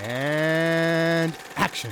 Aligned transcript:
And 0.00 1.32
action. 1.56 1.90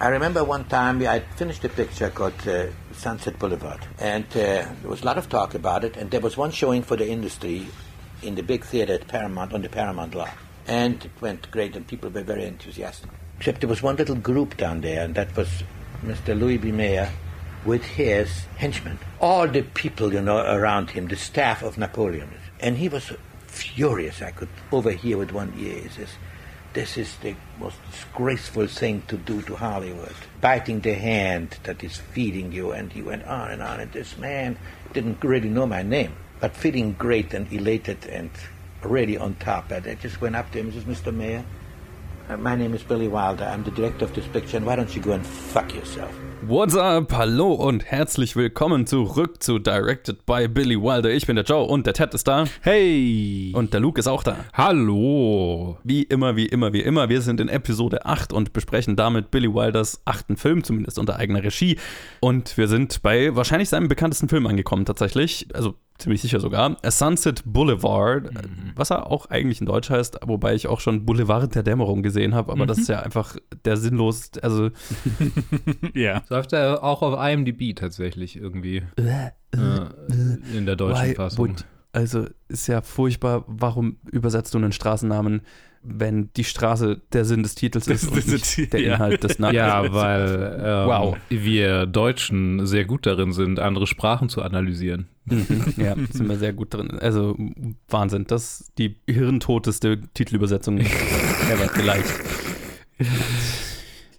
I 0.00 0.10
remember 0.10 0.44
one 0.44 0.64
time 0.64 1.02
I 1.06 1.20
finished 1.36 1.64
a 1.64 1.68
picture 1.68 2.08
called 2.08 2.32
uh, 2.46 2.66
Sunset 2.92 3.38
Boulevard, 3.38 3.80
and 3.98 4.24
uh, 4.30 4.36
there 4.36 4.68
was 4.84 5.02
a 5.02 5.04
lot 5.04 5.18
of 5.18 5.28
talk 5.28 5.54
about 5.54 5.84
it. 5.84 5.96
And 5.96 6.10
there 6.10 6.20
was 6.20 6.36
one 6.36 6.50
showing 6.50 6.82
for 6.82 6.96
the 6.96 7.08
industry 7.08 7.66
in 8.22 8.34
the 8.34 8.42
big 8.42 8.64
theater 8.64 8.94
at 8.94 9.08
Paramount 9.08 9.52
on 9.52 9.62
the 9.62 9.68
Paramount 9.68 10.14
lot, 10.14 10.30
and 10.68 11.04
it 11.04 11.10
went 11.20 11.50
great, 11.50 11.74
and 11.74 11.86
people 11.86 12.10
were 12.10 12.22
very 12.22 12.44
enthusiastic. 12.44 13.10
Except 13.38 13.60
there 13.60 13.68
was 13.68 13.82
one 13.82 13.96
little 13.96 14.16
group 14.16 14.56
down 14.56 14.80
there, 14.80 15.04
and 15.04 15.14
that 15.14 15.36
was 15.36 15.62
Mr. 16.04 16.38
Louis 16.38 16.58
B. 16.58 16.70
Mayer 16.70 17.10
with 17.64 17.82
his 17.82 18.44
henchmen, 18.56 18.98
all 19.20 19.48
the 19.48 19.62
people 19.62 20.12
you 20.12 20.20
know 20.20 20.38
around 20.38 20.90
him, 20.90 21.08
the 21.08 21.16
staff 21.16 21.62
of 21.62 21.76
Napoleon, 21.78 22.30
and 22.60 22.76
he 22.76 22.88
was 22.88 23.12
furious. 23.46 24.22
I 24.22 24.30
could 24.30 24.48
overhear 24.70 25.18
with 25.18 25.32
one 25.32 25.52
ear. 25.58 25.80
He 25.82 25.88
says 25.88 26.10
this 26.74 26.96
is 26.96 27.16
the 27.16 27.34
most 27.58 27.76
disgraceful 27.90 28.66
thing 28.66 29.02
to 29.08 29.16
do 29.16 29.42
to 29.42 29.56
Hollywood. 29.56 30.14
Biting 30.40 30.80
the 30.80 30.94
hand 30.94 31.56
that 31.64 31.82
is 31.82 31.96
feeding 31.96 32.52
you. 32.52 32.72
And 32.72 32.92
he 32.92 33.02
went 33.02 33.24
on 33.24 33.50
and 33.50 33.62
on. 33.62 33.80
And 33.80 33.90
this 33.90 34.18
man 34.18 34.56
didn't 34.92 35.24
really 35.24 35.48
know 35.48 35.66
my 35.66 35.82
name, 35.82 36.14
but 36.40 36.54
feeling 36.54 36.92
great 36.92 37.32
and 37.32 37.50
elated 37.52 38.06
and 38.06 38.30
really 38.82 39.16
on 39.16 39.34
top. 39.36 39.70
And 39.70 39.86
I 39.86 39.94
just 39.94 40.20
went 40.20 40.36
up 40.36 40.50
to 40.52 40.58
him 40.58 40.66
and 40.66 40.74
says, 40.74 40.84
Mr. 40.84 41.14
Mayor, 41.14 41.44
uh, 42.28 42.36
my 42.36 42.54
name 42.54 42.74
is 42.74 42.82
Billy 42.82 43.08
Wilder. 43.08 43.44
I'm 43.44 43.64
the 43.64 43.70
director 43.70 44.04
of 44.04 44.14
this 44.14 44.26
picture. 44.26 44.56
And 44.58 44.66
why 44.66 44.76
don't 44.76 44.94
you 44.94 45.00
go 45.00 45.12
and 45.12 45.26
fuck 45.26 45.74
yourself? 45.74 46.12
What's 46.42 46.76
up? 46.76 47.12
Hallo 47.12 47.52
und 47.52 47.84
herzlich 47.84 48.36
willkommen 48.36 48.86
zurück 48.86 49.42
zu 49.42 49.58
Directed 49.58 50.24
by 50.24 50.46
Billy 50.46 50.80
Wilder. 50.80 51.10
Ich 51.10 51.26
bin 51.26 51.34
der 51.34 51.44
Joe 51.44 51.64
und 51.64 51.86
der 51.86 51.94
Ted 51.94 52.14
ist 52.14 52.28
da. 52.28 52.44
Hey! 52.60 53.52
Und 53.54 53.72
der 53.72 53.80
Luke 53.80 53.98
ist 53.98 54.06
auch 54.06 54.22
da. 54.22 54.36
Hallo! 54.54 55.78
Wie 55.82 56.04
immer, 56.04 56.36
wie 56.36 56.46
immer, 56.46 56.72
wie 56.72 56.80
immer. 56.80 57.08
Wir 57.08 57.22
sind 57.22 57.40
in 57.40 57.48
Episode 57.48 58.06
8 58.06 58.32
und 58.32 58.52
besprechen 58.52 58.94
damit 58.94 59.30
Billy 59.32 59.52
Wilders 59.52 60.00
achten 60.04 60.36
Film, 60.36 60.62
zumindest 60.62 60.98
unter 60.98 61.16
eigener 61.16 61.42
Regie. 61.42 61.76
Und 62.20 62.56
wir 62.56 62.68
sind 62.68 63.02
bei 63.02 63.34
wahrscheinlich 63.34 63.68
seinem 63.68 63.88
bekanntesten 63.88 64.28
Film 64.28 64.46
angekommen, 64.46 64.84
tatsächlich. 64.84 65.48
Also 65.54 65.74
ziemlich 65.98 66.22
sicher 66.22 66.40
sogar. 66.40 66.76
A 66.82 66.90
Sunset 66.90 67.42
Boulevard, 67.44 68.32
mhm. 68.32 68.72
was 68.74 68.90
er 68.90 69.10
auch 69.10 69.26
eigentlich 69.26 69.60
in 69.60 69.66
Deutsch 69.66 69.90
heißt, 69.90 70.20
wobei 70.24 70.54
ich 70.54 70.66
auch 70.66 70.80
schon 70.80 71.04
Boulevard 71.04 71.54
der 71.54 71.62
Dämmerung 71.62 72.02
gesehen 72.02 72.34
habe, 72.34 72.52
aber 72.52 72.64
mhm. 72.64 72.68
das 72.68 72.78
ist 72.78 72.88
ja 72.88 73.00
einfach 73.00 73.36
der 73.64 73.76
sinnlos, 73.76 74.30
also. 74.42 74.70
ja. 75.94 76.22
Läuft 76.28 76.52
er 76.52 76.82
auch 76.82 77.02
auf 77.02 77.18
IMDb 77.22 77.74
tatsächlich 77.74 78.36
irgendwie. 78.36 78.82
Äh, 78.96 79.30
äh, 79.52 80.56
in 80.56 80.66
der 80.66 80.76
deutschen 80.76 81.10
Why, 81.10 81.14
Fassung. 81.14 81.56
Also 81.92 82.26
ist 82.48 82.66
ja 82.66 82.82
furchtbar, 82.82 83.44
warum 83.46 83.96
übersetzt 84.12 84.54
du 84.54 84.58
einen 84.58 84.72
Straßennamen, 84.72 85.40
wenn 85.82 86.30
die 86.36 86.44
Straße 86.44 87.00
der 87.12 87.24
Sinn 87.24 87.42
des 87.42 87.54
Titels 87.54 87.88
ist 87.88 88.04
das, 88.04 88.12
und 88.12 88.32
nicht 88.32 88.72
der 88.72 88.84
Inhalt 88.84 89.24
des 89.24 89.38
Namens? 89.38 89.56
Ja, 89.56 89.92
weil 89.92 90.60
ähm, 90.62 90.86
wow. 90.86 91.16
wir 91.28 91.86
Deutschen 91.86 92.66
sehr 92.66 92.84
gut 92.84 93.06
darin 93.06 93.32
sind, 93.32 93.58
andere 93.58 93.86
Sprachen 93.86 94.28
zu 94.28 94.42
analysieren. 94.42 95.08
Mhm. 95.30 95.74
ja, 95.76 95.94
sind 96.10 96.28
wir 96.28 96.36
sehr 96.36 96.52
gut 96.52 96.74
drin. 96.74 96.98
Also 96.98 97.36
Wahnsinn, 97.88 98.24
das 98.26 98.60
ist 98.60 98.72
die 98.78 98.96
hirntoteste 99.08 100.00
Titelübersetzung 100.14 100.78
ever 101.50 101.68
vielleicht. 101.72 102.12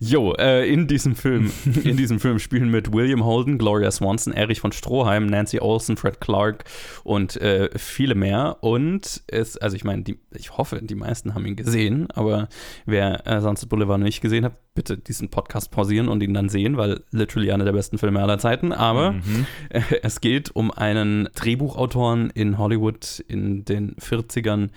Jo, 0.02 0.34
äh, 0.36 0.66
in 0.72 0.88
diesem 0.88 1.14
Film, 1.14 1.52
in 1.84 1.98
diesem 1.98 2.22
Film 2.22 2.40
spielen 2.40 2.72
mit 2.72 2.94
William 2.94 3.26
Holden, 3.26 3.58
Gloria 3.58 3.92
Swanson, 3.92 4.32
Erich 4.32 4.62
von 4.62 4.72
Stroheim, 4.72 5.26
Nancy 5.26 5.60
Olsen, 5.60 5.98
Fred 5.98 6.22
Clark 6.22 6.64
und 7.04 7.36
äh, 7.42 7.70
viele 7.78 8.16
mehr. 8.16 8.58
Und 8.62 9.24
es, 9.28 9.58
also 9.58 9.76
ich 9.76 9.84
meine, 9.84 10.06
ich 10.34 10.58
hoffe, 10.58 10.80
die 10.82 10.96
meisten 10.96 11.36
haben 11.36 11.46
ihn 11.46 11.58
gesehen, 11.58 12.10
aber 12.12 12.48
wer 12.86 13.28
äh, 13.28 13.42
Sunset 13.42 13.68
Boulevard 13.68 14.00
nicht 14.00 14.22
gesehen 14.22 14.46
hat, 14.46 14.54
bitte 14.80 14.98
diesen 14.98 15.28
Podcast 15.28 15.72
pausieren 15.72 16.08
und 16.08 16.24
ihn 16.24 16.34
dann 16.34 16.48
sehen, 16.48 16.78
weil 16.78 17.02
literally 17.12 17.52
einer 17.52 17.66
der 17.66 17.74
besten 17.74 17.98
Filme 17.98 18.22
aller 18.22 18.38
Zeiten. 18.38 18.72
Aber 18.72 19.12
mhm. 19.12 19.46
äh, 19.68 19.82
es 20.04 20.22
geht 20.22 20.52
um 20.56 20.72
einen 20.72 21.28
Drehbuchautoren 21.36 22.30
in 22.30 22.58
Hollywood 22.58 23.22
in 23.28 23.66
den 23.66 23.98
40ern, 23.98 24.70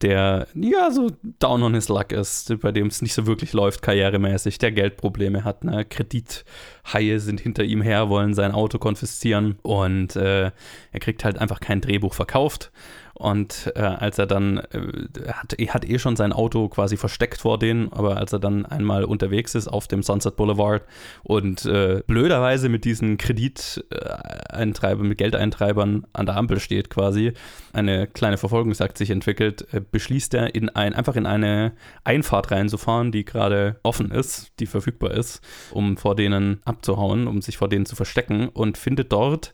der 0.00 0.48
ja 0.54 0.90
so 0.90 1.10
down 1.40 1.62
on 1.62 1.74
his 1.74 1.90
luck 1.90 2.10
ist, 2.10 2.58
bei 2.62 2.72
dem 2.72 2.86
es 2.86 3.02
nicht 3.02 3.12
so 3.12 3.26
wirklich 3.26 3.52
läuft 3.52 3.82
karrieremäßig, 3.82 4.56
der 4.56 4.72
Geldprobleme 4.72 5.44
hat, 5.44 5.62
ne? 5.62 5.84
Kredithaie 5.84 7.18
sind 7.18 7.38
hinter 7.38 7.62
ihm 7.62 7.82
her, 7.82 8.08
wollen 8.08 8.32
sein 8.32 8.52
Auto 8.52 8.78
konfiszieren 8.78 9.58
und 9.60 10.16
äh, 10.16 10.44
er 10.92 11.00
kriegt 11.00 11.22
halt 11.22 11.36
einfach 11.36 11.60
kein 11.60 11.82
Drehbuch 11.82 12.14
verkauft 12.14 12.72
und 13.20 13.70
äh, 13.76 13.80
als 13.80 14.18
er 14.18 14.26
dann, 14.26 14.58
äh, 14.58 15.30
hat, 15.30 15.52
hat 15.52 15.84
eh 15.84 15.98
schon 15.98 16.16
sein 16.16 16.32
Auto 16.32 16.70
quasi 16.70 16.96
versteckt 16.96 17.42
vor 17.42 17.58
denen, 17.58 17.92
aber 17.92 18.16
als 18.16 18.32
er 18.32 18.38
dann 18.38 18.64
einmal 18.64 19.04
unterwegs 19.04 19.54
ist 19.54 19.68
auf 19.68 19.86
dem 19.86 20.02
Sunset 20.02 20.36
Boulevard 20.36 20.84
und 21.22 21.66
äh, 21.66 22.02
blöderweise 22.06 22.70
mit 22.70 22.86
diesen 22.86 23.18
Krediteintreibern, 23.18 25.06
mit 25.06 25.18
Geldeintreibern 25.18 26.06
an 26.14 26.26
der 26.26 26.36
Ampel 26.36 26.60
steht 26.60 26.88
quasi, 26.88 27.34
eine 27.74 28.06
kleine 28.06 28.38
Verfolgungsjagd 28.38 28.96
sich 28.96 29.10
entwickelt, 29.10 29.66
äh, 29.74 29.82
beschließt 29.82 30.32
er 30.32 30.54
in 30.54 30.70
ein, 30.70 30.94
einfach 30.94 31.16
in 31.16 31.26
eine 31.26 31.72
Einfahrt 32.04 32.50
reinzufahren, 32.50 33.12
die 33.12 33.26
gerade 33.26 33.80
offen 33.82 34.10
ist, 34.12 34.52
die 34.60 34.66
verfügbar 34.66 35.10
ist, 35.10 35.42
um 35.72 35.98
vor 35.98 36.16
denen 36.16 36.62
abzuhauen, 36.64 37.26
um 37.26 37.42
sich 37.42 37.58
vor 37.58 37.68
denen 37.68 37.84
zu 37.84 37.96
verstecken 37.96 38.48
und 38.48 38.78
findet 38.78 39.12
dort 39.12 39.52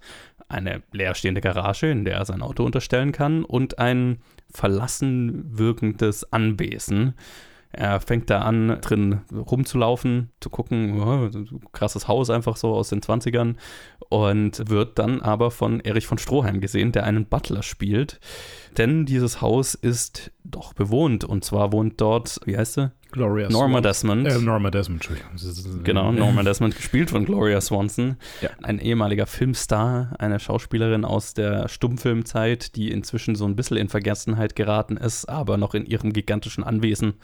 eine 0.49 0.83
leerstehende 0.93 1.41
Garage, 1.41 1.91
in 1.91 2.05
der 2.05 2.17
er 2.17 2.25
sein 2.25 2.43
Auto 2.43 2.65
unterstellen 2.65 3.13
kann 3.13 3.45
und 3.45 3.79
ein 3.79 4.19
verlassen 4.51 5.59
wirkendes 5.59 6.33
Anwesen. 6.33 7.15
Er 7.73 8.01
fängt 8.01 8.31
da 8.31 8.41
an, 8.41 8.79
drin 8.81 9.21
rumzulaufen, 9.35 10.31
zu 10.41 10.49
gucken, 10.49 10.99
oh, 10.99 11.29
krasses 11.73 12.09
Haus 12.09 12.31
einfach 12.31 12.57
so 12.57 12.75
aus 12.75 12.89
den 12.89 13.03
20ern 13.03 13.57
und 14.09 14.71
wird 14.71 14.99
dann 14.99 15.21
aber 15.21 15.51
von 15.51 15.81
Erich 15.81 16.07
von 16.07 16.17
Stroheim 16.17 16.61
gesehen, 16.61 16.93
der 16.93 17.05
einen 17.05 17.27
Butler 17.27 17.63
spielt. 17.63 18.19
Denn 18.77 19.07
dieses 19.07 19.41
Haus 19.41 19.75
ist 19.75 20.31
doch 20.45 20.73
bewohnt 20.75 21.25
und 21.25 21.45
zwar 21.45 21.73
wohnt 21.73 22.01
dort, 22.01 22.41
wie 22.45 22.57
heißt 22.57 22.75
sie? 22.75 22.93
Gloria 23.13 23.49
Norma 23.49 23.81
Desmond. 23.81 24.27
Äh, 24.27 24.39
Norma 24.39 24.71
Desmond, 24.71 25.09
Entschuldigung. 25.09 25.85
Genau, 25.85 26.13
Norma 26.13 26.43
Desmond, 26.43 26.77
gespielt 26.77 27.11
von 27.11 27.25
Gloria 27.25 27.61
Swanson. 27.61 28.17
Ja. 28.43 28.51
Ein 28.63 28.79
ehemaliger 28.79 29.27
Filmstar, 29.27 30.15
eine 30.19 30.39
Schauspielerin 30.39 31.05
aus 31.05 31.33
der 31.33 31.69
Stummfilmzeit, 31.69 32.77
die 32.77 32.91
inzwischen 32.91 33.35
so 33.35 33.47
ein 33.47 33.57
bisschen 33.57 33.79
in 33.79 33.89
Vergessenheit 33.89 34.57
geraten 34.57 34.97
ist, 34.97 35.27
aber 35.27 35.57
noch 35.57 35.75
in 35.75 35.87
ihrem 35.87 36.13
gigantischen 36.13 36.65
Anwesen 36.65 37.15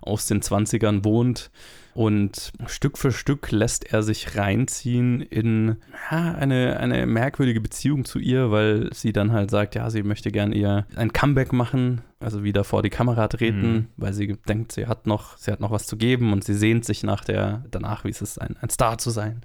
aus 0.00 0.26
den 0.26 0.40
20ern 0.40 1.04
wohnt. 1.04 1.50
Und 1.94 2.52
Stück 2.66 2.96
für 2.96 3.12
Stück 3.12 3.50
lässt 3.50 3.92
er 3.92 4.02
sich 4.02 4.36
reinziehen 4.36 5.20
in 5.20 5.76
ja, 6.10 6.34
eine, 6.34 6.78
eine 6.78 7.06
merkwürdige 7.06 7.60
Beziehung 7.60 8.04
zu 8.04 8.18
ihr, 8.18 8.50
weil 8.50 8.88
sie 8.94 9.12
dann 9.12 9.32
halt 9.32 9.50
sagt, 9.50 9.74
ja, 9.74 9.90
sie 9.90 10.02
möchte 10.02 10.30
gern 10.30 10.52
ihr 10.52 10.86
ein 10.96 11.12
Comeback 11.12 11.52
machen, 11.52 12.00
also 12.18 12.44
wieder 12.44 12.64
vor 12.64 12.82
die 12.82 12.90
Kamera 12.90 13.28
treten, 13.28 13.72
mhm. 13.72 13.86
weil 13.96 14.14
sie 14.14 14.38
denkt, 14.48 14.72
sie 14.72 14.86
hat 14.86 15.06
noch, 15.06 15.36
sie 15.36 15.52
hat 15.52 15.60
noch 15.60 15.70
was 15.70 15.86
zu 15.86 15.96
geben 15.96 16.32
und 16.32 16.44
sie 16.44 16.54
sehnt 16.54 16.84
sich 16.86 17.02
nach 17.02 17.24
der, 17.24 17.64
danach, 17.70 18.04
wie 18.04 18.10
es 18.10 18.22
ist, 18.22 18.40
ein, 18.40 18.56
ein 18.60 18.70
Star 18.70 18.96
zu 18.96 19.10
sein 19.10 19.42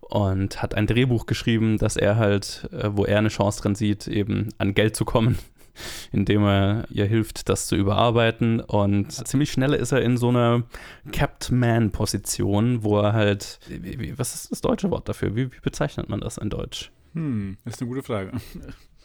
und 0.00 0.62
hat 0.62 0.74
ein 0.74 0.86
Drehbuch 0.86 1.26
geschrieben, 1.26 1.78
dass 1.78 1.96
er 1.96 2.16
halt, 2.16 2.68
äh, 2.72 2.90
wo 2.92 3.04
er 3.04 3.18
eine 3.18 3.28
Chance 3.28 3.62
drin 3.62 3.74
sieht, 3.74 4.08
eben 4.08 4.48
an 4.58 4.74
Geld 4.74 4.96
zu 4.96 5.04
kommen 5.04 5.38
indem 6.12 6.44
er 6.44 6.84
ihr 6.90 7.06
hilft, 7.06 7.48
das 7.48 7.66
zu 7.66 7.76
überarbeiten. 7.76 8.60
Und 8.60 9.12
ziemlich 9.12 9.52
schnell 9.52 9.72
ist 9.74 9.92
er 9.92 10.02
in 10.02 10.16
so 10.16 10.28
einer 10.28 10.62
Capped 11.12 11.50
Man-Position, 11.50 12.82
wo 12.82 12.98
er 13.00 13.12
halt, 13.12 13.60
was 14.16 14.34
ist 14.34 14.52
das 14.52 14.60
deutsche 14.60 14.90
Wort 14.90 15.08
dafür? 15.08 15.36
Wie, 15.36 15.52
wie 15.52 15.60
bezeichnet 15.62 16.08
man 16.08 16.20
das 16.20 16.38
in 16.38 16.50
Deutsch? 16.50 16.90
Hm, 17.14 17.56
ist 17.64 17.80
eine 17.80 17.88
gute 17.88 18.02
Frage. 18.02 18.32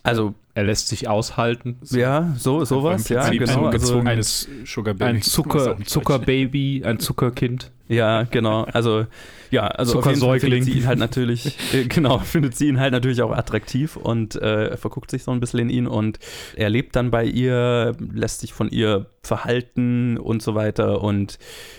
Also 0.04 0.34
er 0.56 0.63
lässt 0.63 0.88
sich 0.88 1.07
aushalten. 1.07 1.78
So 1.81 2.00
ja, 2.00 2.34
so 2.36 2.66
sowas, 2.66 3.07
ja, 3.10 3.30
genau. 3.30 3.68
Also, 3.68 4.00
eines 4.00 4.48
Sugar 4.66 4.96
Baby. 4.96 5.10
Ein 5.10 5.22
Zucker, 5.22 5.78
Zuckerbaby, 5.86 6.84
ein 6.84 7.00
Zuckerkind. 7.00 7.72
Ja, 7.92 8.24
genau. 8.24 8.64
Also 8.64 9.06
ja, 9.52 9.68
also 9.68 10.00
auf 10.00 10.06
jeden 10.06 10.22
Fall 10.22 10.40
findet 10.40 10.64
sie 10.64 10.72
ihn 10.72 10.88
halt 10.88 10.98
natürlich, 10.98 11.58
äh, 11.74 11.84
genau, 11.84 12.20
findet 12.20 12.56
sie 12.56 12.70
ihn 12.70 12.80
halt 12.80 12.94
natürlich 12.94 13.22
auch 13.22 13.32
attraktiv 13.32 13.98
und 13.98 14.36
äh, 14.36 14.78
verguckt 14.78 15.12
sich 15.12 15.24
so 15.24 15.32
ein 15.32 15.42
bisschen 15.42 15.60
in 15.60 15.70
ihn 15.70 15.88
und 15.88 16.18
er 16.56 16.70
lebt 16.70 16.96
dann 16.96 17.12
bei 17.12 17.26
ihr, 17.26 17.98
lässt 18.14 18.40
sich 18.40 18.54
von 18.54 18.70
ihr 18.70 19.08
verhalten 19.24 20.18
und 20.18 20.42
so 20.42 20.56
weiter 20.56 21.02
und 21.02 21.38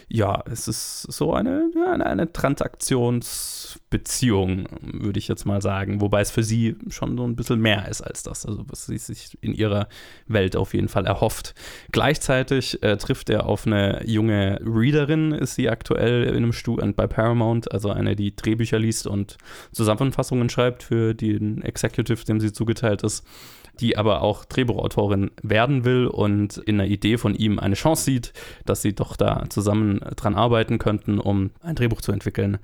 ja, 0.08 0.44
es 0.50 0.68
ist 0.68 1.00
so 1.02 1.32
eine, 1.32 1.70
eine, 1.90 2.04
eine 2.06 2.32
Transaktionsbeziehung, 2.32 4.66
würde 4.80 5.18
ich 5.18 5.26
jetzt 5.26 5.46
mal 5.46 5.62
sagen, 5.62 6.02
wobei 6.02 6.20
es 6.20 6.30
für 6.30 6.44
sie 6.44 6.76
schon 6.88 7.16
so 7.16 7.24
ein 7.24 7.34
bisschen 7.34 7.60
mehr 7.60 7.88
ist 7.88 8.02
als 8.02 8.22
das, 8.22 8.46
also 8.46 8.64
was 8.68 8.86
sie 8.86 8.98
sich 8.98 9.36
in 9.40 9.54
ihrer 9.54 9.88
Welt 10.28 10.54
auf 10.56 10.74
jeden 10.74 10.88
Fall 10.88 11.06
erhofft. 11.06 11.54
Gleichzeitig 11.90 12.80
äh, 12.82 12.98
trifft 12.98 13.30
er 13.30 13.46
auf 13.46 13.66
eine 13.66 14.06
junge 14.06 14.60
Readerin, 14.62 15.32
ist 15.32 15.54
sie 15.56 15.70
aktuell 15.70 16.01
in 16.06 16.36
einem 16.36 16.52
Student 16.52 16.96
bei 16.96 17.06
Paramount, 17.06 17.72
also 17.72 17.90
eine, 17.90 18.16
die 18.16 18.34
Drehbücher 18.34 18.78
liest 18.78 19.06
und 19.06 19.38
Zusammenfassungen 19.72 20.48
schreibt 20.48 20.82
für 20.82 21.14
den 21.14 21.62
Executive, 21.62 22.24
dem 22.24 22.40
sie 22.40 22.52
zugeteilt 22.52 23.02
ist 23.02 23.24
die 23.80 23.96
aber 23.96 24.22
auch 24.22 24.44
Drehbuchautorin 24.44 25.30
werden 25.42 25.84
will 25.84 26.06
und 26.06 26.58
in 26.58 26.78
der 26.78 26.88
Idee 26.88 27.16
von 27.16 27.34
ihm 27.34 27.58
eine 27.58 27.74
Chance 27.74 28.04
sieht, 28.04 28.32
dass 28.64 28.82
sie 28.82 28.94
doch 28.94 29.16
da 29.16 29.44
zusammen 29.48 30.00
dran 30.16 30.34
arbeiten 30.34 30.78
könnten, 30.78 31.18
um 31.18 31.50
ein 31.62 31.74
Drehbuch 31.74 32.00
zu 32.00 32.12
entwickeln, 32.12 32.58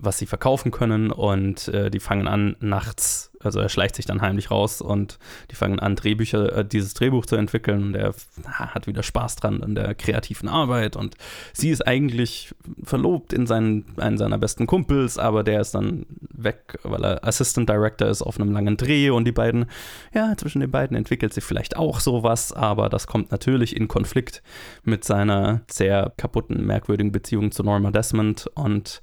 was 0.00 0.18
sie 0.18 0.26
verkaufen 0.26 0.70
können. 0.70 1.10
Und 1.10 1.68
äh, 1.68 1.90
die 1.90 2.00
fangen 2.00 2.28
an, 2.28 2.56
nachts 2.60 3.30
also 3.42 3.58
er 3.58 3.70
schleicht 3.70 3.96
sich 3.96 4.04
dann 4.04 4.20
heimlich 4.20 4.50
raus 4.50 4.82
und 4.82 5.18
die 5.50 5.54
fangen 5.54 5.78
an, 5.78 5.96
Drehbücher, 5.96 6.58
äh, 6.58 6.64
dieses 6.64 6.94
Drehbuch 6.94 7.24
zu 7.24 7.36
entwickeln 7.36 7.82
und 7.82 7.94
er 7.94 8.14
hat 8.44 8.86
wieder 8.86 9.02
Spaß 9.02 9.36
dran 9.36 9.62
an 9.62 9.74
der 9.74 9.94
kreativen 9.94 10.48
Arbeit 10.48 10.94
und 10.94 11.16
sie 11.54 11.70
ist 11.70 11.86
eigentlich 11.86 12.54
verlobt 12.84 13.32
in 13.32 13.46
seinen, 13.46 13.86
einen 13.96 14.18
seiner 14.18 14.36
besten 14.36 14.66
Kumpels, 14.66 15.16
aber 15.16 15.42
der 15.42 15.62
ist 15.62 15.74
dann 15.74 16.04
weg, 16.20 16.78
weil 16.82 17.02
er 17.02 17.24
Assistant 17.26 17.68
Director 17.68 18.08
ist 18.08 18.22
auf 18.22 18.38
einem 18.38 18.52
langen 18.52 18.76
Dreh 18.76 19.08
und 19.08 19.24
die 19.24 19.32
beiden, 19.32 19.66
ja, 20.12 20.36
zwischen 20.36 20.60
den 20.60 20.70
beiden 20.70 20.96
entwickelt 20.96 21.32
sich 21.32 21.44
vielleicht 21.44 21.76
auch 21.76 22.00
sowas, 22.00 22.52
aber 22.52 22.90
das 22.90 23.06
kommt 23.06 23.30
natürlich 23.30 23.74
in 23.74 23.88
Konflikt 23.88 24.42
mit 24.84 25.04
seiner 25.04 25.62
sehr 25.70 26.12
kaputten, 26.18 26.66
merkwürdigen 26.66 27.10
Beziehung 27.10 27.52
zu 27.52 27.62
Norma 27.62 27.90
Desmond 27.90 28.48
und 28.54 29.00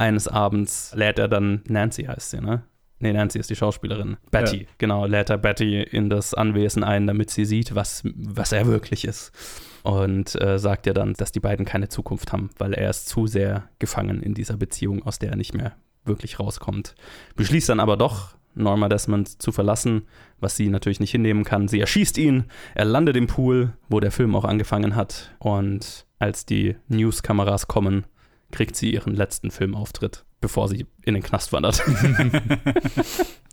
eines 0.00 0.26
Abends 0.28 0.92
lädt 0.94 1.18
er 1.18 1.28
dann, 1.28 1.62
Nancy 1.68 2.04
heißt 2.04 2.30
sie, 2.30 2.40
ne? 2.40 2.62
Nee, 3.02 3.12
Nancy 3.12 3.38
ist 3.38 3.48
die 3.48 3.56
Schauspielerin. 3.56 4.18
Betty, 4.30 4.62
ja. 4.62 4.66
genau, 4.78 5.06
lädt 5.06 5.30
er 5.30 5.38
Betty 5.38 5.80
in 5.82 6.10
das 6.10 6.34
Anwesen 6.34 6.84
ein, 6.84 7.06
damit 7.06 7.30
sie 7.30 7.46
sieht, 7.46 7.74
was, 7.74 8.02
was 8.04 8.52
er 8.52 8.66
wirklich 8.66 9.06
ist. 9.06 9.32
Und 9.82 10.40
äh, 10.40 10.58
sagt 10.58 10.86
ihr 10.86 10.92
dann, 10.92 11.14
dass 11.14 11.32
die 11.32 11.40
beiden 11.40 11.64
keine 11.64 11.88
Zukunft 11.88 12.32
haben, 12.32 12.50
weil 12.58 12.74
er 12.74 12.90
ist 12.90 13.08
zu 13.08 13.26
sehr 13.26 13.68
gefangen 13.78 14.22
in 14.22 14.34
dieser 14.34 14.58
Beziehung, 14.58 15.02
aus 15.02 15.18
der 15.18 15.30
er 15.30 15.36
nicht 15.36 15.54
mehr 15.54 15.76
wirklich 16.04 16.38
rauskommt. 16.38 16.94
Beschließt 17.36 17.70
dann 17.70 17.80
aber 17.80 17.96
doch, 17.96 18.34
Norma 18.54 18.88
Desmond 18.88 19.40
zu 19.40 19.52
verlassen, 19.52 20.02
was 20.38 20.56
sie 20.56 20.68
natürlich 20.68 21.00
nicht 21.00 21.12
hinnehmen 21.12 21.44
kann. 21.44 21.68
Sie 21.68 21.80
erschießt 21.80 22.18
ihn, 22.18 22.44
er 22.74 22.84
landet 22.84 23.16
im 23.16 23.28
Pool, 23.28 23.72
wo 23.88 24.00
der 24.00 24.10
Film 24.10 24.34
auch 24.34 24.44
angefangen 24.44 24.96
hat. 24.96 25.34
Und 25.38 26.06
als 26.18 26.44
die 26.44 26.76
News-Kameras 26.88 27.68
kommen, 27.68 28.04
kriegt 28.50 28.76
sie 28.76 28.92
ihren 28.92 29.14
letzten 29.14 29.50
Filmauftritt 29.50 30.24
bevor 30.40 30.68
sie 30.68 30.86
in 31.02 31.14
den 31.14 31.22
Knast 31.22 31.52
wandert. 31.52 31.82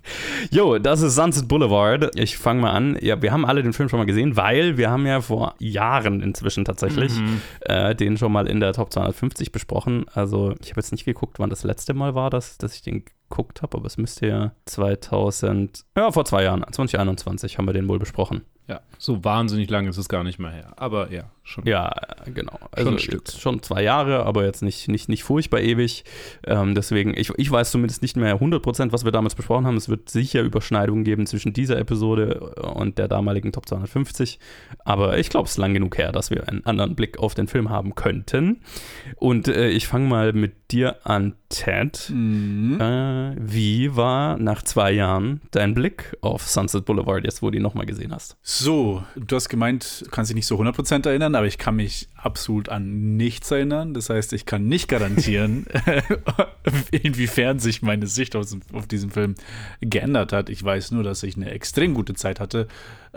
Jo, 0.52 0.78
das 0.80 1.02
ist 1.02 1.16
Sunset 1.16 1.48
Boulevard. 1.48 2.12
Ich 2.16 2.38
fange 2.38 2.62
mal 2.62 2.72
an. 2.72 2.98
Ja, 3.02 3.22
wir 3.22 3.32
haben 3.32 3.46
alle 3.46 3.64
den 3.64 3.74
Film 3.74 3.90
schon 3.90 4.00
mal 4.00 4.06
gesehen, 4.06 4.36
weil 4.36 4.78
wir 4.78 4.90
haben 4.90 5.06
ja 5.06 5.22
vor 5.22 5.56
Jahren 5.60 6.22
inzwischen 6.22 6.66
tatsächlich 6.66 7.18
mhm. 7.18 7.42
äh, 7.62 7.96
den 7.96 8.18
schon 8.18 8.32
mal 8.32 8.48
in 8.48 8.60
der 8.60 8.74
Top 8.74 8.92
250 8.92 9.52
besprochen. 9.52 10.06
Also 10.14 10.54
ich 10.62 10.72
habe 10.72 10.82
jetzt 10.82 10.92
nicht 10.92 11.06
geguckt, 11.06 11.40
wann 11.40 11.50
das 11.50 11.64
letzte 11.64 11.94
Mal 11.94 12.16
war, 12.16 12.30
dass, 12.30 12.58
dass 12.58 12.76
ich 12.76 12.82
den 12.82 13.06
geguckt 13.30 13.62
habe, 13.62 13.78
aber 13.78 13.88
es 13.88 13.98
müsste 13.98 14.28
ja 14.28 14.52
2000, 14.66 15.86
ja 15.98 16.12
vor 16.12 16.26
zwei 16.26 16.44
Jahren, 16.44 16.66
2021 16.70 17.58
haben 17.58 17.66
wir 17.66 17.74
den 17.74 17.88
wohl 17.88 18.00
besprochen. 18.00 18.42
Ja, 18.68 18.82
so 18.98 19.24
wahnsinnig 19.24 19.70
lange 19.70 19.90
ist 19.90 19.98
es 19.98 20.10
gar 20.10 20.26
nicht 20.26 20.40
mehr 20.40 20.52
her. 20.52 20.74
Aber 20.76 21.10
ja, 21.10 21.32
schon. 21.42 21.66
Ja, 21.66 21.94
genau. 22.26 22.60
Also 22.72 22.92
schon, 22.92 23.00
Stück. 23.00 23.30
schon 23.30 23.64
zwei 23.64 23.82
Jahre, 23.82 24.26
aber 24.26 24.44
jetzt 24.44 24.62
nicht, 24.62 24.90
nicht, 24.90 25.08
nicht 25.08 25.24
furchtbar 25.24 25.62
ewig. 25.62 26.04
Ähm, 26.46 26.76
deswegen, 26.76 27.16
ich, 27.16 27.32
ich 27.38 27.50
weiß 27.50 27.72
zumindest 27.72 28.02
nicht 28.02 28.18
mehr 28.18 28.42
100%, 28.42 28.92
was 28.92 29.06
wir 29.06 29.14
damals 29.14 29.36
besprochen 29.36 29.66
haben. 29.66 29.78
Es 29.78 29.88
wird 29.88 29.97
sicher 30.06 30.42
Überschneidungen 30.42 31.04
geben 31.04 31.26
zwischen 31.26 31.54
dieser 31.54 31.78
Episode 31.78 32.54
und 32.74 32.98
der 32.98 33.08
damaligen 33.08 33.52
Top 33.52 33.68
250. 33.68 34.40
Aber 34.86 35.18
ich 35.18 35.30
glaube, 35.30 35.46
es 35.46 35.52
ist 35.52 35.58
lang 35.58 35.74
genug 35.74 35.98
her, 35.98 36.12
dass 36.12 36.30
wir 36.32 36.48
einen 36.48 36.66
anderen 36.66 36.96
Blick 36.96 37.20
auf 37.20 37.34
den 37.34 37.48
Film 37.48 37.70
haben 37.70 37.96
könnten. 37.96 38.62
Und 39.16 39.48
äh, 39.48 39.70
ich 39.70 39.88
fange 39.88 40.08
mal 40.08 40.34
mit 40.34 40.72
dir 40.72 41.06
an, 41.06 41.34
Ted. 41.50 42.10
Mhm. 42.10 42.80
Äh, 42.80 43.36
wie 43.40 43.96
war 43.96 44.38
nach 44.38 44.62
zwei 44.64 44.92
Jahren 44.92 45.42
dein 45.52 45.74
Blick 45.74 46.16
auf 46.22 46.48
Sunset 46.48 46.86
Boulevard, 46.86 47.24
jetzt 47.24 47.42
wo 47.42 47.50
du 47.50 47.58
ihn 47.58 47.64
nochmal 47.64 47.86
gesehen 47.86 48.14
hast? 48.14 48.38
So, 48.42 49.04
du 49.16 49.36
hast 49.36 49.48
gemeint, 49.48 50.04
du 50.06 50.10
kannst 50.10 50.30
dich 50.30 50.36
nicht 50.36 50.48
so 50.48 50.60
100% 50.60 51.08
erinnern, 51.08 51.36
aber 51.36 51.48
ich 51.48 51.58
kann 51.58 51.78
mich 51.78 52.10
absolut 52.16 52.70
an 52.70 53.16
nichts 53.16 53.50
erinnern. 53.52 53.94
Das 53.94 54.10
heißt, 54.10 54.34
ich 54.34 54.46
kann 54.46 54.68
nicht 54.68 54.88
garantieren, 54.90 55.66
inwiefern 56.92 57.60
sich 57.60 57.82
meine 57.82 58.08
Sicht 58.08 58.36
auf, 58.36 58.48
auf 58.74 58.88
diesen 58.88 59.12
Film 59.12 59.36
geändert 59.80 60.34
hat. 60.34 60.50
Ich 60.50 60.64
weiß 60.64 60.92
nur, 60.92 61.04
dass 61.04 61.24
ich 61.24 61.38
eine 61.38 61.52
extrem 61.52 61.94
gute 61.94 62.14
Zeit 62.14 62.40
hatte. 62.40 62.68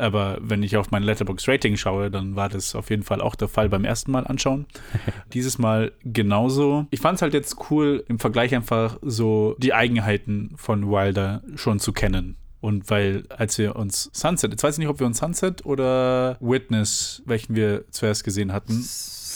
Aber 0.01 0.39
wenn 0.41 0.63
ich 0.63 0.77
auf 0.77 0.91
mein 0.91 1.03
Letterbox 1.03 1.47
Rating 1.47 1.77
schaue, 1.77 2.11
dann 2.11 2.37
war 2.37 2.49
das 2.49 2.75
auf 2.75 2.91
jeden 2.91 3.03
Fall 3.03 3.21
auch 3.21 3.35
der 3.35 3.49
Fall 3.49 3.69
beim 3.69 3.85
ersten 3.85 4.11
Mal 4.11 4.27
anschauen. 4.27 4.67
Dieses 5.33 5.59
Mal 5.59 5.93
genauso. 6.03 6.87
Ich 6.91 7.01
fand 7.01 7.17
es 7.17 7.23
halt 7.23 7.35
jetzt 7.35 7.57
cool, 7.71 8.05
im 8.09 8.19
Vergleich 8.19 8.55
einfach 8.55 8.99
so 9.03 9.55
die 9.59 9.75
Eigenheiten 9.75 10.53
von 10.57 10.91
Wilder 10.91 11.43
schon 11.55 11.79
zu 11.79 11.93
kennen. 11.93 12.37
Und 12.61 12.91
weil, 12.91 13.25
als 13.31 13.57
wir 13.57 13.77
uns 13.77 14.11
Sunset, 14.13 14.51
jetzt 14.51 14.63
weiß 14.63 14.75
ich 14.75 14.81
nicht, 14.81 14.89
ob 14.89 15.01
wir 15.01 15.07
uns 15.07 15.19
Sunset 15.19 15.65
oder 15.65 16.37
Witness, 16.41 17.23
welchen 17.25 17.55
wir 17.55 17.85
zuerst 17.91 18.23
gesehen 18.23 18.53
hatten, 18.53 18.75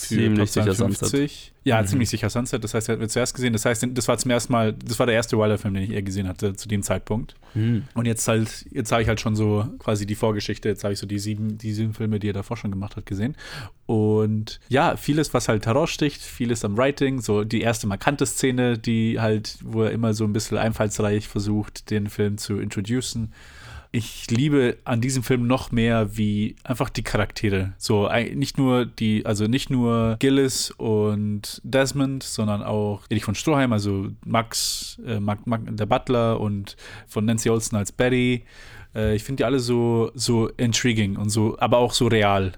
für 0.06 0.14
ziemlich 0.14 0.50
sicher 0.50 0.74
Sunset. 0.74 1.52
Ja, 1.64 1.80
mhm. 1.80 1.86
ziemlich 1.86 2.10
sicher 2.10 2.30
Sunset. 2.30 2.62
Das 2.62 2.74
heißt, 2.74 2.88
er 2.88 2.94
hat 2.94 3.00
wir 3.00 3.08
zuerst 3.08 3.34
gesehen. 3.34 3.52
Das 3.52 3.64
heißt, 3.64 3.86
das 3.90 4.08
war 4.08 4.18
zum 4.18 4.30
ersten 4.30 4.52
Mal, 4.52 4.72
das 4.72 4.98
war 4.98 5.06
der 5.06 5.14
erste 5.14 5.38
Wilder-Film, 5.38 5.74
den 5.74 5.84
ich 5.84 5.90
eher 5.90 6.02
gesehen 6.02 6.28
hatte 6.28 6.54
zu 6.54 6.68
dem 6.68 6.82
Zeitpunkt. 6.82 7.34
Mhm. 7.54 7.84
Und 7.94 8.06
jetzt 8.06 8.26
halt, 8.28 8.66
jetzt 8.70 8.92
habe 8.92 9.02
ich 9.02 9.08
halt 9.08 9.20
schon 9.20 9.34
so 9.36 9.66
quasi 9.78 10.06
die 10.06 10.14
Vorgeschichte. 10.14 10.68
Jetzt 10.68 10.84
habe 10.84 10.92
ich 10.92 10.98
so 10.98 11.06
die 11.06 11.18
sieben, 11.18 11.58
die 11.58 11.72
sieben 11.72 11.94
Filme, 11.94 12.20
die 12.20 12.28
er 12.28 12.34
davor 12.34 12.56
schon 12.56 12.70
gemacht 12.70 12.96
hat, 12.96 13.06
gesehen. 13.06 13.36
Und 13.86 14.60
ja, 14.68 14.96
vieles, 14.96 15.32
was 15.34 15.48
halt 15.48 15.66
heraussticht, 15.66 16.22
vieles 16.22 16.64
am 16.64 16.76
Writing. 16.76 17.20
So 17.20 17.44
die 17.44 17.62
erste 17.62 17.86
markante 17.86 18.26
Szene, 18.26 18.78
die 18.78 19.20
halt, 19.20 19.58
wo 19.62 19.82
er 19.82 19.90
immer 19.90 20.14
so 20.14 20.24
ein 20.24 20.32
bisschen 20.32 20.58
einfallsreich 20.58 21.28
versucht, 21.28 21.90
den 21.90 22.08
Film 22.08 22.38
zu 22.38 22.58
introducen 22.58 23.32
ich 23.94 24.28
liebe 24.28 24.78
an 24.84 25.00
diesem 25.00 25.22
Film 25.22 25.46
noch 25.46 25.70
mehr 25.70 26.16
wie 26.16 26.56
einfach 26.64 26.90
die 26.90 27.04
Charaktere. 27.04 27.74
So 27.78 28.10
nicht 28.34 28.58
nur 28.58 28.86
die, 28.86 29.24
also 29.24 29.46
nicht 29.46 29.70
nur 29.70 30.16
Gillis 30.18 30.72
und 30.72 31.60
Desmond, 31.62 32.24
sondern 32.24 32.64
auch 32.64 33.02
Erich 33.08 33.24
von 33.24 33.36
Stroheim, 33.36 33.72
also 33.72 34.08
Max, 34.24 35.00
äh, 35.06 35.20
Mac, 35.20 35.46
Mac, 35.46 35.60
der 35.64 35.86
Butler 35.86 36.40
und 36.40 36.76
von 37.06 37.24
Nancy 37.24 37.48
Olsen 37.50 37.76
als 37.76 37.92
Betty. 37.92 38.44
Äh, 38.96 39.14
ich 39.14 39.22
finde 39.22 39.42
die 39.42 39.44
alle 39.44 39.60
so, 39.60 40.10
so 40.14 40.48
intriguing 40.48 41.16
und 41.16 41.30
so, 41.30 41.56
aber 41.60 41.78
auch 41.78 41.92
so 41.92 42.08
real. 42.08 42.52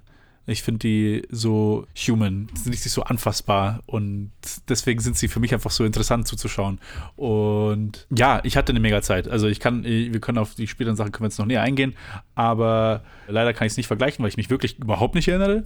Ich 0.46 0.62
finde 0.62 0.78
die 0.81 1.22
so 1.31 1.87
human, 1.96 2.48
sind 2.54 2.70
nicht 2.70 2.82
so 2.82 3.02
anfassbar 3.02 3.82
und 3.87 4.31
deswegen 4.69 5.00
sind 5.00 5.17
sie 5.17 5.29
für 5.29 5.41
mich 5.41 5.53
einfach 5.53 5.70
so 5.70 5.84
interessant 5.84 6.29
zuzuschauen. 6.29 6.79
Und 7.17 8.06
ja, 8.17 8.41
ich 8.44 8.56
hatte 8.56 8.70
eine 8.70 8.81
mega 8.81 9.03
Zeit. 9.03 9.29
Also 9.29 9.48
ich 9.48 9.60
kann, 9.60 9.84
wir 9.84 10.20
können 10.20 10.38
auf 10.38 10.55
die 10.55 10.67
späteren 10.67 10.96
Sachen 10.96 11.12
können 11.12 11.24
wir 11.24 11.29
jetzt 11.29 11.38
noch 11.38 11.46
näher 11.46 11.62
eingehen, 11.62 11.94
aber 12.34 13.03
leider 13.29 13.53
kann 13.53 13.67
ich 13.67 13.72
es 13.72 13.76
nicht 13.76 13.86
vergleichen, 13.86 14.22
weil 14.22 14.29
ich 14.29 14.36
mich 14.36 14.50
wirklich 14.50 14.79
überhaupt 14.79 15.15
nicht 15.15 15.29
erinnere. 15.29 15.65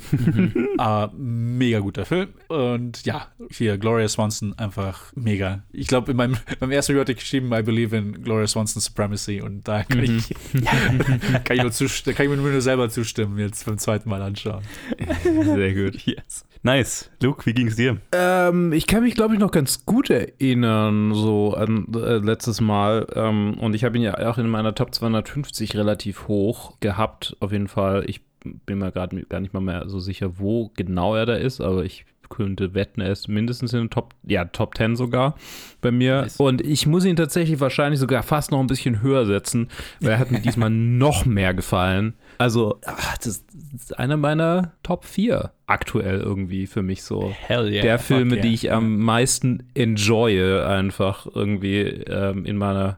aber 0.78 1.12
mega 1.16 1.80
guter 1.80 2.04
Film. 2.04 2.28
Und 2.48 3.04
ja, 3.04 3.28
hier 3.50 3.78
Gloria 3.78 4.08
Swanson 4.08 4.58
einfach 4.58 5.12
mega. 5.14 5.62
Ich 5.72 5.86
glaube, 5.86 6.10
in 6.12 6.16
meinem 6.16 6.36
beim 6.58 6.70
ersten 6.70 6.92
Review 6.92 7.00
hatte 7.00 7.12
ich 7.12 7.18
geschrieben, 7.18 7.52
I 7.52 7.62
believe 7.62 7.96
in 7.96 8.22
Gloria 8.22 8.46
Swanson's 8.46 8.86
Supremacy 8.86 9.40
und 9.40 9.66
da 9.66 9.82
kann 9.84 10.02
ich, 10.02 10.34
kann 11.44 11.56
ich, 11.56 11.62
nur, 11.62 12.14
kann 12.14 12.26
ich 12.26 12.30
mir 12.30 12.36
nur 12.36 12.60
selber 12.60 12.88
zustimmen, 12.88 13.38
jetzt 13.38 13.66
beim 13.66 13.78
zweiten 13.78 14.08
Mal 14.08 14.22
anschauen. 14.22 14.62
Sehr 15.22 15.74
gut. 15.74 15.96
Yes. 16.06 16.44
Nice. 16.62 17.10
Luke, 17.22 17.46
wie 17.46 17.54
ging 17.54 17.68
es 17.68 17.76
dir? 17.76 17.98
Ähm, 18.12 18.72
ich 18.72 18.86
kann 18.86 19.02
mich, 19.02 19.14
glaube 19.14 19.34
ich, 19.34 19.40
noch 19.40 19.50
ganz 19.50 19.86
gut 19.86 20.10
erinnern, 20.10 21.14
so 21.14 21.54
an 21.54 21.86
äh, 21.94 22.18
letztes 22.18 22.60
Mal. 22.60 23.06
Ähm, 23.14 23.54
und 23.58 23.74
ich 23.74 23.84
habe 23.84 23.96
ihn 23.96 24.02
ja 24.02 24.18
auch 24.30 24.36
in 24.36 24.48
meiner 24.48 24.74
Top 24.74 24.94
250 24.94 25.76
relativ 25.76 26.28
hoch 26.28 26.74
gehabt, 26.80 27.36
auf 27.40 27.52
jeden 27.52 27.68
Fall. 27.68 28.04
Ich 28.06 28.20
bin 28.42 28.78
mir 28.78 28.92
gerade 28.92 29.22
gar 29.24 29.40
nicht 29.40 29.54
mal 29.54 29.60
mehr 29.60 29.88
so 29.88 30.00
sicher, 30.00 30.38
wo 30.38 30.70
genau 30.76 31.14
er 31.14 31.26
da 31.26 31.34
ist, 31.34 31.60
aber 31.60 31.84
ich 31.84 32.04
könnte 32.30 32.74
wetten, 32.74 33.00
er 33.00 33.10
ist 33.10 33.28
mindestens 33.28 33.72
in 33.74 33.80
den 33.80 33.90
Top, 33.90 34.14
ja, 34.22 34.46
Top 34.46 34.76
10 34.76 34.96
sogar 34.96 35.34
bei 35.82 35.90
mir. 35.90 36.22
Nice. 36.22 36.36
Und 36.38 36.62
ich 36.62 36.86
muss 36.86 37.04
ihn 37.04 37.16
tatsächlich 37.16 37.60
wahrscheinlich 37.60 38.00
sogar 38.00 38.22
fast 38.22 38.52
noch 38.52 38.60
ein 38.60 38.68
bisschen 38.68 39.02
höher 39.02 39.26
setzen, 39.26 39.68
weil 40.00 40.12
er 40.12 40.18
hat 40.18 40.30
mir 40.30 40.38
diesmal 40.40 40.70
noch 40.70 41.26
mehr 41.26 41.52
gefallen. 41.52 42.14
Also, 42.40 42.78
ach, 42.86 43.18
das 43.18 43.44
ist 43.76 43.98
einer 43.98 44.16
meiner 44.16 44.72
Top 44.82 45.04
4 45.04 45.52
aktuell 45.66 46.20
irgendwie 46.20 46.66
für 46.66 46.80
mich 46.80 47.02
so. 47.02 47.34
Hell 47.38 47.70
yeah. 47.70 47.82
Der 47.82 47.98
Filme, 47.98 48.36
yeah. 48.36 48.42
die 48.42 48.54
ich 48.54 48.72
am 48.72 48.96
meisten 48.96 49.64
enjoye, 49.74 50.64
einfach 50.64 51.26
irgendwie 51.26 51.80
ähm, 51.82 52.46
in 52.46 52.56
meiner 52.56 52.96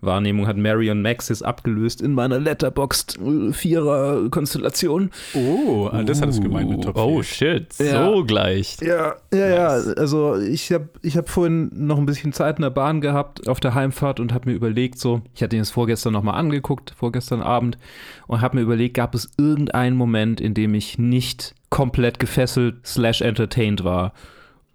Wahrnehmung 0.00 0.46
hat 0.46 0.56
Marion 0.56 1.02
Maxis 1.02 1.42
abgelöst 1.42 2.00
in 2.00 2.14
meiner 2.14 2.38
Letterboxd 2.38 3.18
Vierer 3.52 4.28
Konstellation. 4.30 5.10
Oh, 5.34 5.90
uh, 5.92 6.02
das 6.04 6.22
hat 6.22 6.28
es 6.28 6.40
gemeint 6.40 6.70
mit 6.70 6.84
Top 6.84 6.94
4. 6.94 7.04
Oh 7.04 7.22
shit, 7.22 7.66
ja. 7.78 8.04
so 8.04 8.24
gleich. 8.24 8.76
Ja, 8.80 9.16
ja, 9.32 9.74
nice. 9.74 9.86
ja. 9.86 9.94
Also 9.94 10.36
ich 10.36 10.72
habe 10.72 10.88
ich 11.02 11.16
hab 11.16 11.28
vorhin 11.28 11.70
noch 11.74 11.98
ein 11.98 12.06
bisschen 12.06 12.32
Zeit 12.32 12.58
in 12.58 12.62
der 12.62 12.70
Bahn 12.70 13.00
gehabt 13.00 13.48
auf 13.48 13.58
der 13.58 13.74
Heimfahrt 13.74 14.20
und 14.20 14.32
habe 14.32 14.50
mir 14.50 14.56
überlegt, 14.56 14.98
so, 14.98 15.22
ich 15.34 15.42
hatte 15.42 15.56
ihn 15.56 15.62
jetzt 15.62 15.70
vorgestern 15.70 16.12
nochmal 16.12 16.38
angeguckt, 16.38 16.94
vorgestern 16.96 17.42
Abend, 17.42 17.76
und 18.28 18.40
habe 18.40 18.56
mir 18.56 18.62
überlegt, 18.62 18.94
gab 18.94 19.14
es 19.14 19.30
irgendeinen 19.36 19.96
Moment, 19.96 20.40
in 20.40 20.54
dem 20.54 20.74
ich 20.74 20.98
nicht 20.98 21.54
komplett 21.70 22.18
gefesselt 22.18 22.86
slash 22.86 23.20
entertained 23.20 23.84
war. 23.84 24.12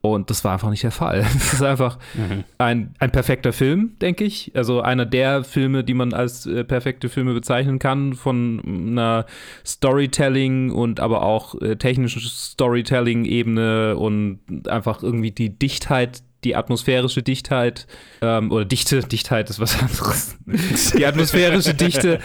Und 0.06 0.30
das 0.30 0.44
war 0.44 0.52
einfach 0.52 0.70
nicht 0.70 0.84
der 0.84 0.92
Fall. 0.92 1.22
Es 1.36 1.54
ist 1.54 1.64
einfach 1.64 1.98
mhm. 2.14 2.44
ein, 2.58 2.94
ein 3.00 3.12
perfekter 3.12 3.54
Film, 3.54 3.94
denke 4.02 4.26
ich. 4.26 4.52
Also 4.54 4.82
einer 4.82 5.06
der 5.06 5.46
Filme, 5.46 5.86
die 5.86 5.94
man 5.94 6.14
als 6.14 6.46
äh, 6.46 6.66
perfekte 6.66 7.08
Filme 7.08 7.34
bezeichnen 7.34 7.80
kann, 7.80 8.14
von 8.14 8.62
einer 8.66 9.26
Storytelling 9.66 10.72
und 10.72 11.00
aber 11.00 11.24
auch 11.24 11.56
äh, 11.62 11.78
technischen 11.78 12.22
Storytelling-Ebene 12.22 13.96
und 13.96 14.68
einfach 14.68 15.04
irgendwie 15.04 15.32
die 15.32 15.58
Dichtheit 15.58 16.22
die 16.44 16.56
atmosphärische 16.56 17.24
Dichtheit 17.24 17.88
ähm, 18.22 18.52
oder 18.52 18.66
Dichte, 18.66 19.00
Dichtheit 19.02 19.50
ist 19.50 19.60
was 19.60 19.80
anderes. 19.82 20.38
die 20.98 21.06
atmosphärische 21.06 21.74
Dichte, 21.74 22.20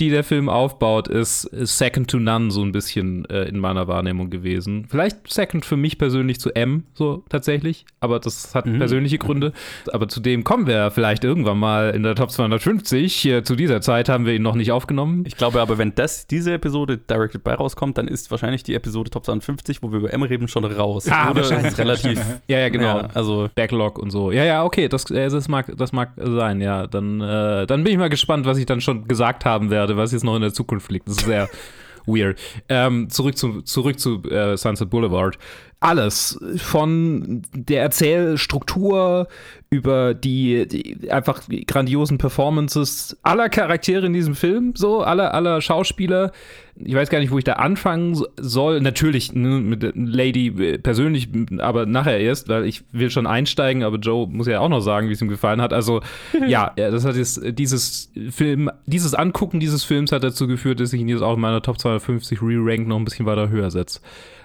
die 0.00 0.10
der 0.10 0.24
Film 0.24 0.48
aufbaut, 0.48 1.08
ist, 1.08 1.44
ist 1.44 1.78
second 1.78 2.10
to 2.10 2.18
none 2.18 2.50
so 2.50 2.62
ein 2.62 2.72
bisschen 2.72 3.24
äh, 3.26 3.44
in 3.44 3.58
meiner 3.58 3.88
Wahrnehmung 3.88 4.30
gewesen. 4.30 4.86
Vielleicht 4.88 5.32
second 5.32 5.64
für 5.64 5.76
mich 5.76 5.98
persönlich 5.98 6.40
zu 6.40 6.54
M, 6.54 6.84
so 6.94 7.24
tatsächlich, 7.28 7.84
aber 8.00 8.20
das 8.20 8.54
hat 8.54 8.66
mhm. 8.66 8.78
persönliche 8.78 9.18
Gründe. 9.18 9.52
Aber 9.92 10.08
zu 10.08 10.20
dem 10.20 10.44
kommen 10.44 10.66
wir 10.66 10.90
vielleicht 10.90 11.24
irgendwann 11.24 11.58
mal 11.58 11.90
in 11.90 12.02
der 12.02 12.14
Top 12.14 12.30
250. 12.30 13.24
Äh, 13.26 13.42
zu 13.44 13.56
dieser 13.56 13.80
Zeit 13.80 14.08
haben 14.08 14.26
wir 14.26 14.34
ihn 14.34 14.42
noch 14.42 14.54
nicht 14.54 14.72
aufgenommen. 14.72 15.24
Ich 15.26 15.36
glaube 15.36 15.60
aber, 15.60 15.78
wenn 15.78 15.94
das 15.94 16.26
diese 16.26 16.52
Episode 16.52 16.98
Directed 16.98 17.44
by 17.44 17.50
rauskommt, 17.50 17.98
dann 17.98 18.08
ist 18.08 18.30
wahrscheinlich 18.30 18.62
die 18.62 18.74
Episode 18.74 19.10
Top 19.10 19.24
250, 19.24 19.82
wo 19.82 19.92
wir 19.92 19.98
über 19.98 20.12
M 20.12 20.22
reden, 20.22 20.48
schon 20.48 20.64
raus. 20.64 21.08
Ah, 21.08 21.30
Oder 21.30 21.42
wahrscheinlich. 21.42 21.78
relativ. 21.78 22.20
ja, 22.48 22.58
ja, 22.58 22.68
genau. 22.68 22.98
Ja, 22.98 23.08
also 23.14 23.48
Backlog 23.54 23.98
und 23.98 24.10
so. 24.10 24.32
Ja, 24.32 24.44
ja, 24.44 24.64
okay, 24.64 24.88
das, 24.88 25.04
das, 25.04 25.48
mag, 25.48 25.72
das 25.76 25.92
mag 25.92 26.12
sein, 26.16 26.60
ja. 26.60 26.86
Dann, 26.86 27.20
äh, 27.20 27.66
dann 27.66 27.84
bin 27.84 27.92
ich 27.92 27.98
mal 27.98 28.08
gespannt, 28.08 28.46
was 28.46 28.58
ich 28.58 28.66
dann 28.66 28.80
schon 28.80 29.06
gesagt 29.08 29.44
haben 29.44 29.70
werde, 29.70 29.96
was 29.96 30.12
jetzt 30.12 30.24
noch 30.24 30.36
in 30.36 30.42
der 30.42 30.52
Zukunft 30.52 30.90
liegt. 30.90 31.08
Das 31.08 31.18
ist 31.18 31.26
sehr 31.26 31.48
weird. 32.06 32.38
Ähm, 32.68 33.08
zurück 33.10 33.36
zu, 33.36 33.62
zurück 33.62 33.98
zu 33.98 34.22
äh, 34.24 34.56
Sunset 34.56 34.90
Boulevard. 34.90 35.38
Alles 35.80 36.38
von 36.56 37.42
der 37.52 37.82
Erzählstruktur 37.82 39.28
über 39.68 40.14
die, 40.14 40.66
die, 40.66 41.10
einfach 41.10 41.42
grandiosen 41.66 42.16
Performances 42.16 43.16
aller 43.22 43.50
Charaktere 43.50 44.06
in 44.06 44.14
diesem 44.14 44.34
Film, 44.34 44.72
so 44.76 45.02
aller 45.02 45.34
aller 45.34 45.60
Schauspieler. 45.60 46.32
Ich 46.76 46.94
weiß 46.94 47.08
gar 47.08 47.20
nicht, 47.20 47.30
wo 47.30 47.38
ich 47.38 47.44
da 47.44 47.54
anfangen 47.54 48.20
soll. 48.36 48.80
Natürlich 48.80 49.32
ne, 49.32 49.60
mit 49.60 49.92
Lady 49.94 50.48
äh, 50.48 50.78
persönlich, 50.78 51.28
aber 51.58 51.86
nachher 51.86 52.18
erst, 52.18 52.48
weil 52.48 52.64
ich 52.64 52.84
will 52.90 53.10
schon 53.10 53.26
einsteigen, 53.26 53.84
aber 53.84 53.98
Joe 53.98 54.26
muss 54.26 54.46
ja 54.46 54.60
auch 54.60 54.68
noch 54.68 54.80
sagen, 54.80 55.08
wie 55.08 55.12
es 55.12 55.22
ihm 55.22 55.28
gefallen 55.28 55.62
hat. 55.62 55.72
Also 55.72 56.00
ja, 56.46 56.72
das 56.76 57.04
hat 57.04 57.16
jetzt 57.16 57.40
dieses 57.58 58.10
Film, 58.30 58.70
dieses 58.86 59.14
Angucken 59.14 59.60
dieses 59.60 59.84
Films 59.84 60.12
hat 60.12 60.24
dazu 60.24 60.46
geführt, 60.46 60.80
dass 60.80 60.92
ich 60.92 61.00
ihn 61.00 61.08
jetzt 61.08 61.22
auch 61.22 61.34
in 61.34 61.40
meiner 61.40 61.62
Top 61.62 61.78
250 61.78 62.42
Re-Rank 62.42 62.88
noch 62.88 62.96
ein 62.96 63.04
bisschen 63.04 63.26
weiter 63.26 63.48
höher 63.48 63.70
setze 63.70 64.00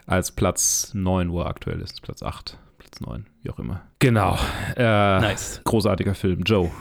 als 0.09 0.31
Platz 0.31 0.91
9, 0.93 1.31
wo 1.31 1.41
er 1.41 1.47
aktuell 1.47 1.81
ist, 1.81 2.01
Platz 2.01 2.23
8. 2.23 2.57
Platz 2.79 2.99
9, 2.99 3.25
wie 3.43 3.49
auch 3.51 3.59
immer. 3.59 3.81
Genau. 3.99 4.37
Äh, 4.75 4.83
nice. 4.83 5.61
Großartiger 5.63 6.15
Film. 6.15 6.41
Joe, 6.43 6.71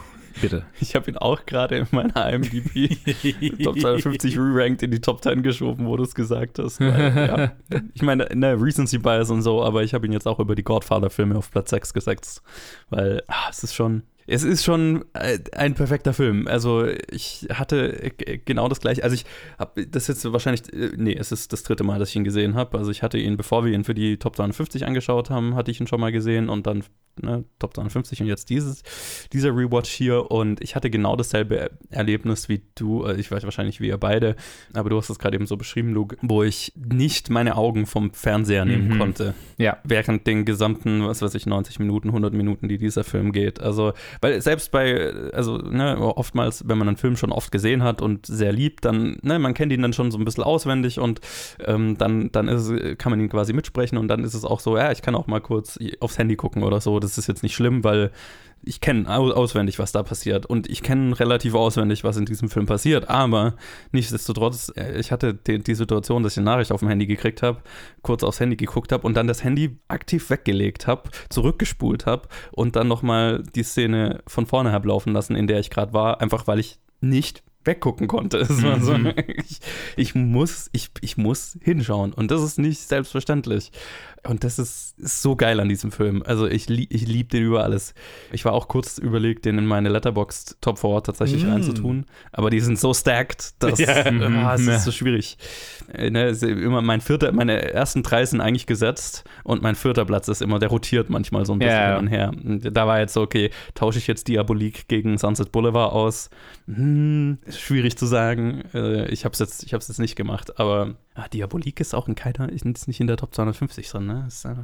bitte. 0.40 0.64
Ich 0.80 0.94
habe 0.94 1.10
ihn 1.10 1.16
auch 1.16 1.46
gerade 1.46 1.76
in 1.76 1.86
meiner 1.90 2.32
IMDb 2.32 2.88
Top 3.62 3.78
250 3.78 4.38
re-ranked 4.38 4.82
in 4.82 4.90
die 4.90 5.00
Top 5.00 5.22
10 5.22 5.42
geschoben, 5.42 5.86
wo 5.86 5.96
du 5.96 6.04
es 6.04 6.14
gesagt 6.14 6.58
hast. 6.58 6.80
Weil, 6.80 7.52
ja. 7.70 7.80
Ich 7.94 8.02
meine, 8.02 8.28
ne, 8.34 8.60
Recency 8.60 8.98
Bias 8.98 9.30
und 9.30 9.42
so, 9.42 9.62
aber 9.62 9.82
ich 9.82 9.94
habe 9.94 10.06
ihn 10.06 10.12
jetzt 10.12 10.26
auch 10.26 10.38
über 10.38 10.54
die 10.54 10.64
Godfather-Filme 10.64 11.36
auf 11.36 11.50
Platz 11.50 11.70
6 11.70 11.92
gesetzt, 11.94 12.42
weil 12.90 13.22
ah, 13.28 13.48
es 13.50 13.62
ist 13.62 13.74
schon 13.74 14.02
es 14.30 14.44
ist 14.44 14.62
schon 14.62 15.04
äh, 15.14 15.38
ein 15.52 15.74
perfekter 15.74 16.12
Film. 16.12 16.46
Also 16.46 16.86
ich 17.10 17.48
hatte 17.50 18.12
genau 18.44 18.68
das 18.68 18.80
gleiche. 18.80 19.02
Also 19.02 19.14
ich 19.14 19.24
habe 19.58 19.86
das 19.86 20.06
jetzt 20.06 20.30
wahrscheinlich, 20.30 20.70
äh, 20.72 20.90
nee, 20.96 21.16
es 21.18 21.32
ist 21.32 21.52
das 21.52 21.62
dritte 21.62 21.82
Mal, 21.82 21.98
dass 21.98 22.10
ich 22.10 22.16
ihn 22.16 22.24
gesehen 22.24 22.54
habe. 22.54 22.76
Also 22.76 22.90
ich 22.90 23.02
hatte 23.02 23.16
ihn, 23.16 23.38
bevor 23.38 23.64
wir 23.64 23.72
ihn 23.72 23.84
für 23.84 23.94
die 23.94 24.18
Top 24.18 24.36
250 24.36 24.86
angeschaut 24.86 25.30
haben, 25.30 25.54
hatte 25.54 25.70
ich 25.70 25.80
ihn 25.80 25.86
schon 25.86 26.00
mal 26.00 26.12
gesehen 26.12 26.50
und 26.50 26.66
dann 26.66 26.84
ne, 27.22 27.44
Top 27.58 27.74
250 27.74 28.22
und 28.22 28.26
jetzt 28.26 28.50
dieses, 28.50 28.82
dieser 29.32 29.50
Rewatch 29.50 29.90
hier 29.90 30.30
und 30.30 30.62
ich 30.62 30.76
hatte 30.76 30.90
genau 30.90 31.16
dasselbe 31.16 31.70
Erlebnis 31.90 32.48
wie 32.48 32.62
du, 32.74 33.04
äh, 33.04 33.18
ich 33.18 33.30
weiß 33.30 33.44
wahrscheinlich 33.44 33.80
wie 33.80 33.88
ihr 33.88 33.98
beide, 33.98 34.36
aber 34.74 34.90
du 34.90 34.96
hast 34.96 35.10
es 35.10 35.18
gerade 35.18 35.36
eben 35.36 35.46
so 35.46 35.56
beschrieben, 35.56 35.92
Luke, 35.92 36.16
wo 36.22 36.42
ich 36.42 36.72
nicht 36.76 37.30
meine 37.30 37.56
Augen 37.56 37.86
vom 37.86 38.12
Fernseher 38.12 38.64
nehmen 38.64 38.88
mhm. 38.88 38.98
konnte. 38.98 39.34
Ja. 39.56 39.78
Während 39.84 40.26
den 40.26 40.44
gesamten, 40.44 41.06
was 41.06 41.22
weiß 41.22 41.34
ich, 41.34 41.46
90 41.46 41.78
Minuten, 41.78 42.08
100 42.08 42.32
Minuten, 42.32 42.68
die 42.68 42.78
dieser 42.78 43.04
Film 43.04 43.32
geht. 43.32 43.60
Also 43.60 43.92
weil 44.20 44.40
selbst 44.40 44.70
bei, 44.70 45.12
also 45.32 45.58
ne, 45.58 45.98
oftmals, 45.98 46.68
wenn 46.68 46.78
man 46.78 46.88
einen 46.88 46.96
Film 46.96 47.16
schon 47.16 47.32
oft 47.32 47.52
gesehen 47.52 47.82
hat 47.82 48.02
und 48.02 48.26
sehr 48.26 48.52
liebt, 48.52 48.84
dann, 48.84 49.18
ne, 49.22 49.38
man 49.38 49.54
kennt 49.54 49.72
ihn 49.72 49.82
dann 49.82 49.92
schon 49.92 50.10
so 50.10 50.18
ein 50.18 50.24
bisschen 50.24 50.44
auswendig 50.44 50.98
und 50.98 51.20
ähm, 51.64 51.96
dann, 51.98 52.30
dann 52.32 52.48
ist, 52.48 52.72
kann 52.98 53.10
man 53.10 53.20
ihn 53.20 53.28
quasi 53.28 53.52
mitsprechen 53.52 53.98
und 53.98 54.08
dann 54.08 54.24
ist 54.24 54.34
es 54.34 54.44
auch 54.44 54.60
so, 54.60 54.76
ja, 54.76 54.92
ich 54.92 55.02
kann 55.02 55.14
auch 55.14 55.26
mal 55.26 55.40
kurz 55.40 55.78
aufs 56.00 56.18
Handy 56.18 56.36
gucken 56.36 56.62
oder 56.62 56.80
so. 56.80 57.00
Das 57.00 57.18
ist 57.18 57.26
jetzt 57.26 57.42
nicht 57.42 57.54
schlimm, 57.54 57.84
weil 57.84 58.10
ich 58.68 58.82
kenne 58.82 59.08
auswendig, 59.08 59.78
was 59.78 59.92
da 59.92 60.02
passiert. 60.02 60.44
Und 60.44 60.68
ich 60.68 60.82
kenne 60.82 61.18
relativ 61.18 61.54
auswendig, 61.54 62.04
was 62.04 62.18
in 62.18 62.26
diesem 62.26 62.50
Film 62.50 62.66
passiert. 62.66 63.08
Aber 63.08 63.54
nichtsdestotrotz, 63.92 64.70
äh, 64.76 65.00
ich 65.00 65.10
hatte 65.10 65.32
die, 65.34 65.58
die 65.58 65.74
Situation, 65.74 66.22
dass 66.22 66.34
ich 66.34 66.38
eine 66.38 66.44
Nachricht 66.44 66.70
auf 66.70 66.80
dem 66.80 66.88
Handy 66.88 67.06
gekriegt 67.06 67.42
habe, 67.42 67.62
kurz 68.02 68.22
aufs 68.22 68.40
Handy 68.40 68.56
geguckt 68.56 68.92
habe 68.92 69.06
und 69.06 69.16
dann 69.16 69.26
das 69.26 69.42
Handy 69.42 69.78
aktiv 69.88 70.28
weggelegt 70.28 70.86
habe, 70.86 71.08
zurückgespult 71.30 72.04
habe 72.04 72.28
und 72.52 72.76
dann 72.76 72.88
nochmal 72.88 73.42
die 73.54 73.62
Szene 73.62 74.22
von 74.26 74.44
vorne 74.44 74.70
habe 74.70 74.88
laufen 74.88 75.14
lassen, 75.14 75.34
in 75.34 75.46
der 75.46 75.60
ich 75.60 75.70
gerade 75.70 75.94
war, 75.94 76.20
einfach 76.20 76.46
weil 76.46 76.58
ich 76.58 76.78
nicht 77.00 77.42
weggucken 77.64 78.08
konnte. 78.08 78.46
Mhm. 78.58 78.82
So, 78.82 78.94
ich, 78.94 79.60
ich, 79.96 80.14
muss, 80.14 80.68
ich, 80.72 80.90
ich 81.00 81.16
muss 81.16 81.56
hinschauen. 81.62 82.12
Und 82.12 82.30
das 82.30 82.42
ist 82.42 82.58
nicht 82.58 82.80
selbstverständlich. 82.80 83.70
Und 84.26 84.44
das 84.44 84.58
ist, 84.58 84.98
ist 84.98 85.22
so 85.22 85.36
geil 85.36 85.60
an 85.60 85.68
diesem 85.68 85.92
Film. 85.92 86.22
Also 86.24 86.46
ich, 86.46 86.68
ich 86.70 87.06
liebe 87.06 87.28
den 87.28 87.44
über 87.44 87.64
alles. 87.64 87.94
Ich 88.32 88.44
war 88.44 88.52
auch 88.52 88.68
kurz 88.68 88.98
überlegt, 88.98 89.44
den 89.44 89.58
in 89.58 89.66
meine 89.66 89.88
Letterboxd 89.88 90.56
Top 90.60 90.78
4 90.78 91.02
tatsächlich 91.02 91.44
mm. 91.44 91.50
reinzutun. 91.50 92.06
Aber 92.32 92.50
die 92.50 92.60
sind 92.60 92.78
so 92.78 92.92
stacked, 92.94 93.54
dass 93.62 93.78
ja. 93.78 94.04
ah, 94.04 94.54
es 94.54 94.66
ist 94.66 94.84
so 94.84 94.92
schwierig. 94.92 95.38
Äh, 95.92 96.10
ne, 96.10 96.30
immer 96.30 96.82
mein 96.82 97.00
vierter, 97.00 97.32
meine 97.32 97.72
ersten 97.72 98.02
drei 98.02 98.24
sind 98.24 98.40
eigentlich 98.40 98.66
gesetzt 98.66 99.24
und 99.44 99.62
mein 99.62 99.74
vierter 99.74 100.04
Platz 100.04 100.28
ist 100.28 100.42
immer, 100.42 100.58
der 100.58 100.68
rotiert 100.68 101.10
manchmal 101.10 101.46
so 101.46 101.52
ein 101.52 101.58
bisschen 101.58 101.74
yeah. 101.74 101.96
hin 101.96 101.98
und 101.98 102.08
her. 102.08 102.32
Und 102.44 102.76
da 102.76 102.86
war 102.86 103.00
jetzt 103.00 103.14
so, 103.14 103.22
okay, 103.22 103.50
tausche 103.74 103.98
ich 103.98 104.06
jetzt 104.06 104.28
Diabolik 104.28 104.88
gegen 104.88 105.18
Sunset 105.18 105.52
Boulevard 105.52 105.92
aus? 105.92 106.30
Hm, 106.66 107.38
schwierig 107.48 107.96
zu 107.96 108.06
sagen. 108.06 108.64
Äh, 108.74 109.08
ich 109.08 109.24
habe 109.24 109.32
es 109.32 109.38
jetzt, 109.38 109.70
jetzt 109.70 109.98
nicht 109.98 110.16
gemacht, 110.16 110.58
aber 110.58 110.96
Ah, 111.18 111.26
Diabolik 111.26 111.80
ist 111.80 111.94
auch 111.94 112.06
in 112.06 112.14
keiner, 112.14 112.48
ist 112.48 112.64
nicht 112.64 113.00
in 113.00 113.08
der 113.08 113.16
Top 113.16 113.34
250 113.34 113.88
drin, 113.88 114.06
ne? 114.06 114.24
Ist, 114.28 114.44
äh, 114.44 114.54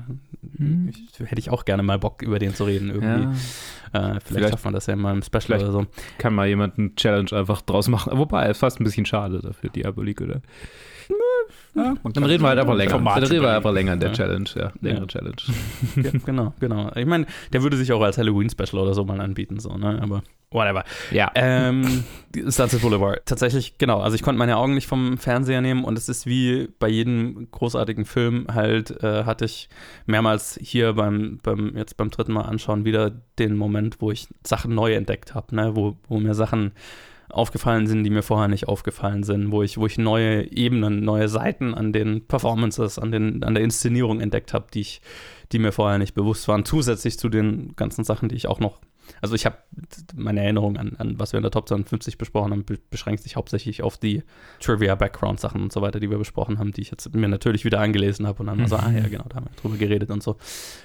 hm. 0.56 0.88
ich, 0.88 1.18
hätte 1.18 1.40
ich 1.40 1.50
auch 1.50 1.64
gerne 1.64 1.82
mal 1.82 1.98
Bock, 1.98 2.22
über 2.22 2.38
den 2.38 2.54
zu 2.54 2.62
reden 2.62 2.90
irgendwie. 2.90 3.24
Ja. 3.24 3.30
Äh, 3.32 4.20
vielleicht, 4.20 4.26
vielleicht 4.26 4.50
schafft 4.50 4.64
man 4.64 4.74
das 4.74 4.86
ja 4.86 4.94
mal 4.94 5.12
im 5.12 5.22
Special 5.22 5.60
oder 5.60 5.72
so. 5.72 5.86
Kann 6.18 6.32
mal 6.32 6.46
jemand 6.46 6.78
einen 6.78 6.94
Challenge 6.94 7.32
einfach 7.32 7.60
draus 7.62 7.88
machen. 7.88 8.16
Wobei, 8.16 8.48
ist 8.48 8.58
fast 8.58 8.80
ein 8.80 8.84
bisschen 8.84 9.04
schade 9.04 9.40
dafür, 9.40 9.68
Diabolik, 9.70 10.20
oder? 10.20 10.42
Ja, 11.74 11.94
dann 12.12 12.24
reden 12.24 12.42
wir 12.44 12.48
halt 12.48 12.58
einfach 12.60 12.74
länger. 12.74 12.98
Dann 12.98 13.24
reden 13.24 13.42
wir 13.42 13.56
einfach 13.56 13.72
länger 13.72 13.94
in 13.94 14.00
der 14.00 14.10
ja. 14.10 14.14
Challenge, 14.14 14.48
ja. 14.54 14.72
Längere 14.80 15.02
ja. 15.02 15.06
Challenge. 15.06 15.36
Ja, 15.96 16.10
genau, 16.24 16.52
genau. 16.60 16.92
Ich 16.94 17.06
meine, 17.06 17.26
der 17.52 17.62
würde 17.62 17.76
sich 17.76 17.92
auch 17.92 18.00
als 18.00 18.16
Halloween-Special 18.16 18.80
oder 18.80 18.94
so 18.94 19.04
mal 19.04 19.20
anbieten, 19.20 19.58
so, 19.58 19.76
ne? 19.76 20.00
Aber 20.00 20.22
whatever. 20.54 20.84
Ja. 21.10 21.30
Ähm, 21.34 22.04
Sunset 22.46 22.80
Boulevard. 22.80 23.20
Tatsächlich, 23.26 23.76
genau. 23.76 24.00
Also 24.00 24.14
ich 24.14 24.22
konnte 24.22 24.38
meine 24.38 24.56
Augen 24.56 24.74
nicht 24.74 24.86
vom 24.86 25.18
Fernseher 25.18 25.60
nehmen 25.60 25.84
und 25.84 25.98
es 25.98 26.08
ist 26.08 26.26
wie 26.26 26.68
bei 26.78 26.88
jedem 26.88 27.48
großartigen 27.50 28.04
Film 28.04 28.46
halt, 28.52 29.02
äh, 29.02 29.24
hatte 29.24 29.44
ich 29.44 29.68
mehrmals 30.06 30.58
hier 30.62 30.94
beim, 30.94 31.40
beim, 31.42 31.76
jetzt 31.76 31.96
beim 31.96 32.10
dritten 32.10 32.32
Mal 32.32 32.42
anschauen 32.42 32.84
wieder 32.84 33.10
den 33.38 33.56
Moment, 33.56 34.00
wo 34.00 34.10
ich 34.10 34.28
Sachen 34.44 34.74
neu 34.74 34.94
entdeckt 34.94 35.34
habe, 35.34 35.54
ne? 35.54 35.74
Wo, 35.74 35.96
wo 36.08 36.18
mir 36.18 36.34
Sachen 36.34 36.72
aufgefallen 37.34 37.86
sind, 37.86 38.04
die 38.04 38.10
mir 38.10 38.22
vorher 38.22 38.48
nicht 38.48 38.68
aufgefallen 38.68 39.22
sind, 39.22 39.50
wo 39.50 39.62
ich, 39.62 39.78
wo 39.78 39.86
ich 39.86 39.98
neue 39.98 40.50
Ebenen, 40.52 41.04
neue 41.04 41.28
Seiten 41.28 41.74
an 41.74 41.92
den 41.92 42.26
Performances, 42.26 42.98
an, 42.98 43.12
den, 43.12 43.42
an 43.42 43.54
der 43.54 43.64
Inszenierung 43.64 44.20
entdeckt 44.20 44.52
habe, 44.54 44.66
die 44.72 44.86
die 45.52 45.58
mir 45.58 45.72
vorher 45.72 45.98
nicht 45.98 46.14
bewusst 46.14 46.48
waren, 46.48 46.64
zusätzlich 46.64 47.18
zu 47.18 47.28
den 47.28 47.74
ganzen 47.76 48.04
Sachen, 48.04 48.28
die 48.28 48.36
ich 48.36 48.48
auch 48.48 48.60
noch 48.60 48.80
also 49.20 49.34
ich 49.34 49.46
habe 49.46 49.56
meine 50.14 50.42
Erinnerung 50.42 50.76
an, 50.76 50.96
an, 50.98 51.18
was 51.18 51.32
wir 51.32 51.38
in 51.38 51.42
der 51.42 51.50
Top 51.50 51.68
52 51.68 52.18
besprochen 52.18 52.52
haben, 52.52 52.64
beschränkt 52.90 53.22
sich 53.22 53.36
hauptsächlich 53.36 53.82
auf 53.82 53.98
die 53.98 54.22
Trivia-Background-Sachen 54.60 55.62
und 55.62 55.72
so 55.72 55.82
weiter, 55.82 56.00
die 56.00 56.10
wir 56.10 56.18
besprochen 56.18 56.58
haben, 56.58 56.72
die 56.72 56.82
ich 56.82 56.90
jetzt 56.90 57.14
mir 57.14 57.28
natürlich 57.28 57.64
wieder 57.64 57.80
angelesen 57.80 58.26
habe 58.26 58.40
und 58.40 58.46
dann 58.46 58.58
mhm. 58.58 58.66
so, 58.66 58.76
ah 58.76 58.90
ja, 58.90 59.08
genau, 59.08 59.24
da 59.28 59.36
haben 59.36 59.46
wir 59.46 59.60
drüber 59.60 59.76
geredet 59.76 60.10
und 60.10 60.22
so. 60.22 60.36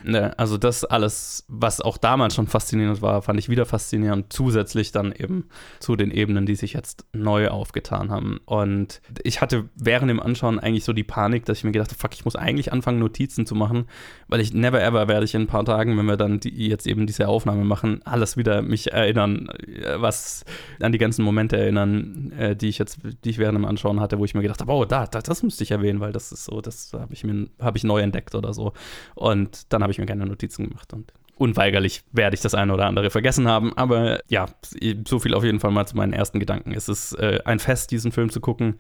Ne, 0.04 0.38
also 0.38 0.58
das 0.58 0.86
alles, 0.86 1.46
was 1.48 1.82
auch 1.82 1.98
damals 1.98 2.36
schon 2.36 2.48
faszinierend 2.48 3.02
war, 3.02 3.22
fand 3.22 3.40
ich 3.40 3.50
wieder 3.50 3.66
faszinierend, 3.66 4.32
zusätzlich 4.32 4.92
dann 4.92 5.12
eben 5.12 5.46
zu 5.80 5.96
den 5.96 6.12
Ebenen, 6.12 6.46
die 6.46 6.56
sich 6.56 6.74
jetzt 6.74 7.06
neu 7.14 7.50
aufgetan 7.50 8.10
haben. 8.10 8.40
Und 8.46 9.02
ich 9.24 9.42
hatte 9.42 9.70
während 9.76 10.10
dem 10.10 10.20
Anschauen 10.20 10.60
eigentlich 10.60 10.84
so 10.84 10.94
die 10.94 11.04
Panik, 11.04 11.46
dass 11.46 11.60
ich 11.60 11.64
mir 11.64 11.72
gedacht 11.72 11.92
habe, 11.92 12.00
fuck, 12.00 12.14
ich 12.14 12.26
muss 12.26 12.36
eigentlich 12.36 12.72
anfangen, 12.72 13.00
Notizen 13.00 13.46
zu 13.46 13.56
machen, 13.56 13.86
weil 14.28 14.42
ich 14.42 14.54
never 14.54 14.82
ever 14.82 15.08
werde 15.08 15.26
ich 15.26 15.36
in 15.36 15.42
ein 15.42 15.48
paar 15.48 15.66
Tagen, 15.66 15.98
wenn 15.98 16.06
wir 16.06 16.18
dann 16.18 16.40
die, 16.40 16.68
jetzt 16.68 16.88
eben 16.88 17.08
diese 17.08 17.28
Aufnahme 17.28 17.64
machen, 17.64 18.02
alles 18.10 18.38
wieder 18.38 18.62
mich 18.62 18.92
erinnern, 18.92 19.50
äh, 19.50 20.02
was 20.02 20.46
an 20.82 20.92
die 20.92 20.98
ganzen 20.98 21.24
Momente 21.24 21.58
erinnern, 21.58 22.32
äh, 22.38 22.56
die 22.56 22.70
ich 22.70 22.78
jetzt, 22.78 23.00
die 23.24 23.30
ich 23.30 23.38
während 23.38 23.58
dem 23.58 23.66
Anschauen 23.66 24.00
hatte, 24.00 24.20
wo 24.20 24.26
ich 24.26 24.34
mir 24.34 24.42
gedacht 24.42 24.62
habe, 24.62 24.72
oh, 24.72 24.86
da, 24.86 25.08
da 25.08 25.22
das 25.22 25.44
müsste 25.44 25.64
ich 25.64 25.72
erwähnen, 25.72 26.00
weil 26.00 26.12
das 26.12 26.32
ist 26.32 26.46
so, 26.46 26.62
das 26.62 26.92
habe 26.94 27.14
ich 27.14 27.24
mir, 27.24 27.48
habe 27.60 27.78
ich 27.78 27.84
neu 27.84 28.02
entdeckt 28.02 28.36
oder 28.36 28.54
so. 28.54 28.74
Und 29.16 29.72
dann 29.74 29.82
habe 29.82 29.92
ich 29.92 30.00
mir 30.00 30.06
keine 30.06 30.26
Notizen 30.26 30.70
gemacht 30.70 30.94
und 30.94 31.14
unweigerlich 31.40 32.04
werde 32.12 32.36
ich 32.36 32.42
das 32.42 32.54
eine 32.54 32.74
oder 32.74 32.86
andere 32.86 33.10
vergessen 33.10 33.48
haben. 33.48 33.76
Aber 33.78 34.20
ja, 34.30 34.48
so 35.08 35.20
viel 35.20 35.34
auf 35.34 35.44
jeden 35.44 35.60
Fall 35.60 35.72
mal 35.72 35.88
zu 35.88 35.96
meinen 35.96 36.14
ersten 36.14 36.40
Gedanken. 36.40 36.74
Es 36.74 36.90
ist 36.90 37.14
äh, 37.14 37.40
ein 37.46 37.60
Fest, 37.60 37.92
diesen 37.92 38.12
Film 38.12 38.30
zu 38.30 38.42
gucken. 38.42 38.76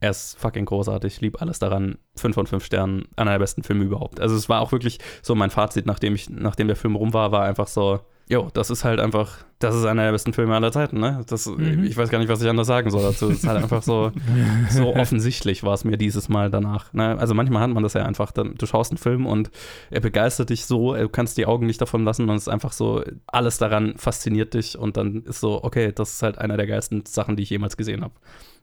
Er 0.00 0.10
ist 0.10 0.38
fucking 0.38 0.64
großartig, 0.64 1.14
ich 1.14 1.20
liebe 1.20 1.40
alles 1.40 1.58
daran. 1.58 1.98
Fünf 2.16 2.34
von 2.34 2.46
fünf 2.46 2.64
Sternen, 2.64 3.06
einer 3.16 3.32
der 3.32 3.38
besten 3.38 3.62
Filme 3.62 3.84
überhaupt. 3.84 4.18
Also 4.18 4.34
es 4.34 4.48
war 4.48 4.60
auch 4.60 4.72
wirklich 4.72 4.98
so 5.22 5.34
mein 5.34 5.50
Fazit, 5.50 5.86
nachdem 5.86 6.14
ich, 6.14 6.28
nachdem 6.28 6.66
der 6.66 6.76
Film 6.76 6.96
rum 6.96 7.12
war, 7.12 7.32
war 7.32 7.44
einfach 7.44 7.68
so, 7.68 8.00
jo, 8.30 8.48
das 8.52 8.70
ist 8.70 8.84
halt 8.84 9.00
einfach, 9.00 9.44
das 9.58 9.74
ist 9.74 9.84
einer 9.84 10.04
der 10.04 10.12
besten 10.12 10.32
Filme 10.32 10.54
aller 10.54 10.70
Zeiten, 10.70 11.00
ne? 11.00 11.24
Das, 11.26 11.46
mhm. 11.46 11.82
Ich 11.82 11.96
weiß 11.96 12.10
gar 12.10 12.20
nicht, 12.20 12.28
was 12.28 12.40
ich 12.40 12.48
anders 12.48 12.68
sagen 12.68 12.88
soll 12.88 13.02
dazu. 13.02 13.28
Es 13.28 13.38
ist 13.38 13.46
halt 13.46 13.60
einfach 13.60 13.82
so, 13.82 14.12
so 14.70 14.94
offensichtlich 14.94 15.64
war 15.64 15.74
es 15.74 15.84
mir 15.84 15.96
dieses 15.96 16.28
Mal 16.28 16.48
danach. 16.48 16.92
Ne? 16.92 17.18
Also 17.18 17.34
manchmal 17.34 17.62
hat 17.62 17.70
man 17.70 17.82
das 17.82 17.94
ja 17.94 18.06
einfach, 18.06 18.30
dann, 18.30 18.54
du 18.54 18.66
schaust 18.66 18.92
einen 18.92 18.98
Film 18.98 19.26
und 19.26 19.50
er 19.90 20.00
begeistert 20.00 20.50
dich 20.50 20.64
so, 20.64 20.94
du 20.94 21.08
kannst 21.08 21.38
die 21.38 21.46
Augen 21.46 21.66
nicht 21.66 21.80
davon 21.80 22.04
lassen 22.04 22.30
und 22.30 22.36
es 22.36 22.42
ist 22.42 22.48
einfach 22.48 22.70
so, 22.70 23.02
alles 23.26 23.58
daran 23.58 23.94
fasziniert 23.96 24.54
dich 24.54 24.78
und 24.78 24.96
dann 24.96 25.24
ist 25.24 25.40
so, 25.40 25.64
okay, 25.64 25.90
das 25.92 26.14
ist 26.14 26.22
halt 26.22 26.38
einer 26.38 26.56
der 26.56 26.68
geilsten 26.68 27.04
Sachen, 27.06 27.34
die 27.34 27.42
ich 27.42 27.50
jemals 27.50 27.76
gesehen 27.76 28.02
habe. 28.02 28.14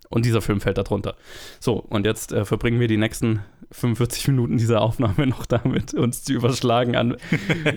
Und 0.10 0.26
dieser 0.26 0.42
Film 0.42 0.62
fällt 0.62 0.78
darunter. 0.78 1.16
So, 1.60 1.74
und 1.74 2.06
jetzt 2.06 2.32
äh, 2.32 2.46
verbringen 2.46 2.80
wir 2.80 2.88
die 2.88 2.98
nächsten 2.98 3.42
45 3.72 4.30
Minuten 4.30 4.58
dieser 4.58 4.82
Aufnahme 4.82 5.28
noch 5.28 5.46
damit, 5.46 5.94
uns 5.94 6.24
zu 6.24 6.34
überschlagen 6.34 6.96
an, 6.96 7.18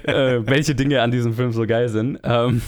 äh, 0.05 0.47
welche 0.47 0.75
Dinge 0.75 1.03
an 1.03 1.11
diesem 1.11 1.35
Film 1.35 1.53
so 1.53 1.67
geil 1.67 1.89
sind. 1.89 2.21
Ähm, 2.23 2.63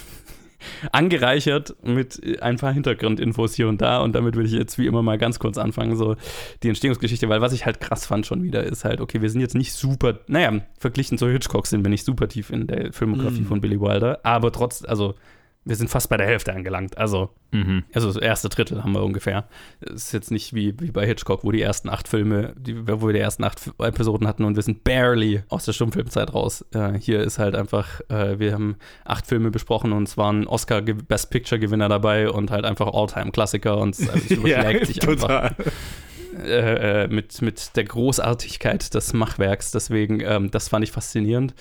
angereichert 0.90 1.74
mit 1.82 2.40
ein 2.42 2.56
paar 2.56 2.72
Hintergrundinfos 2.72 3.54
hier 3.54 3.68
und 3.68 3.80
da. 3.80 4.00
Und 4.00 4.14
damit 4.14 4.34
würde 4.34 4.48
ich 4.48 4.54
jetzt 4.54 4.78
wie 4.78 4.86
immer 4.86 5.02
mal 5.02 5.18
ganz 5.18 5.38
kurz 5.38 5.58
anfangen, 5.58 5.96
so 5.96 6.16
die 6.62 6.68
Entstehungsgeschichte, 6.68 7.28
weil 7.28 7.40
was 7.40 7.52
ich 7.52 7.66
halt 7.66 7.80
krass 7.80 8.06
fand 8.06 8.26
schon 8.26 8.42
wieder, 8.42 8.62
ist 8.64 8.84
halt, 8.84 9.00
okay, 9.00 9.22
wir 9.22 9.30
sind 9.30 9.40
jetzt 9.40 9.54
nicht 9.54 9.72
super, 9.72 10.20
naja, 10.26 10.60
verglichen 10.78 11.18
zu 11.18 11.28
Hitchcock 11.28 11.66
sind 11.66 11.84
wir 11.84 11.90
nicht 11.90 12.04
super 12.04 12.28
tief 12.28 12.50
in 12.50 12.66
der 12.66 12.92
Filmografie 12.92 13.42
mm. 13.42 13.46
von 13.46 13.60
Billy 13.60 13.80
Wilder, 13.80 14.20
aber 14.22 14.52
trotz, 14.52 14.84
also 14.84 15.14
wir 15.64 15.76
sind 15.76 15.88
fast 15.88 16.08
bei 16.08 16.16
der 16.16 16.26
Hälfte 16.26 16.52
angelangt. 16.52 16.98
Also, 16.98 17.30
mhm. 17.52 17.84
also 17.94 18.08
das 18.08 18.16
erste 18.16 18.48
Drittel 18.48 18.82
haben 18.82 18.92
wir 18.92 19.02
ungefähr. 19.02 19.46
Es 19.80 20.06
ist 20.06 20.12
jetzt 20.12 20.30
nicht 20.30 20.54
wie, 20.54 20.74
wie 20.80 20.90
bei 20.90 21.06
Hitchcock, 21.06 21.44
wo 21.44 21.52
die 21.52 21.62
ersten 21.62 21.88
acht 21.88 22.08
Filme, 22.08 22.52
die, 22.56 22.88
wo 22.88 23.06
wir 23.06 23.12
die 23.12 23.20
ersten 23.20 23.44
acht 23.44 23.70
Episoden 23.78 24.26
hatten 24.26 24.44
und 24.44 24.56
wir 24.56 24.62
sind 24.62 24.82
barely 24.82 25.42
aus 25.48 25.64
der 25.64 25.72
Stummfilmzeit 25.72 26.34
raus. 26.34 26.64
Äh, 26.74 26.94
hier 26.98 27.20
ist 27.20 27.38
halt 27.38 27.54
einfach, 27.54 28.00
äh, 28.08 28.38
wir 28.40 28.52
haben 28.52 28.76
acht 29.04 29.26
Filme 29.26 29.50
besprochen 29.50 29.92
und 29.92 30.08
es 30.08 30.16
waren 30.16 30.48
Oscar 30.48 30.82
Best 30.82 31.30
Picture 31.30 31.60
Gewinner 31.60 31.88
dabei 31.88 32.28
und 32.28 32.50
halt 32.50 32.64
einfach 32.64 32.92
Alltime 32.92 33.30
Klassiker 33.30 33.78
und 33.78 33.98
also 34.00 34.10
es 34.14 34.30
überschlägt 34.30 34.80
ja, 34.80 34.86
sich 34.86 34.98
total. 34.98 35.50
einfach. 35.50 35.72
Äh, 36.32 37.08
mit, 37.08 37.42
mit 37.42 37.76
der 37.76 37.84
Großartigkeit 37.84 38.94
des 38.94 39.12
Machwerks. 39.12 39.70
Deswegen, 39.70 40.20
ähm, 40.20 40.50
das 40.50 40.68
fand 40.68 40.84
ich 40.84 40.92
faszinierend. 40.92 41.54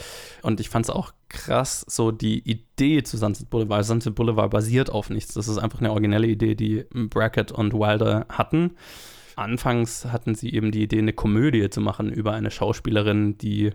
Und 0.44 0.60
ich 0.60 0.70
fand 0.70 0.86
es 0.86 0.90
auch 0.90 1.14
krass, 1.30 1.86
so 1.88 2.12
die 2.12 2.40
Idee 2.40 3.04
zu 3.04 3.18
Sunset 3.18 3.50
Boulevard. 3.50 3.86
Sunset 3.86 4.16
Boulevard 4.16 4.50
basiert 4.50 4.90
auf 4.90 5.10
nichts. 5.10 5.34
Das 5.34 5.48
ist 5.48 5.58
einfach 5.58 5.80
eine 5.80 5.92
originelle 5.92 6.28
Idee, 6.28 6.56
die 6.56 6.86
Brackett 6.94 7.52
und 7.52 7.74
Wilder 7.74 8.26
hatten. 8.30 8.72
Anfangs 9.36 10.06
hatten 10.06 10.36
sie 10.36 10.54
eben 10.54 10.72
die 10.72 10.84
Idee, 10.84 11.00
eine 11.00 11.14
Komödie 11.14 11.70
zu 11.70 11.82
machen 11.82 12.12
über 12.12 12.34
eine 12.34 12.52
Schauspielerin, 12.52 13.38
die 13.38 13.72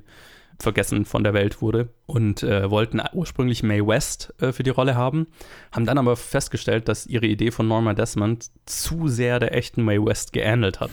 vergessen 0.58 1.04
von 1.04 1.24
der 1.24 1.34
Welt 1.34 1.60
wurde 1.60 1.88
und 2.06 2.42
äh, 2.42 2.70
wollten 2.70 3.00
ursprünglich 3.12 3.62
Mae 3.62 3.86
West 3.86 4.34
äh, 4.40 4.52
für 4.52 4.62
die 4.62 4.70
Rolle 4.70 4.94
haben, 4.94 5.26
haben 5.72 5.86
dann 5.86 5.98
aber 5.98 6.16
festgestellt, 6.16 6.88
dass 6.88 7.06
ihre 7.06 7.26
Idee 7.26 7.50
von 7.50 7.68
Norma 7.68 7.94
Desmond 7.94 8.50
zu 8.66 9.08
sehr 9.08 9.38
der 9.38 9.54
echten 9.54 9.82
Mae 9.82 10.04
West 10.04 10.32
geähnelt 10.32 10.80
hat. 10.80 10.90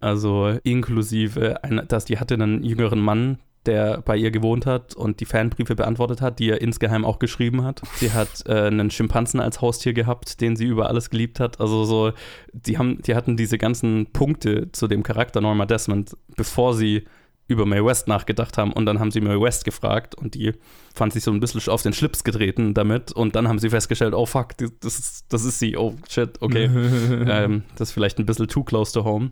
Also 0.00 0.58
inklusive, 0.62 1.62
ein, 1.64 1.82
dass 1.88 2.04
die 2.04 2.18
hatte 2.18 2.34
einen 2.34 2.62
jüngeren 2.62 3.00
Mann, 3.00 3.38
der 3.66 4.00
bei 4.02 4.16
ihr 4.16 4.30
gewohnt 4.30 4.66
hat 4.66 4.94
und 4.94 5.20
die 5.20 5.24
Fanbriefe 5.24 5.74
beantwortet 5.74 6.20
hat, 6.20 6.38
die 6.38 6.50
er 6.50 6.60
insgeheim 6.60 7.04
auch 7.04 7.18
geschrieben 7.18 7.64
hat. 7.64 7.82
Sie 7.96 8.12
hat 8.12 8.44
äh, 8.46 8.66
einen 8.66 8.90
Schimpansen 8.90 9.40
als 9.40 9.60
Haustier 9.60 9.92
gehabt, 9.92 10.40
den 10.40 10.56
sie 10.56 10.66
über 10.66 10.88
alles 10.88 11.10
geliebt 11.10 11.40
hat. 11.40 11.60
Also 11.60 11.84
so, 11.84 12.12
die 12.52 12.78
haben, 12.78 13.02
die 13.02 13.14
hatten 13.14 13.36
diese 13.36 13.58
ganzen 13.58 14.06
Punkte 14.12 14.70
zu 14.72 14.86
dem 14.86 15.02
Charakter 15.02 15.40
Norma 15.40 15.66
Desmond, 15.66 16.16
bevor 16.36 16.74
sie 16.74 17.04
über 17.48 17.66
Mae 17.66 17.84
West 17.84 18.08
nachgedacht 18.08 18.58
haben 18.58 18.72
und 18.72 18.86
dann 18.86 18.98
haben 18.98 19.10
sie 19.10 19.20
Mae 19.20 19.40
West 19.40 19.64
gefragt 19.64 20.14
und 20.14 20.34
die 20.34 20.52
fand 20.94 21.12
sich 21.12 21.22
so 21.22 21.30
ein 21.30 21.40
bisschen 21.40 21.60
auf 21.70 21.82
den 21.82 21.92
Schlips 21.92 22.24
getreten 22.24 22.74
damit 22.74 23.12
und 23.12 23.36
dann 23.36 23.48
haben 23.48 23.58
sie 23.58 23.70
festgestellt, 23.70 24.14
oh 24.14 24.26
fuck, 24.26 24.56
das 24.58 24.98
ist, 24.98 25.26
das 25.28 25.44
ist 25.44 25.58
sie, 25.58 25.76
oh 25.76 25.94
shit, 26.08 26.40
okay, 26.40 26.64
ähm, 27.28 27.62
das 27.76 27.88
ist 27.88 27.94
vielleicht 27.94 28.18
ein 28.18 28.26
bisschen 28.26 28.48
too 28.48 28.64
close 28.64 28.92
to 28.92 29.04
home. 29.04 29.30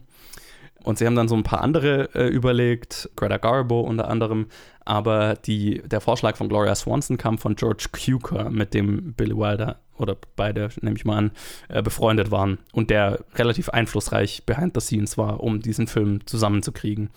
Und 0.85 0.99
sie 0.99 1.07
haben 1.07 1.17
dann 1.17 1.29
so 1.29 1.35
ein 1.35 1.45
paar 1.45 1.63
andere 1.63 2.15
äh, 2.15 2.29
überlegt, 2.29 3.09
Greta 3.17 3.39
Garbo 3.39 3.81
unter 3.81 4.09
anderem, 4.09 4.47
aber 4.85 5.35
die, 5.35 5.83
der 5.87 6.03
Vorschlag 6.03 6.37
von 6.37 6.51
Gloria 6.51 6.75
Swanson 6.75 7.17
kam 7.17 7.39
von 7.39 7.57
George 7.57 7.87
Cukor, 7.91 8.51
mit 8.51 8.75
dem 8.75 9.15
Billy 9.15 9.35
Wilder 9.35 9.81
oder 9.97 10.15
beide, 10.37 10.69
nehme 10.83 10.97
ich 10.97 11.07
mal 11.07 11.17
an, 11.17 11.31
äh, 11.69 11.83
befreundet 11.83 12.31
waren 12.31 12.59
und 12.73 12.91
der 12.91 13.25
relativ 13.35 13.71
einflussreich 13.71 14.45
behind 14.45 14.75
the 14.75 14.81
scenes 14.81 15.17
war, 15.17 15.43
um 15.43 15.61
diesen 15.61 15.87
Film 15.87 16.27
zusammenzukriegen 16.27 17.09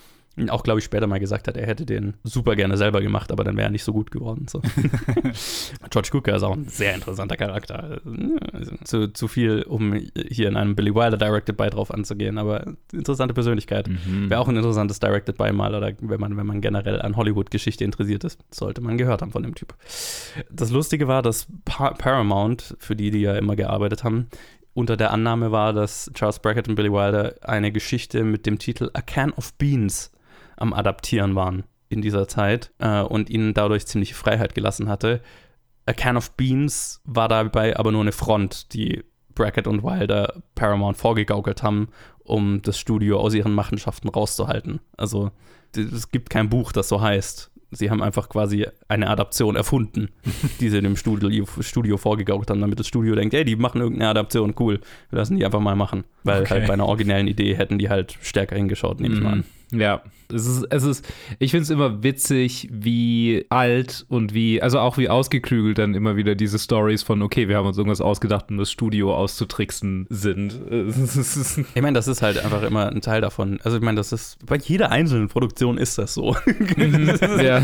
auch, 0.50 0.64
glaube 0.64 0.80
ich, 0.80 0.86
später 0.86 1.08
mal 1.08 1.20
gesagt 1.20 1.48
hat, 1.48 1.58
er 1.58 1.66
hätte 1.66 1.86
den 1.86 2.14
super 2.24 2.56
gerne 2.56 2.78
selber 2.78 3.02
gemacht, 3.02 3.32
aber 3.32 3.44
dann 3.44 3.58
wäre 3.58 3.68
er 3.68 3.72
nicht 3.72 3.84
so 3.84 3.92
gut 3.92 4.12
geworden. 4.12 4.46
So. 4.48 4.62
George 5.90 6.10
Cooker 6.14 6.36
ist 6.36 6.44
auch 6.44 6.56
ein 6.56 6.68
sehr 6.68 6.94
interessanter 6.94 7.38
Charakter. 7.38 8.00
Also, 8.54 8.76
zu, 8.84 9.14
zu 9.14 9.28
viel, 9.28 9.64
um 9.64 9.94
hier 10.30 10.48
in 10.48 10.56
einem 10.56 10.76
Billy 10.76 10.94
Wilder 10.94 11.18
Directed 11.18 11.58
By 11.58 11.70
drauf 11.70 11.92
anzugehen, 11.92 12.38
aber 12.38 12.76
interessante 12.94 13.34
Persönlichkeit. 13.34 13.88
Mhm. 13.88 14.30
Wäre 14.30 14.40
auch 14.40 14.48
ein 14.48 14.56
interessantes 14.56 15.00
Directed 15.00 15.38
By 15.38 15.52
mal, 15.52 15.74
oder 15.74 15.92
wenn 16.00 16.20
man, 16.20 16.38
wenn 16.38 16.46
man 16.46 16.62
generell 16.62 17.02
an 17.02 17.16
Hollywood-Geschichte 17.16 17.84
interessiert 17.84 18.24
ist, 18.24 18.40
sollte 18.52 18.82
man 18.82 18.98
gehört 18.98 19.22
haben 19.22 19.32
von 19.32 19.44
dem 19.44 19.56
Typ. 19.56 19.74
Das 20.52 20.70
Lustige 20.70 21.08
war, 21.08 21.24
dass 21.24 21.48
Paramount, 21.66 22.76
für 22.80 22.96
die, 22.96 23.10
die 23.10 23.22
ja 23.22 23.36
immer 23.36 23.56
gearbeitet 23.56 24.04
haben, 24.04 24.28
unter 24.78 24.96
der 24.96 25.12
Annahme 25.12 25.52
war, 25.52 25.74
dass 25.74 26.12
Charles 26.14 26.38
Brackett 26.38 26.68
und 26.68 26.76
Billy 26.76 26.92
Wilder 26.92 27.34
eine 27.42 27.72
Geschichte 27.72 28.24
mit 28.24 28.46
dem 28.46 28.60
Titel 28.60 28.92
A 28.94 29.02
Can 29.02 29.34
of 29.34 29.56
Beans 29.56 30.12
am 30.58 30.74
Adaptieren 30.74 31.36
waren 31.36 31.64
in 31.90 32.02
dieser 32.02 32.28
Zeit 32.28 32.72
äh, 32.80 33.02
und 33.02 33.30
ihnen 33.30 33.54
dadurch 33.54 33.86
ziemliche 33.86 34.16
Freiheit 34.16 34.54
gelassen 34.54 34.90
hatte. 34.90 35.22
A 35.86 35.94
Can 35.94 36.18
of 36.18 36.32
Beans 36.32 37.02
war 37.06 37.30
dabei 37.30 37.78
aber 37.78 37.92
nur 37.92 38.02
eine 38.02 38.12
Front, 38.12 38.74
die 38.74 39.04
Brackett 39.34 39.68
und 39.68 39.84
Wilder 39.84 40.42
Paramount 40.56 40.98
vorgegaukelt 40.98 41.64
haben, 41.64 41.90
um 42.20 42.62
das 42.62 42.78
Studio 42.78 43.20
aus 43.20 43.34
ihren 43.34 43.54
Machenschaften 43.54 44.10
rauszuhalten. 44.10 44.82
Also 44.98 45.32
es 45.76 46.12
gibt 46.12 46.30
kein 46.30 46.50
Buch, 46.50 46.72
das 46.72 46.90
so 46.90 47.02
heißt. 47.02 47.52
Sie 47.70 47.90
haben 47.90 48.02
einfach 48.02 48.30
quasi 48.30 48.66
eine 48.88 49.10
Adaption 49.10 49.58
erfunden, 49.58 50.10
die 50.60 50.70
sie 50.70 50.82
dem 50.82 50.96
Studio, 50.96 51.46
Studio 51.60 51.98
vorgegaukelt 51.98 52.50
haben, 52.50 52.62
damit 52.62 52.80
das 52.80 52.88
Studio 52.88 53.14
denkt, 53.14 53.34
ey, 53.34 53.46
die 53.46 53.58
machen 53.58 53.82
irgendeine 53.82 54.10
Adaption, 54.10 54.56
cool, 54.60 54.80
wir 55.10 55.20
lassen 55.20 55.38
die 55.38 55.46
einfach 55.46 55.60
mal 55.60 55.76
machen. 55.76 56.06
Weil 56.24 56.42
okay. 56.42 56.54
halt 56.56 56.68
bei 56.68 56.74
einer 56.74 56.88
originellen 56.88 57.28
Idee 57.28 57.56
hätten 57.56 57.78
die 57.78 57.90
halt 57.90 58.18
stärker 58.22 58.56
hingeschaut, 58.56 59.00
nehme 59.00 59.16
ich 59.16 59.22
mal 59.22 59.34
an. 59.34 59.44
Ja, 59.72 60.02
es 60.34 60.46
ist, 60.46 60.66
es 60.70 60.84
ist, 60.84 61.14
ich 61.40 61.52
finde 61.52 61.64
es 61.64 61.70
immer 61.70 62.04
witzig, 62.04 62.70
wie 62.72 63.46
alt 63.50 64.06
und 64.08 64.34
wie, 64.34 64.62
also 64.62 64.80
auch 64.80 64.98
wie 64.98 65.10
ausgeklügelt 65.10 65.78
dann 65.78 65.94
immer 65.94 66.16
wieder 66.16 66.36
diese 66.36 66.58
Stories 66.58 67.04
von, 67.04 67.22
okay, 67.22 67.48
wir 67.50 67.58
haben 67.58 67.68
uns 67.68 67.78
irgendwas 67.78 68.02
ausgedacht, 68.02 68.46
um 68.50 68.58
das 68.58 68.72
Studio 68.72 69.16
auszutricksen 69.16 70.06
sind. 70.10 70.54
ich 71.76 71.82
meine, 71.82 71.94
das 71.94 72.08
ist 72.08 72.22
halt 72.22 72.44
einfach 72.44 72.64
immer 72.64 72.90
ein 72.90 73.02
Teil 73.02 73.22
davon. 73.22 73.60
Also 73.64 73.78
ich 73.78 73.84
meine, 73.84 73.98
das 73.98 74.12
ist, 74.12 74.46
bei 74.46 74.58
jeder 74.58 74.92
einzelnen 74.92 75.28
Produktion 75.28 75.78
ist 75.78 75.98
das 75.98 76.14
so. 76.14 76.36
ja. 77.42 77.62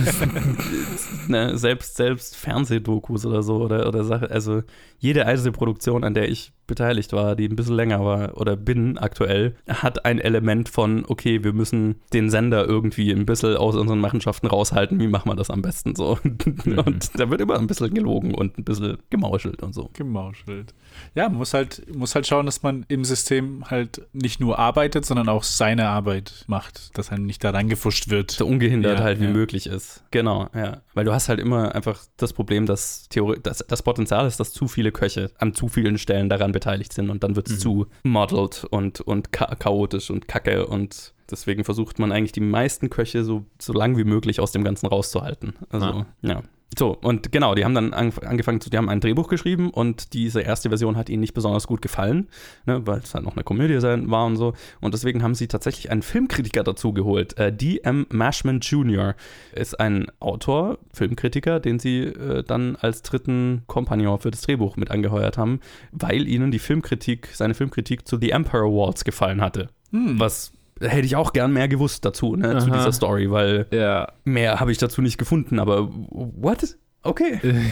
ne, 1.27 1.57
selbst, 1.57 1.95
selbst 1.95 2.35
Fernsehdokus 2.35 3.25
oder 3.25 3.43
so 3.43 3.61
oder, 3.61 3.87
oder 3.87 4.03
Sache, 4.03 4.29
also 4.29 4.63
jede 4.99 5.25
einzelne 5.25 5.51
Produktion, 5.51 6.03
an 6.03 6.13
der 6.13 6.29
ich 6.29 6.53
beteiligt 6.67 7.13
war, 7.13 7.35
die 7.35 7.47
ein 7.47 7.55
bisschen 7.55 7.75
länger 7.75 8.03
war 8.03 8.37
oder 8.37 8.55
bin 8.55 8.97
aktuell, 8.97 9.55
hat 9.67 10.05
ein 10.05 10.19
Element 10.19 10.69
von, 10.69 11.05
okay, 11.07 11.43
wir 11.43 11.53
müssen 11.53 12.01
den 12.13 12.29
Sender 12.29 12.65
irgendwie 12.65 13.11
ein 13.11 13.25
bisschen 13.25 13.55
aus 13.57 13.75
unseren 13.75 13.99
Machenschaften 13.99 14.47
raushalten, 14.47 14.99
wie 14.99 15.07
machen 15.07 15.29
wir 15.29 15.35
das 15.35 15.49
am 15.49 15.61
besten 15.61 15.95
so. 15.95 16.17
Mhm. 16.65 16.79
Und 16.79 17.19
da 17.19 17.29
wird 17.29 17.41
immer 17.41 17.57
ein 17.57 17.67
bisschen 17.67 17.93
gelogen 17.93 18.33
und 18.35 18.57
ein 18.57 18.63
bisschen 18.63 18.97
gemauschelt 19.09 19.63
und 19.63 19.73
so. 19.73 19.89
Gemauschelt. 19.93 20.73
Ja, 21.15 21.29
man 21.29 21.37
muss 21.37 21.53
halt, 21.53 21.83
muss 21.95 22.15
halt 22.15 22.27
schauen, 22.27 22.45
dass 22.45 22.63
man 22.63 22.85
im 22.87 23.03
System 23.05 23.63
halt 23.69 24.01
nicht 24.13 24.39
nur 24.39 24.59
arbeitet, 24.59 25.05
sondern 25.05 25.29
auch 25.29 25.43
seine 25.43 25.87
Arbeit 25.87 26.43
macht, 26.47 26.97
dass 26.97 27.11
einem 27.11 27.25
nicht 27.25 27.43
da 27.43 27.51
reingefuscht 27.51 28.09
wird. 28.09 28.31
So 28.31 28.45
ungehindert 28.45 28.99
Ja, 28.99 29.03
halt 29.03 29.19
wie 29.19 29.25
ja. 29.25 29.31
möglich 29.31 29.67
ist. 29.67 30.03
Genau, 30.11 30.49
ja. 30.53 30.81
Weil 30.93 31.05
du 31.05 31.13
hast 31.13 31.29
halt 31.29 31.39
immer 31.39 31.73
einfach 31.75 31.99
das 32.17 32.33
Problem, 32.33 32.65
dass 32.65 33.07
Theorie, 33.09 33.39
dass 33.41 33.59
das 33.67 33.81
Potenzial 33.81 34.27
ist, 34.27 34.39
dass 34.39 34.51
zu 34.51 34.67
viele 34.67 34.91
Köche 34.91 35.31
an 35.37 35.53
zu 35.53 35.67
vielen 35.67 35.97
Stellen 35.97 36.29
daran 36.29 36.52
beteiligt 36.53 36.93
sind 36.93 37.09
und 37.09 37.23
dann 37.23 37.35
wird 37.35 37.47
es 37.49 37.55
Mhm. 37.55 37.59
zu 37.59 37.87
modeled 38.03 38.65
und, 38.69 39.01
und 39.01 39.33
cha 39.33 39.53
chaotisch 39.55 40.09
und 40.09 40.27
kacke 40.29 40.65
und 40.67 41.13
deswegen 41.29 41.63
versucht 41.65 41.99
man 41.99 42.11
eigentlich 42.13 42.31
die 42.31 42.39
meisten 42.39 42.89
Köche 42.89 43.23
so, 43.25 43.43
so 43.59 43.73
lang 43.73 43.97
wie 43.97 44.05
möglich 44.05 44.39
aus 44.39 44.51
dem 44.53 44.63
Ganzen 44.63 44.87
rauszuhalten. 44.87 45.53
Also, 45.69 45.85
Ah. 45.87 46.05
ja. 46.21 46.41
So, 46.77 46.97
und 47.01 47.31
genau, 47.31 47.55
die 47.55 47.65
haben 47.65 47.75
dann 47.75 47.93
ang 47.93 48.13
angefangen 48.19 48.61
zu, 48.61 48.69
die 48.69 48.77
haben 48.77 48.89
ein 48.89 48.99
Drehbuch 48.99 49.27
geschrieben 49.27 49.69
und 49.69 50.13
diese 50.13 50.41
erste 50.41 50.69
Version 50.69 50.97
hat 50.97 51.09
ihnen 51.09 51.21
nicht 51.21 51.33
besonders 51.33 51.67
gut 51.67 51.81
gefallen, 51.81 52.27
ne, 52.65 52.85
weil 52.87 52.99
es 52.99 53.13
halt 53.13 53.25
noch 53.25 53.35
eine 53.35 53.43
Komödie 53.43 53.79
sein 53.79 54.09
war 54.09 54.25
und 54.25 54.37
so. 54.37 54.53
Und 54.81 54.93
deswegen 54.93 55.23
haben 55.23 55.35
sie 55.35 55.47
tatsächlich 55.47 55.91
einen 55.91 56.01
Filmkritiker 56.01 56.63
dazu 56.63 56.93
geholt. 56.93 57.37
Äh, 57.37 57.53
D.M. 57.53 58.07
Mashman 58.09 58.59
Jr. 58.59 59.15
ist 59.53 59.79
ein 59.79 60.07
Autor, 60.19 60.79
Filmkritiker, 60.93 61.59
den 61.59 61.79
sie 61.79 62.03
äh, 62.03 62.43
dann 62.43 62.75
als 62.77 63.01
dritten 63.01 63.63
Kompagnon 63.67 64.19
für 64.19 64.31
das 64.31 64.41
Drehbuch 64.41 64.77
mit 64.77 64.91
angeheuert 64.91 65.37
haben, 65.37 65.59
weil 65.91 66.27
ihnen 66.27 66.51
die 66.51 66.59
Filmkritik, 66.59 67.29
seine 67.33 67.53
Filmkritik 67.53 68.07
zu 68.07 68.17
The 68.17 68.31
Emperor 68.31 68.71
Waltz 68.71 69.03
gefallen 69.03 69.41
hatte. 69.41 69.69
Hm. 69.91 70.19
Was 70.19 70.51
hätte 70.83 71.05
ich 71.05 71.15
auch 71.15 71.33
gern 71.33 71.53
mehr 71.53 71.67
gewusst 71.67 72.05
dazu, 72.05 72.35
ne, 72.35 72.59
zu 72.59 72.69
dieser 72.69 72.91
Story, 72.91 73.31
weil 73.31 73.67
Ja. 73.71 74.11
mehr 74.23 74.59
habe 74.59 74.71
ich 74.71 74.77
dazu 74.77 75.01
nicht 75.01 75.17
gefunden, 75.17 75.59
aber 75.59 75.89
what? 75.91 76.77
Okay. 77.01 77.39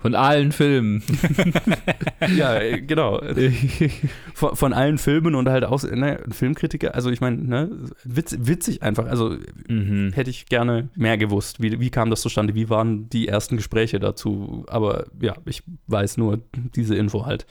Von 0.00 0.14
allen 0.14 0.52
Filmen. 0.52 1.02
ja, 2.36 2.58
äh, 2.60 2.80
genau. 2.80 3.20
Von, 4.34 4.56
von 4.56 4.72
allen 4.72 4.98
Filmen 4.98 5.34
und 5.34 5.48
halt 5.48 5.64
auch 5.64 5.82
ne, 5.82 6.20
Filmkritiker, 6.30 6.94
also 6.94 7.10
ich 7.10 7.20
meine, 7.20 7.36
ne, 7.38 7.70
witz, 8.04 8.36
witzig 8.40 8.82
einfach. 8.82 9.06
Also 9.06 9.36
mhm. 9.68 10.12
hätte 10.14 10.30
ich 10.30 10.46
gerne 10.46 10.88
mehr 10.94 11.18
gewusst. 11.18 11.60
Wie, 11.60 11.80
wie 11.80 11.90
kam 11.90 12.10
das 12.10 12.20
zustande? 12.20 12.54
Wie 12.54 12.70
waren 12.70 13.08
die 13.08 13.28
ersten 13.28 13.56
Gespräche 13.56 13.98
dazu? 13.98 14.64
Aber 14.68 15.06
ja, 15.20 15.34
ich 15.44 15.62
weiß 15.86 16.16
nur 16.16 16.40
diese 16.74 16.94
Info 16.94 17.26
halt. 17.26 17.46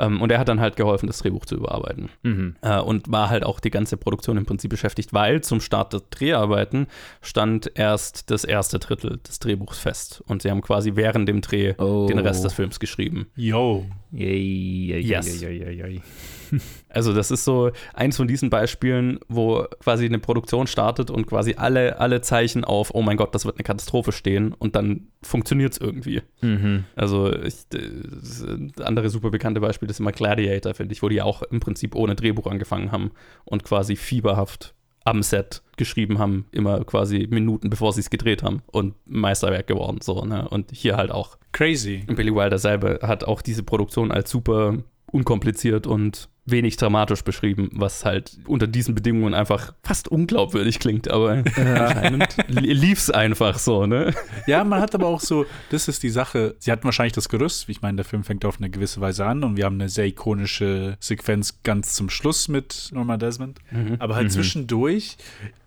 Ähm, 0.00 0.20
und 0.22 0.32
er 0.32 0.38
hat 0.38 0.48
dann 0.48 0.60
halt 0.60 0.76
geholfen, 0.76 1.06
das 1.06 1.18
Drehbuch 1.18 1.44
zu 1.44 1.56
überarbeiten. 1.56 2.08
Mhm. 2.22 2.56
Äh, 2.62 2.80
und 2.80 3.10
war 3.12 3.28
halt 3.30 3.44
auch 3.44 3.60
die 3.60 3.70
ganze 3.70 3.96
Produktion 3.96 4.36
im 4.38 4.46
Prinzip 4.46 4.70
beschäftigt, 4.70 5.12
weil 5.12 5.42
zum 5.42 5.60
Start 5.60 5.92
der 5.92 6.00
Dreharbeiten 6.10 6.86
stand 7.20 7.70
erst 7.74 8.30
das 8.30 8.44
erste 8.44 8.78
Drittel 8.78 9.18
des 9.26 9.38
Drehbuchs 9.38 9.78
fest. 9.78 10.22
Und 10.26 10.42
sie 10.42 10.50
haben 10.50 10.62
quasi 10.62 10.96
während 10.96 11.28
dem 11.28 11.40
Dreh 11.42 11.74
Oh. 11.78 12.06
den 12.08 12.18
Rest 12.18 12.44
des 12.44 12.52
Films 12.54 12.80
geschrieben. 12.80 13.26
Yo. 13.36 13.84
Yay, 14.12 14.86
yay, 14.86 15.00
Yes. 15.00 15.40
yay, 15.40 15.58
yay, 15.58 15.72
yay. 15.78 16.02
Also 16.92 17.12
das 17.12 17.30
ist 17.30 17.44
so 17.44 17.70
eins 17.94 18.16
von 18.16 18.26
diesen 18.26 18.50
Beispielen, 18.50 19.20
wo 19.28 19.64
quasi 19.78 20.06
eine 20.06 20.18
Produktion 20.18 20.66
startet 20.66 21.08
und 21.10 21.26
quasi 21.26 21.54
alle, 21.56 22.00
alle 22.00 22.20
Zeichen 22.20 22.64
auf, 22.64 22.90
oh 22.94 23.02
mein 23.02 23.16
Gott, 23.16 23.32
das 23.34 23.44
wird 23.44 23.56
eine 23.56 23.62
Katastrophe 23.62 24.10
stehen 24.10 24.52
und 24.54 24.74
dann 24.74 25.06
funktioniert 25.22 25.74
es 25.74 25.78
irgendwie. 25.78 26.22
Mhm. 26.40 26.84
Also 26.96 27.32
ich, 27.32 27.68
das 27.68 28.44
andere 28.82 29.08
super 29.08 29.30
bekannte 29.30 29.60
Beispiel 29.60 29.88
ist 29.88 30.00
immer 30.00 30.10
Gladiator, 30.10 30.74
finde 30.74 30.92
ich, 30.92 31.02
wo 31.02 31.08
die 31.08 31.22
auch 31.22 31.42
im 31.42 31.60
Prinzip 31.60 31.94
ohne 31.94 32.16
Drehbuch 32.16 32.46
angefangen 32.46 32.90
haben 32.90 33.12
und 33.44 33.62
quasi 33.62 33.94
fieberhaft 33.94 34.74
am 35.04 35.22
Set 35.22 35.62
geschrieben 35.76 36.18
haben, 36.18 36.46
immer 36.52 36.84
quasi 36.84 37.26
Minuten 37.30 37.70
bevor 37.70 37.92
sie 37.92 38.00
es 38.00 38.10
gedreht 38.10 38.42
haben 38.42 38.62
und 38.66 38.94
Meisterwerk 39.06 39.66
geworden 39.66 39.98
so, 40.02 40.24
ne? 40.24 40.48
Und 40.48 40.70
hier 40.72 40.96
halt 40.96 41.10
auch. 41.10 41.38
Crazy. 41.52 42.04
Und 42.06 42.16
Billy 42.16 42.34
Wilder 42.34 42.58
selber 42.58 42.98
hat 43.02 43.24
auch 43.24 43.42
diese 43.42 43.62
Produktion 43.62 44.12
als 44.12 44.30
super 44.30 44.76
unkompliziert 45.10 45.86
und 45.86 46.28
wenig 46.50 46.76
dramatisch 46.76 47.22
beschrieben, 47.22 47.70
was 47.72 48.04
halt 48.04 48.38
unter 48.46 48.66
diesen 48.66 48.94
Bedingungen 48.94 49.34
einfach 49.34 49.74
fast 49.82 50.08
unglaubwürdig 50.08 50.78
klingt, 50.78 51.10
aber 51.10 51.42
anscheinend 51.56 52.36
li- 52.48 52.72
lief's 52.72 53.10
einfach 53.10 53.58
so, 53.58 53.86
ne? 53.86 54.14
Ja, 54.46 54.64
man 54.64 54.80
hat 54.80 54.94
aber 54.94 55.06
auch 55.06 55.20
so, 55.20 55.46
das 55.70 55.88
ist 55.88 56.02
die 56.02 56.10
Sache, 56.10 56.54
sie 56.58 56.70
hatten 56.72 56.84
wahrscheinlich 56.84 57.12
das 57.12 57.28
Gerüst, 57.28 57.68
ich 57.68 57.82
meine, 57.82 57.96
der 57.96 58.04
Film 58.04 58.24
fängt 58.24 58.44
auf 58.44 58.58
eine 58.58 58.70
gewisse 58.70 59.00
Weise 59.00 59.24
an 59.26 59.44
und 59.44 59.56
wir 59.56 59.64
haben 59.64 59.76
eine 59.76 59.88
sehr 59.88 60.06
ikonische 60.06 60.96
Sequenz 61.00 61.62
ganz 61.62 61.94
zum 61.94 62.10
Schluss 62.10 62.48
mit 62.48 62.90
Norma 62.92 63.16
Desmond, 63.16 63.58
aber 63.98 64.14
halt 64.16 64.32
zwischendurch 64.32 65.16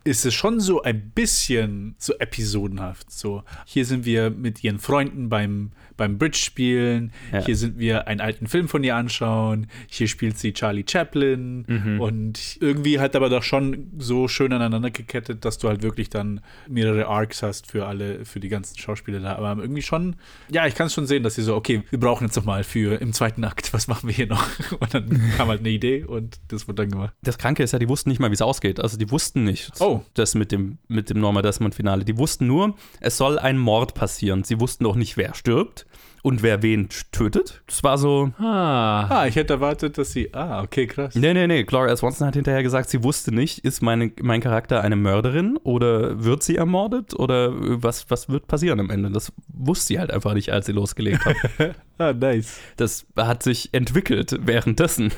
ist 0.05 0.25
es 0.25 0.33
schon 0.33 0.59
so 0.59 0.81
ein 0.83 1.11
bisschen 1.11 1.95
so 1.97 2.13
episodenhaft. 2.19 3.09
So, 3.09 3.43
hier 3.65 3.85
sind 3.85 4.03
wir 4.03 4.31
mit 4.31 4.61
ihren 4.61 4.79
Freunden 4.79 5.29
beim, 5.29 5.71
beim 5.97 6.17
Bridge 6.17 6.37
spielen, 6.37 7.11
Ja. 7.31 7.45
hier 7.45 7.55
sind 7.55 7.77
wir 7.79 8.07
einen 8.07 8.21
alten 8.21 8.47
Film 8.47 8.67
von 8.67 8.83
ihr 8.83 8.95
anschauen, 8.95 9.67
hier 9.87 10.07
spielt 10.07 10.37
sie 10.37 10.53
Charlie 10.53 10.85
Chaplin 10.87 11.97
und 11.99 12.57
irgendwie 12.59 12.99
halt 12.99 13.15
aber 13.15 13.29
doch 13.29 13.43
schon 13.43 13.91
so 13.97 14.27
schön 14.27 14.53
aneinander 14.53 14.91
gekettet, 14.91 15.45
dass 15.45 15.57
du 15.57 15.67
halt 15.67 15.83
wirklich 15.83 16.09
dann 16.09 16.41
mehrere 16.67 17.07
Arcs 17.07 17.43
hast 17.43 17.67
für 17.71 17.85
alle, 17.85 18.25
für 18.25 18.39
die 18.39 18.49
ganzen 18.49 18.77
Schauspieler 18.77 19.19
da. 19.19 19.35
Aber 19.35 19.61
irgendwie 19.61 19.81
schon, 19.81 20.15
ja, 20.49 20.65
ich 20.67 20.75
kann 20.75 20.87
es 20.87 20.93
schon 20.93 21.07
sehen, 21.07 21.23
dass 21.23 21.35
sie 21.35 21.41
so, 21.43 21.55
okay, 21.55 21.83
wir 21.89 21.99
brauchen 21.99 22.25
jetzt 22.25 22.35
noch 22.35 22.45
mal 22.45 22.63
für 22.63 22.99
im 23.01 23.13
zweiten 23.13 23.43
Akt, 23.43 23.73
was 23.73 23.87
machen 23.87 24.07
wir 24.07 24.15
hier 24.15 24.27
noch? 24.27 24.43
Und 24.79 24.93
dann 24.93 25.09
kam 25.37 25.47
halt 25.47 25.59
eine 25.61 25.69
Idee 25.69 26.03
und 26.03 26.39
das 26.49 26.67
wurde 26.67 26.83
dann 26.83 26.91
gemacht. 26.91 27.13
Das 27.21 27.37
Kranke 27.37 27.63
ist 27.63 27.71
ja, 27.73 27.79
die 27.79 27.87
wussten 27.89 28.09
nicht 28.09 28.19
mal, 28.19 28.29
wie 28.29 28.33
es 28.35 28.41
ausgeht. 28.41 28.79
Also 28.79 28.97
die 28.97 29.09
wussten 29.11 29.43
nicht, 29.43 29.71
Oh. 29.79 30.01
das 30.13 30.35
mit 30.35 30.51
dem, 30.51 30.77
mit 30.87 31.09
dem 31.09 31.19
Norma 31.19 31.41
Desmond-Finale. 31.41 32.03
Die 32.05 32.17
wussten 32.17 32.47
nur, 32.47 32.75
es 32.99 33.17
soll 33.17 33.39
ein 33.39 33.57
Mord 33.57 33.93
passieren. 33.93 34.43
Sie 34.43 34.59
wussten 34.59 34.85
auch 34.85 34.95
nicht, 34.95 35.17
wer 35.17 35.33
stirbt 35.35 35.85
und 36.23 36.41
wer 36.41 36.63
wen 36.63 36.89
tötet. 37.11 37.61
Das 37.67 37.83
war 37.83 37.99
so, 37.99 38.31
Ah. 38.39 39.05
Ah, 39.09 39.27
ich 39.27 39.35
hätte 39.35 39.53
erwartet, 39.53 39.97
dass 39.97 40.11
sie, 40.13 40.33
ah, 40.33 40.63
okay, 40.63 40.87
krass. 40.87 41.13
Nee, 41.15 41.33
nee, 41.33 41.45
nee. 41.45 41.63
Gloria 41.63 41.95
Swanson 41.95 42.25
hat 42.25 42.33
hinterher 42.33 42.63
gesagt, 42.63 42.89
sie 42.89 43.03
wusste 43.03 43.31
nicht, 43.35 43.59
ist 43.59 43.81
meine, 43.83 44.11
mein 44.21 44.41
Charakter 44.41 44.81
eine 44.81 44.95
Mörderin 44.95 45.57
oder 45.63 46.23
wird 46.23 46.41
sie 46.41 46.55
ermordet 46.55 47.13
oder 47.19 47.47
äh, 47.49 47.83
was, 47.83 48.09
was 48.09 48.29
wird 48.29 48.47
passieren 48.47 48.79
am 48.79 48.89
Ende? 48.89 49.11
Das 49.11 49.31
wusste 49.49 49.87
sie 49.87 49.99
halt 49.99 50.11
einfach 50.11 50.33
nicht, 50.33 50.51
als 50.51 50.65
sie 50.65 50.71
losgelegt 50.71 51.23
hat. 51.25 51.35
Ah, 51.99 52.11
nice. 52.11 52.59
Das 52.75 53.05
hat 53.15 53.43
sich 53.43 53.69
entwickelt 53.71 54.35
währenddessen. 54.41 55.11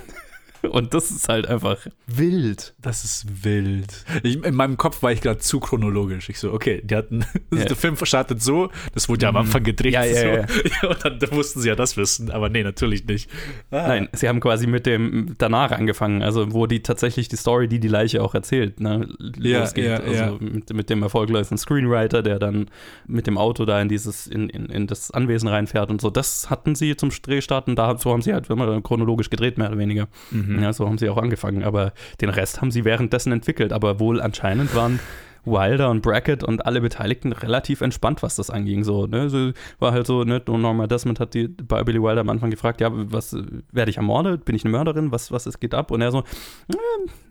Und 0.70 0.94
das 0.94 1.12
ist 1.12 1.30
halt 1.30 1.48
einfach 1.48 1.78
wild. 2.08 2.74
Das 2.82 3.04
ist 3.04 3.44
wild. 3.44 4.06
Ich, 4.24 4.44
in 4.44 4.56
meinem 4.56 4.78
Kopf 4.78 5.04
war 5.04 5.12
ich 5.12 5.22
gerade 5.22 5.40
zu 5.40 5.60
chronologisch. 5.60 6.30
Ich 6.30 6.40
so, 6.40 6.54
okay, 6.54 6.82
die 6.84 6.96
hatten, 6.96 7.26
Ja. 7.54 7.66
der 7.66 7.76
Film 7.76 7.96
startet 8.04 8.42
so, 8.42 8.70
das 8.94 9.10
wurde 9.10 9.24
ja 9.24 9.30
am 9.30 9.38
Anfang 9.38 9.64
gedreht. 9.64 9.94
Ja, 9.94 10.04
ja, 10.04 10.22
so. 10.22 10.28
ja. 10.28 10.36
ja. 10.84 10.90
Und 10.90 11.22
dann 11.22 11.30
mussten 11.32 11.62
sie 11.62 11.70
ja 11.70 11.76
das 11.76 11.98
wissen, 11.98 12.32
aber 12.32 12.50
nee, 12.50 12.64
natürlich 12.64 13.06
nicht. 13.06 13.30
Ah. 13.72 13.88
Nein, 13.88 14.10
sie 14.14 14.28
haben 14.28 14.40
quasi 14.40 14.68
mit 14.68 14.86
dem 14.86 15.36
danach 15.38 15.72
angefangen, 15.72 16.22
also 16.22 16.54
wo 16.54 16.68
die 16.68 16.82
tatsächlich 16.82 17.28
die 17.28 17.38
Story, 17.38 17.68
die 17.68 17.80
die 17.80 17.88
Leiche 17.88 18.22
auch 18.24 18.36
erzählt, 18.36 18.80
ne, 18.80 19.08
losgeht. 19.20 19.86
ja, 19.86 19.98
also 19.98 20.14
ja. 20.14 20.38
Mit, 20.40 20.74
mit 20.74 20.90
dem 20.90 21.04
erfolgreichen 21.04 21.58
Screenwriter, 21.58 22.22
der 22.24 22.40
dann 22.40 22.70
mit 23.08 23.28
dem 23.28 23.38
Auto 23.38 23.66
da 23.66 23.82
in 23.82 23.90
dieses, 23.90 24.28
in, 24.28 24.50
in, 24.50 24.66
in 24.68 24.88
das 24.88 25.12
Anwesen 25.12 25.48
reinfährt 25.48 25.90
und 25.90 26.02
so. 26.02 26.10
Das 26.10 26.50
hatten 26.50 26.76
sie 26.76 26.96
zum 26.96 27.10
Drehstart 27.10 27.68
und 27.68 27.76
da 27.76 27.98
so 27.98 28.12
haben 28.12 28.22
sie 28.22 28.34
halt 28.34 28.50
immer 28.50 28.82
chronologisch 28.82 29.30
gedreht, 29.30 29.58
mehr 29.58 29.70
oder 29.70 29.78
weniger. 29.78 30.08
Mhm. 30.32 30.55
Ja, 30.62 30.74
so 30.74 30.86
haben 30.88 30.98
sie 30.98 31.10
auch 31.10 31.18
angefangen. 31.18 31.64
Aber 31.64 31.94
den 32.22 32.30
Rest 32.30 32.62
haben 32.62 32.72
sie 32.72 32.86
währenddessen 32.86 33.32
entwickelt. 33.32 33.74
Aber 33.74 34.00
wohl 34.00 34.22
anscheinend 34.22 34.76
waren 34.76 35.00
Wilder 35.46 35.90
und 35.90 36.02
Brackett 36.02 36.44
und 36.44 36.66
alle 36.66 36.82
Beteiligten 36.82 37.32
relativ 37.32 37.82
entspannt, 37.82 38.24
was 38.24 38.36
das 38.36 38.50
anging. 38.50 38.84
So, 38.84 39.06
ne? 39.06 39.30
so 39.30 39.52
war 39.80 39.92
halt 39.92 40.08
so, 40.08 40.24
ne? 40.24 40.42
Norma 40.46 40.88
Desmond 40.88 41.20
hat 41.20 41.34
die 41.34 41.48
bei 41.48 41.84
Billy 41.84 42.02
Wilder 42.02 42.22
am 42.22 42.30
Anfang 42.30 42.50
gefragt, 42.52 42.82
ja, 42.82 42.90
was 42.92 43.34
äh, 43.34 43.44
werde 43.72 43.92
ich 43.92 43.98
ermordet? 43.98 44.46
Bin 44.46 44.56
ich 44.56 44.64
eine 44.64 44.72
Mörderin? 44.72 45.12
Was, 45.12 45.32
was 45.32 45.48
ist, 45.48 45.60
geht 45.60 45.74
ab? 45.74 45.92
Und 45.92 46.02
er 46.02 46.12
so, 46.12 46.20
eh, 46.20 46.74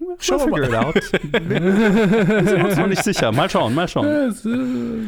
we'll 0.00 0.38
figure 0.38 0.66
it 0.66 0.74
out. 0.74 0.94
Wir 0.94 2.44
sind 2.44 2.64
uns 2.64 2.76
noch 2.76 2.86
nicht 2.86 3.02
sicher. 3.02 3.32
Mal 3.32 3.50
schauen, 3.50 3.74
mal 3.74 3.88
schauen. 3.88 4.06
Es, 4.06 4.44
äh, 4.44 4.50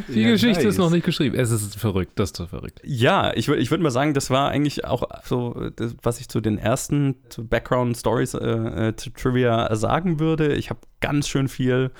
die 0.09 0.23
Ja, 0.23 0.31
Geschichte 0.31 0.64
nice. 0.64 0.75
ist 0.75 0.79
noch 0.79 0.90
nicht 0.90 1.05
geschrieben. 1.05 1.37
Es 1.38 1.51
ist 1.51 1.77
verrückt, 1.79 2.12
das 2.19 2.31
ist 2.31 2.37
so 2.37 2.47
verrückt. 2.47 2.81
Ja, 2.85 3.33
ich, 3.35 3.49
ich 3.49 3.71
würde 3.71 3.83
mal 3.83 3.90
sagen, 3.90 4.14
das 4.14 4.31
war 4.31 4.51
eigentlich 4.51 4.85
auch 4.85 5.05
so, 5.25 5.71
das, 5.77 5.95
was 6.03 6.21
ich 6.21 6.29
zu 6.29 6.40
den 6.40 6.59
ersten 6.59 7.16
zu 7.29 7.47
Background 7.47 7.97
Stories 7.97 8.35
äh, 8.35 8.88
äh, 8.88 8.97
zu 8.97 9.11
Trivia 9.11 9.75
sagen 9.77 10.21
würde. 10.21 10.55
Ich 10.55 10.71
habe 10.71 10.81
ganz 11.01 11.29
schön 11.29 11.49
viel 11.49 11.90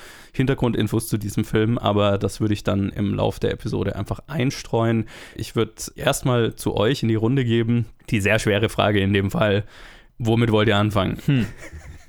Hintergrundinfos 0.97 1.09
zu 1.09 1.19
diesem 1.19 1.45
Film, 1.45 1.79
aber 1.79 2.19
das 2.19 2.41
würde 2.41 2.55
ich 2.55 2.65
dann 2.65 2.91
im 2.91 3.15
Lauf 3.15 3.39
der 3.39 3.53
Episode 3.53 3.97
einfach 3.97 4.21
einstreuen. 4.27 5.07
Ich 5.35 5.55
würde 5.57 5.73
erstmal 5.95 6.55
zu 6.55 6.77
euch 6.77 7.03
in 7.03 7.09
die 7.09 7.15
Runde 7.15 7.45
geben. 7.45 7.87
Die 8.11 8.21
sehr 8.21 8.39
schwere 8.39 8.69
Frage 8.69 9.01
in 9.01 9.13
dem 9.13 9.31
Fall. 9.31 9.65
Womit 10.19 10.51
wollt 10.51 10.69
ihr 10.69 10.77
anfangen? 10.77 11.19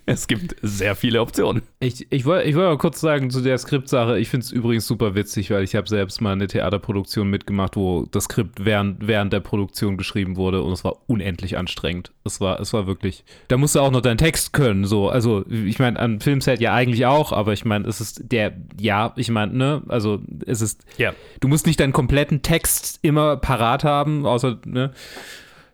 Es 0.09 0.27
gibt 0.27 0.55
sehr 0.61 0.95
viele 0.95 1.19
Optionen. 1.19 1.63
Ich, 1.81 2.07
ich 2.09 2.23
wollte 2.23 2.47
ich 2.47 2.55
wollt 2.55 2.65
mal 2.65 2.77
kurz 2.77 3.01
sagen 3.01 3.29
zu 3.29 3.41
der 3.41 3.57
Skriptsache. 3.57 4.17
Ich 4.17 4.29
finde 4.29 4.45
es 4.45 4.53
übrigens 4.53 4.87
super 4.87 5.15
witzig, 5.15 5.51
weil 5.51 5.63
ich 5.63 5.75
habe 5.75 5.89
selbst 5.89 6.21
mal 6.21 6.31
eine 6.31 6.47
Theaterproduktion 6.47 7.29
mitgemacht, 7.29 7.75
wo 7.75 8.07
das 8.09 8.23
Skript 8.23 8.63
während, 8.63 9.05
während 9.05 9.33
der 9.33 9.41
Produktion 9.41 9.97
geschrieben 9.97 10.37
wurde 10.37 10.63
und 10.63 10.71
es 10.71 10.85
war 10.85 10.95
unendlich 11.07 11.57
anstrengend. 11.57 12.13
Es 12.23 12.39
war, 12.39 12.61
es 12.61 12.71
war 12.71 12.87
wirklich. 12.87 13.25
Da 13.49 13.57
musst 13.57 13.75
du 13.75 13.81
auch 13.81 13.91
noch 13.91 13.99
deinen 13.99 14.17
Text 14.17 14.53
können. 14.53 14.85
So, 14.85 15.09
also 15.09 15.43
ich 15.49 15.77
meine, 15.77 15.99
an 15.99 16.21
Filmset 16.21 16.61
ja 16.61 16.73
eigentlich 16.73 17.05
auch, 17.05 17.33
aber 17.33 17.51
ich 17.51 17.65
meine, 17.65 17.85
es 17.85 17.99
ist 17.99 18.31
der, 18.31 18.53
ja, 18.79 19.11
ich 19.17 19.29
meine, 19.29 19.53
ne, 19.53 19.81
also 19.89 20.21
es 20.45 20.61
ist. 20.61 20.85
Ja. 20.97 21.13
Du 21.41 21.49
musst 21.49 21.67
nicht 21.67 21.81
deinen 21.81 21.91
kompletten 21.91 22.41
Text 22.41 22.99
immer 23.01 23.35
parat 23.35 23.83
haben, 23.83 24.25
außer, 24.25 24.57
ne. 24.63 24.93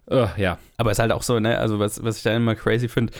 Uh, 0.09 0.27
ja. 0.37 0.57
Aber 0.77 0.91
es 0.91 0.95
ist 0.97 1.01
halt 1.01 1.11
auch 1.11 1.23
so, 1.23 1.39
ne, 1.39 1.59
also 1.59 1.77
was, 1.77 2.03
was 2.03 2.17
ich 2.17 2.23
da 2.23 2.35
immer 2.35 2.55
crazy 2.55 2.89
finde, 2.89 3.13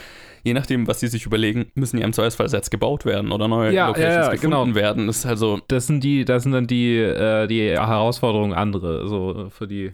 je 0.44 0.54
nachdem, 0.54 0.86
was 0.86 1.00
sie 1.00 1.08
sich 1.08 1.26
überlegen, 1.26 1.66
müssen 1.74 1.98
ja 1.98 2.04
im 2.04 2.12
Zweifelsfall 2.12 2.48
Sets 2.48 2.70
gebaut 2.70 3.04
werden 3.04 3.32
oder 3.32 3.48
neue 3.48 3.72
Ja, 3.72 3.88
Locations 3.88 4.14
ja, 4.14 4.22
ja, 4.26 4.30
gefunden 4.32 4.64
genau. 4.66 4.74
werden. 4.74 5.06
Das 5.08 5.16
ist 5.18 5.24
halt 5.24 5.38
so, 5.38 5.60
Das 5.68 5.86
sind 5.86 6.04
die, 6.04 6.24
das 6.24 6.42
sind 6.44 6.52
dann 6.52 6.66
die, 6.66 6.96
äh, 6.98 7.46
die 7.48 7.70
Herausforderungen 7.70 8.52
andere, 8.52 9.08
so 9.08 9.48
für 9.50 9.66
die. 9.66 9.92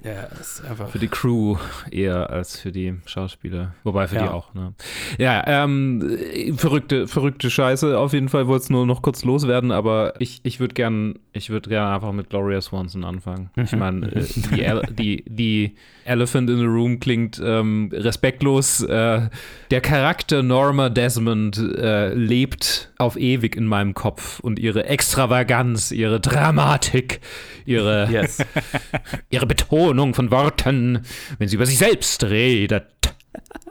Für 0.91 0.99
die 0.99 1.09
Crew 1.09 1.57
eher 1.91 2.31
als 2.31 2.59
für 2.59 2.73
die 2.73 2.95
Schauspieler. 3.07 3.75
Wobei 3.85 4.07
für 4.09 4.17
die 4.17 4.25
auch, 4.29 4.53
ne? 4.55 4.75
Ja, 5.19 5.43
ähm, 5.47 6.19
verrückte, 6.57 7.07
verrückte 7.07 7.51
Scheiße. 7.51 7.99
Auf 7.99 8.13
jeden 8.13 8.29
Fall 8.29 8.47
wollte 8.47 8.65
es 8.65 8.71
nur 8.71 8.87
noch 8.87 9.03
kurz 9.03 9.25
loswerden, 9.25 9.71
aber 9.73 10.15
ich, 10.19 10.41
ich 10.43 10.61
würde 10.61 10.75
gern, 10.75 11.19
ich 11.33 11.51
würde 11.51 11.69
gern 11.71 11.93
einfach 11.95 12.13
mit 12.13 12.31
Gloria 12.31 12.61
Swanson 12.61 13.05
anfangen. 13.05 13.51
Ich 13.57 13.73
meine, 13.77 14.07
äh, 14.13 14.25
die, 14.55 14.63
Ele- 14.65 14.87
die, 14.93 15.25
die 15.29 15.75
Elephant 16.05 16.51
in 16.51 16.59
the 16.59 16.65
Room 16.65 16.99
klingt 17.01 17.41
ähm, 17.45 17.91
respektlos. 17.93 18.83
Äh, 18.83 19.29
der 19.71 19.81
Charakter 19.81 20.40
Norma 20.43 20.89
Desmond 20.89 21.59
äh, 21.59 22.13
lebt 22.15 22.93
auf 22.99 23.17
ewig 23.17 23.57
in 23.57 23.67
meinem 23.67 23.95
Kopf 23.95 24.41
und 24.41 24.59
ihre 24.59 24.85
Extravaganz, 24.85 25.91
ihre 25.91 26.21
Dramatik, 26.21 27.21
ihre 27.65 28.09
Yes. 28.11 28.39
ihre 29.31 29.47
Betonung 29.47 30.15
von 30.15 30.31
Worten, 30.31 31.03
wenn 31.39 31.49
sie 31.49 31.57
über 31.57 31.67
sich 31.67 31.79
selbst 31.79 32.25
redet, 32.25 32.87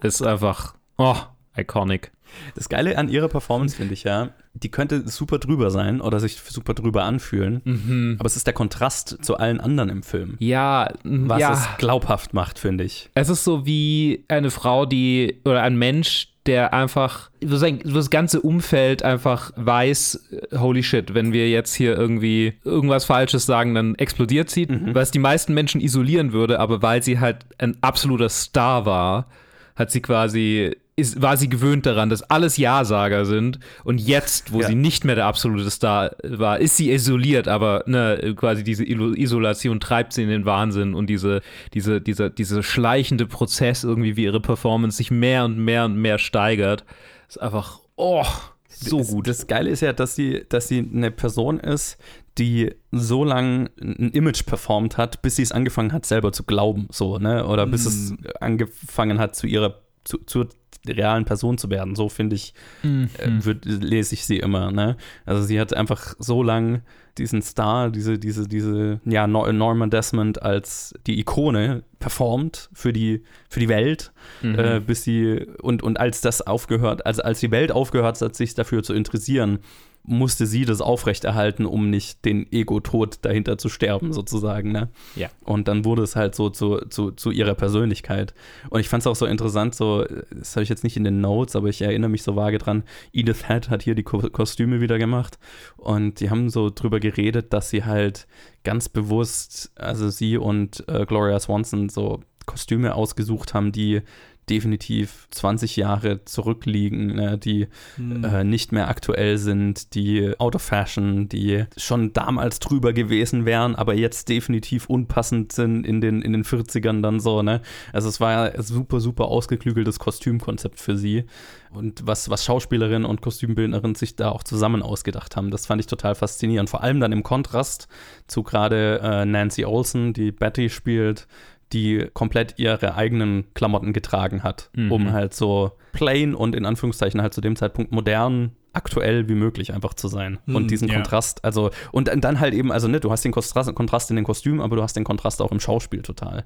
ist 0.01 0.21
einfach, 0.21 0.75
oh, 0.97 1.17
iconic. 1.57 2.11
Das 2.55 2.69
Geile 2.69 2.97
an 2.97 3.09
ihrer 3.09 3.27
Performance 3.27 3.75
finde 3.75 3.93
ich 3.93 4.03
ja, 4.03 4.29
die 4.53 4.69
könnte 4.69 5.07
super 5.07 5.39
drüber 5.39 5.71
sein 5.71 6.01
oder 6.01 6.19
sich 6.19 6.39
super 6.39 6.73
drüber 6.73 7.03
anfühlen. 7.03 8.17
Aber 8.19 8.27
es 8.27 8.35
ist 8.35 8.45
der 8.47 8.53
Kontrast 8.53 9.17
zu 9.23 9.37
allen 9.37 9.59
anderen 9.59 9.89
im 9.89 10.03
Film. 10.03 10.35
Ja, 10.39 10.93
Was 11.03 11.39
ja. 11.39 11.53
es 11.53 11.67
glaubhaft 11.77 12.33
macht, 12.33 12.59
finde 12.59 12.83
ich. 12.83 13.09
Es 13.15 13.29
ist 13.29 13.43
so 13.43 13.65
wie 13.65 14.25
eine 14.27 14.51
Frau, 14.51 14.85
die, 14.85 15.41
oder 15.45 15.63
ein 15.63 15.77
Mensch, 15.77 16.27
der 16.49 16.73
einfach, 16.73 17.29
wo 17.45 17.55
sein- 17.55 17.79
wo 17.85 17.93
das 17.93 18.09
ganze 18.09 18.41
Umfeld 18.41 19.03
einfach 19.03 19.51
weiß, 19.55 20.29
holy 20.57 20.81
shit, 20.83 21.13
wenn 21.13 21.31
wir 21.31 21.47
jetzt 21.49 21.73
hier 21.75 21.95
irgendwie 21.95 22.53
irgendwas 22.65 23.05
Falsches 23.05 23.45
sagen, 23.45 23.75
dann 23.75 23.95
explodiert 23.95 24.49
sie, 24.49 24.67
was 24.93 25.11
die 25.11 25.19
meisten 25.19 25.53
Menschen 25.53 25.79
isolieren 25.79 26.33
würde, 26.33 26.59
aber 26.59 26.81
weil 26.81 27.03
sie 27.03 27.19
halt 27.19 27.37
ein 27.59 27.77
absoluter 27.81 28.29
Star 28.29 28.85
war, 28.85 29.27
hat 29.75 29.91
sie 29.91 30.01
quasi, 30.01 30.75
ist, 30.99 31.21
war 31.21 31.37
sie 31.37 31.49
gewöhnt 31.49 31.85
daran, 31.85 32.09
dass 32.09 32.21
alles 32.23 32.57
Ja-Sager 32.57 33.25
sind 33.25 33.59
und 33.83 33.99
jetzt, 33.99 34.51
wo 34.53 34.61
Ja. 34.61 34.67
sie 34.67 34.75
nicht 34.75 35.05
mehr 35.05 35.15
der 35.15 35.25
absolute 35.25 35.69
Star 35.71 36.11
war, 36.23 36.59
ist 36.59 36.77
sie 36.77 36.91
isoliert, 36.91 37.47
aber 37.47 37.83
ne, 37.87 38.33
quasi 38.37 38.63
diese 38.63 38.83
Isolation 38.85 39.79
treibt 39.79 40.13
sie 40.13 40.23
in 40.23 40.29
den 40.29 40.45
Wahnsinn 40.45 40.93
und 40.93 41.07
diese, 41.07 41.41
diese, 41.73 42.01
dieser, 42.01 42.29
dieser 42.29 42.63
schleichende 42.63 43.25
Prozess 43.25 43.83
irgendwie, 43.83 44.15
wie 44.17 44.23
ihre 44.23 44.39
Performance 44.41 44.97
sich 44.97 45.11
mehr 45.11 45.45
und 45.45 45.57
mehr 45.57 45.85
und 45.85 45.95
mehr 45.95 46.17
steigert, 46.19 46.85
ist 47.27 47.41
einfach, 47.41 47.79
oh, 47.95 48.25
so 48.67 48.99
gut. 49.03 49.27
Das 49.27 49.47
Geile 49.47 49.69
ist 49.69 49.81
ja, 49.81 49.93
dass 49.93 50.15
sie, 50.15 50.45
dass 50.47 50.67
sie 50.67 50.79
eine 50.79 51.11
Person 51.11 51.59
ist, 51.59 51.97
die 52.37 52.71
so 52.91 53.25
lange 53.25 53.69
ein 53.81 54.11
Image 54.11 54.45
performt 54.45 54.97
hat, 54.97 55.21
bis 55.21 55.35
sie 55.35 55.41
es 55.43 55.51
angefangen 55.51 55.91
hat, 55.91 56.05
selber 56.05 56.31
zu 56.31 56.43
glauben, 56.43 56.87
so, 56.89 57.17
ne? 57.17 57.45
Oder 57.45 57.65
bis 57.67 57.85
es 57.85 58.13
angefangen 58.39 59.19
hat, 59.19 59.35
zu 59.35 59.47
ihrer, 59.47 59.81
zu, 60.05 60.19
zur 60.19 60.47
realen 60.89 61.25
Person 61.25 61.57
zu 61.57 61.69
werden. 61.69 61.95
So 61.95 62.09
finde 62.09 62.35
ich, 62.35 62.53
äh, 62.83 63.43
würd, 63.45 63.65
lese 63.65 64.15
ich 64.15 64.25
sie 64.25 64.37
immer, 64.39 64.71
ne? 64.71 64.97
Also 65.25 65.43
sie 65.43 65.59
hat 65.59 65.73
einfach 65.73 66.15
so 66.19 66.43
lang 66.43 66.81
diesen 67.17 67.41
Star, 67.41 67.89
diese, 67.89 68.17
diese, 68.17 68.47
diese, 68.47 69.01
ja, 69.03 69.27
Nor- 69.27 69.51
Norma 69.51 69.87
Desmond 69.87 70.41
als 70.41 70.93
die 71.05 71.19
Ikone 71.19 71.83
performt 71.99 72.69
für 72.71 72.93
die, 72.93 73.23
für 73.49 73.59
die 73.59 73.67
Welt, 73.67 74.11
äh, 74.41 74.79
bis 74.79 75.03
sie, 75.03 75.45
und, 75.61 75.83
und 75.83 75.99
als 75.99 76.21
das 76.21 76.41
aufgehört, 76.41 77.05
also 77.05 77.21
als 77.23 77.41
die 77.41 77.51
Welt 77.51 77.71
aufgehört 77.73 78.21
hat, 78.21 78.35
sich 78.35 78.53
dafür 78.53 78.83
zu 78.83 78.93
interessieren, 78.93 79.59
musste 80.03 80.45
sie 80.45 80.65
das 80.65 80.81
aufrechterhalten, 80.81 81.65
um 81.65 81.89
nicht 81.89 82.25
den 82.25 82.51
Ego-Tod 82.51 83.19
dahinter 83.21 83.57
zu 83.57 83.69
sterben, 83.69 84.11
sozusagen, 84.13 84.71
ne? 84.71 84.89
Ja. 85.15 85.29
Und 85.43 85.67
dann 85.67 85.85
wurde 85.85 86.01
es 86.01 86.15
halt 86.15 86.35
so 86.35 86.49
zu, 86.49 86.77
zu, 86.89 87.11
zu 87.11 87.31
ihrer 87.31 87.53
Persönlichkeit. 87.53 88.33
Und 88.69 88.79
ich 88.79 88.89
fand 88.89 89.01
es 89.01 89.07
auch 89.07 89.15
so 89.15 89.25
interessant, 89.25 89.75
so, 89.75 90.05
das 90.31 90.55
habe 90.55 90.63
ich 90.63 90.69
jetzt 90.69 90.83
nicht 90.83 90.97
in 90.97 91.03
den 91.03 91.21
Notes, 91.21 91.55
aber 91.55 91.67
ich 91.67 91.81
erinnere 91.81 92.09
mich 92.09 92.23
so 92.23 92.35
vage 92.35 92.57
dran, 92.57 92.83
Edith 93.13 93.47
Head 93.47 93.69
hat 93.69 93.83
hier 93.83 93.95
die 93.95 94.03
Ko 94.03 94.19
Kostüme 94.31 94.81
wieder 94.81 94.97
gemacht 94.97 95.37
und 95.77 96.19
die 96.19 96.29
haben 96.29 96.49
so 96.49 96.69
drüber 96.69 96.99
geredet, 96.99 97.53
dass 97.53 97.69
sie 97.69 97.85
halt 97.85 98.27
ganz 98.63 98.89
bewusst, 98.89 99.71
also 99.75 100.09
sie 100.09 100.37
und 100.37 100.83
äh, 100.87 101.05
Gloria 101.05 101.39
Swanson 101.39 101.89
so 101.89 102.21
Kostüme 102.45 102.95
ausgesucht 102.95 103.53
haben, 103.53 103.71
die 103.71 104.01
definitiv 104.49 105.27
20 105.31 105.75
Jahre 105.75 106.25
zurückliegen, 106.25 107.15
ne, 107.15 107.37
die 107.37 107.67
äh, 107.97 108.43
nicht 108.43 108.71
mehr 108.71 108.87
aktuell 108.87 109.37
sind, 109.37 109.93
die 109.93 110.33
out 110.39 110.55
of 110.55 110.61
fashion, 110.61 111.29
die 111.29 111.65
schon 111.77 112.13
damals 112.13 112.59
drüber 112.59 112.93
gewesen 112.93 113.45
wären, 113.45 113.75
aber 113.75 113.93
jetzt 113.93 114.29
definitiv 114.29 114.89
unpassend 114.89 115.51
sind 115.51 115.85
in 115.85 116.01
den, 116.01 116.21
in 116.21 116.33
den 116.33 116.43
40ern 116.43 117.01
dann 117.01 117.19
so, 117.19 117.41
ne? 117.41 117.61
Also 117.93 118.09
es 118.09 118.19
war 118.19 118.31
ja 118.31 118.53
ein 118.53 118.61
super, 118.61 118.99
super 118.99 119.25
ausgeklügeltes 119.25 119.99
Kostümkonzept 119.99 120.79
für 120.79 120.97
sie. 120.97 121.25
Und 121.71 122.07
was, 122.07 122.29
was 122.29 122.43
Schauspielerin 122.43 123.05
und 123.05 123.21
Kostümbildnerin 123.21 123.93
sich 123.93 124.15
da 124.15 124.29
auch 124.29 124.43
zusammen 124.43 124.81
ausgedacht 124.81 125.35
haben, 125.35 125.51
das 125.51 125.67
fand 125.67 125.79
ich 125.79 125.87
total 125.87 126.15
faszinierend. 126.15 126.69
Vor 126.69 126.81
allem 126.81 126.99
dann 126.99 127.11
im 127.11 127.23
Kontrast 127.23 127.87
zu 128.27 128.41
gerade 128.43 128.99
äh, 129.03 129.25
Nancy 129.25 129.65
Olsen, 129.65 130.13
die 130.13 130.31
Betty 130.31 130.69
spielt, 130.69 131.27
die 131.73 132.07
komplett 132.13 132.55
ihre 132.57 132.95
eigenen 132.95 133.45
Klamotten 133.53 133.93
getragen 133.93 134.43
hat, 134.43 134.71
um 134.89 135.11
halt 135.11 135.33
so 135.33 135.71
plain 135.91 136.33
und 136.35 136.55
in 136.55 136.65
Anführungszeichen 136.65 137.21
halt 137.21 137.33
zu 137.33 137.41
dem 137.41 137.55
Zeitpunkt 137.55 137.91
modern, 137.91 138.51
aktuell 138.73 139.27
wie 139.27 139.35
möglich 139.35 139.73
einfach 139.73 139.93
zu 139.93 140.07
sein. 140.07 140.39
Hm, 140.45 140.55
und 140.55 140.71
diesen 140.71 140.87
ja. 140.87 140.95
Kontrast, 140.95 141.43
also, 141.43 141.71
und 141.91 142.07
dann 142.07 142.39
halt 142.39 142.53
eben, 142.53 142.71
also 142.71 142.87
ne, 142.87 142.99
du 142.99 143.11
hast 143.11 143.25
den 143.25 143.31
Kontrast, 143.31 143.73
Kontrast 143.75 144.09
in 144.09 144.15
den 144.15 144.25
Kostümen, 144.25 144.61
aber 144.61 144.75
du 144.75 144.83
hast 144.83 144.95
den 144.95 145.03
Kontrast 145.03 145.41
auch 145.41 145.51
im 145.51 145.59
Schauspiel 145.59 146.01
total. 146.01 146.45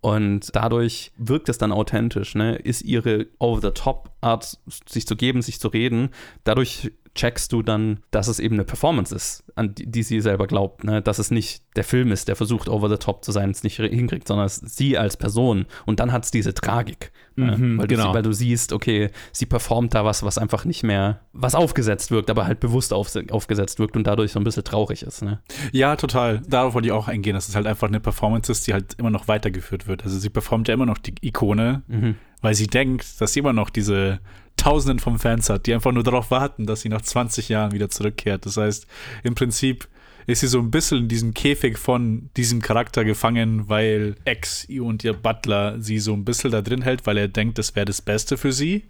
Und 0.00 0.54
dadurch 0.54 1.12
wirkt 1.16 1.48
es 1.48 1.56
dann 1.56 1.72
authentisch, 1.72 2.34
ne? 2.34 2.56
Ist 2.56 2.82
ihre 2.82 3.26
Over-the-Top-Art, 3.38 4.58
sich 4.86 5.06
zu 5.06 5.16
geben, 5.16 5.40
sich 5.40 5.58
zu 5.58 5.68
reden, 5.68 6.10
dadurch 6.44 6.92
checkst 7.14 7.52
du 7.52 7.62
dann, 7.62 8.00
dass 8.10 8.28
es 8.28 8.40
eben 8.40 8.56
eine 8.56 8.64
Performance 8.64 9.14
ist, 9.14 9.44
an 9.54 9.74
die, 9.74 9.86
die 9.86 10.02
sie 10.02 10.20
selber 10.20 10.46
glaubt, 10.46 10.84
ne? 10.84 11.00
Dass 11.00 11.18
es 11.18 11.30
nicht 11.30 11.62
der 11.76 11.84
Film 11.84 12.10
ist, 12.10 12.28
der 12.28 12.36
versucht, 12.36 12.68
over 12.68 12.88
the 12.88 12.96
top 12.96 13.24
zu 13.24 13.30
sein, 13.32 13.50
es 13.50 13.62
nicht 13.62 13.76
hinkriegt, 13.76 14.26
sondern 14.26 14.48
sie 14.48 14.98
als 14.98 15.16
Person. 15.16 15.66
Und 15.86 16.00
dann 16.00 16.12
hat 16.12 16.24
es 16.24 16.30
diese 16.30 16.54
Tragik. 16.54 17.12
ne? 17.36 17.56
Mhm, 17.56 17.78
weil, 17.78 17.86
du, 17.86 17.96
genau. 17.96 18.14
weil 18.14 18.22
du 18.22 18.32
siehst, 18.32 18.72
okay, 18.72 19.10
sie 19.32 19.46
performt 19.46 19.94
da 19.94 20.04
was, 20.04 20.22
was 20.22 20.38
einfach 20.38 20.64
nicht 20.64 20.82
mehr, 20.82 21.20
was 21.32 21.54
aufgesetzt 21.54 22.10
wirkt, 22.10 22.30
aber 22.30 22.46
halt 22.46 22.60
bewusst 22.60 22.92
auf, 22.92 23.12
aufgesetzt 23.30 23.78
wirkt 23.78 23.96
und 23.96 24.06
dadurch 24.06 24.32
so 24.32 24.40
ein 24.40 24.44
bisschen 24.44 24.64
traurig 24.64 25.02
ist, 25.02 25.22
ne? 25.22 25.40
Ja, 25.72 25.96
total. 25.96 26.42
Darauf 26.48 26.74
wollte 26.74 26.88
ich 26.88 26.92
auch 26.92 27.08
eingehen, 27.08 27.34
dass 27.34 27.48
es 27.48 27.54
halt 27.54 27.66
einfach 27.66 27.88
eine 27.88 28.00
Performance 28.00 28.50
ist, 28.50 28.66
die 28.66 28.72
halt 28.72 28.94
immer 28.94 29.10
noch 29.10 29.28
weitergeführt 29.28 29.86
wird. 29.86 30.02
Also 30.04 30.18
sie 30.18 30.30
performt 30.30 30.68
ja 30.68 30.74
immer 30.74 30.86
noch 30.86 30.98
die 30.98 31.14
Ikone, 31.22 31.82
weil 32.40 32.54
sie 32.54 32.66
denkt, 32.66 33.20
dass 33.20 33.32
sie 33.32 33.40
immer 33.40 33.52
noch 33.52 33.70
diese 33.70 34.20
Tausenden 34.64 34.98
von 34.98 35.18
Fans 35.18 35.50
hat, 35.50 35.66
die 35.66 35.74
einfach 35.74 35.92
nur 35.92 36.04
darauf 36.04 36.30
warten, 36.30 36.64
dass 36.64 36.80
sie 36.80 36.88
nach 36.88 37.02
20 37.02 37.50
Jahren 37.50 37.72
wieder 37.72 37.90
zurückkehrt. 37.90 38.46
Das 38.46 38.56
heißt, 38.56 38.86
im 39.22 39.34
Prinzip 39.34 39.86
ist 40.26 40.40
sie 40.40 40.46
so 40.46 40.58
ein 40.58 40.70
bisschen 40.70 41.00
in 41.00 41.08
diesem 41.08 41.34
Käfig 41.34 41.76
von 41.76 42.30
diesem 42.38 42.62
Charakter 42.62 43.04
gefangen, 43.04 43.68
weil 43.68 44.14
Ex 44.24 44.66
und 44.80 45.04
ihr 45.04 45.12
Butler 45.12 45.78
sie 45.82 45.98
so 45.98 46.14
ein 46.14 46.24
bisschen 46.24 46.50
da 46.50 46.62
drin 46.62 46.80
hält, 46.80 47.06
weil 47.06 47.18
er 47.18 47.28
denkt, 47.28 47.58
das 47.58 47.76
wäre 47.76 47.84
das 47.84 48.00
Beste 48.00 48.38
für 48.38 48.52
sie 48.52 48.84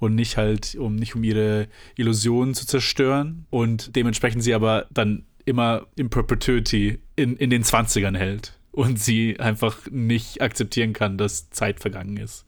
und 0.00 0.16
nicht 0.16 0.36
halt, 0.36 0.74
um 0.74 0.96
nicht 0.96 1.14
um 1.14 1.22
ihre 1.22 1.68
Illusionen 1.94 2.54
zu 2.54 2.66
zerstören 2.66 3.46
und 3.50 3.94
dementsprechend 3.94 4.42
sie 4.42 4.52
aber 4.52 4.86
dann 4.90 5.26
immer 5.44 5.86
in 5.94 6.10
Perpetuity 6.10 6.98
in, 7.14 7.36
in 7.36 7.50
den 7.50 7.62
20ern 7.62 8.16
hält. 8.16 8.58
Und 8.74 8.98
sie 8.98 9.38
einfach 9.38 9.78
nicht 9.90 10.42
akzeptieren 10.42 10.92
kann, 10.92 11.16
dass 11.16 11.48
Zeit 11.50 11.78
vergangen 11.78 12.16
ist. 12.16 12.44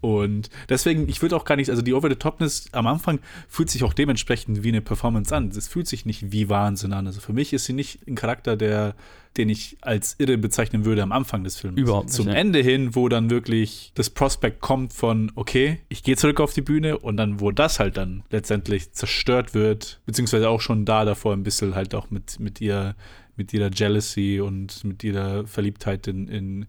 Und 0.00 0.48
deswegen, 0.68 1.08
ich 1.08 1.20
würde 1.20 1.36
auch 1.36 1.44
gar 1.44 1.56
nicht, 1.56 1.68
also 1.68 1.82
die 1.82 1.92
Over-the-Topness 1.92 2.68
am 2.72 2.86
Anfang 2.86 3.18
fühlt 3.48 3.68
sich 3.68 3.84
auch 3.84 3.92
dementsprechend 3.92 4.62
wie 4.62 4.68
eine 4.68 4.80
Performance 4.80 5.34
an. 5.34 5.48
Es 5.48 5.68
fühlt 5.68 5.86
sich 5.86 6.06
nicht 6.06 6.32
wie 6.32 6.48
Wahnsinn 6.48 6.92
an. 6.92 7.06
Also 7.06 7.20
für 7.20 7.34
mich 7.34 7.52
ist 7.52 7.66
sie 7.66 7.74
nicht 7.74 8.06
ein 8.06 8.14
Charakter, 8.14 8.56
der, 8.56 8.94
den 9.36 9.50
ich 9.50 9.76
als 9.82 10.14
irre 10.18 10.38
bezeichnen 10.38 10.86
würde 10.86 11.02
am 11.02 11.12
Anfang 11.12 11.44
des 11.44 11.56
Films. 11.56 11.76
Überhaupt 11.76 12.06
nicht, 12.06 12.16
Zum. 12.16 12.28
Ende 12.28 12.60
hin, 12.60 12.94
wo 12.94 13.10
dann 13.10 13.28
wirklich 13.28 13.92
das 13.94 14.08
Prospekt 14.08 14.60
kommt 14.60 14.94
von, 14.94 15.32
okay, 15.34 15.80
ich 15.90 16.02
gehe 16.02 16.16
zurück 16.16 16.40
auf 16.40 16.54
die 16.54 16.62
Bühne 16.62 16.98
und 16.98 17.18
dann, 17.18 17.40
wo 17.40 17.50
das 17.50 17.78
halt 17.78 17.98
dann 17.98 18.22
letztendlich 18.30 18.92
zerstört 18.92 19.52
wird, 19.52 20.00
beziehungsweise 20.06 20.48
auch 20.48 20.62
schon 20.62 20.86
da 20.86 21.04
davor 21.04 21.34
ein 21.34 21.42
bisschen 21.42 21.74
halt 21.74 21.94
auch 21.94 22.10
mit, 22.10 22.40
mit 22.40 22.60
ihr, 22.62 22.94
mit 23.38 23.52
ihrer 23.54 23.70
Jealousy 23.72 24.40
und 24.40 24.84
mit 24.84 25.02
ihrer 25.02 25.46
Verliebtheit 25.46 26.06
in, 26.06 26.28
in 26.28 26.66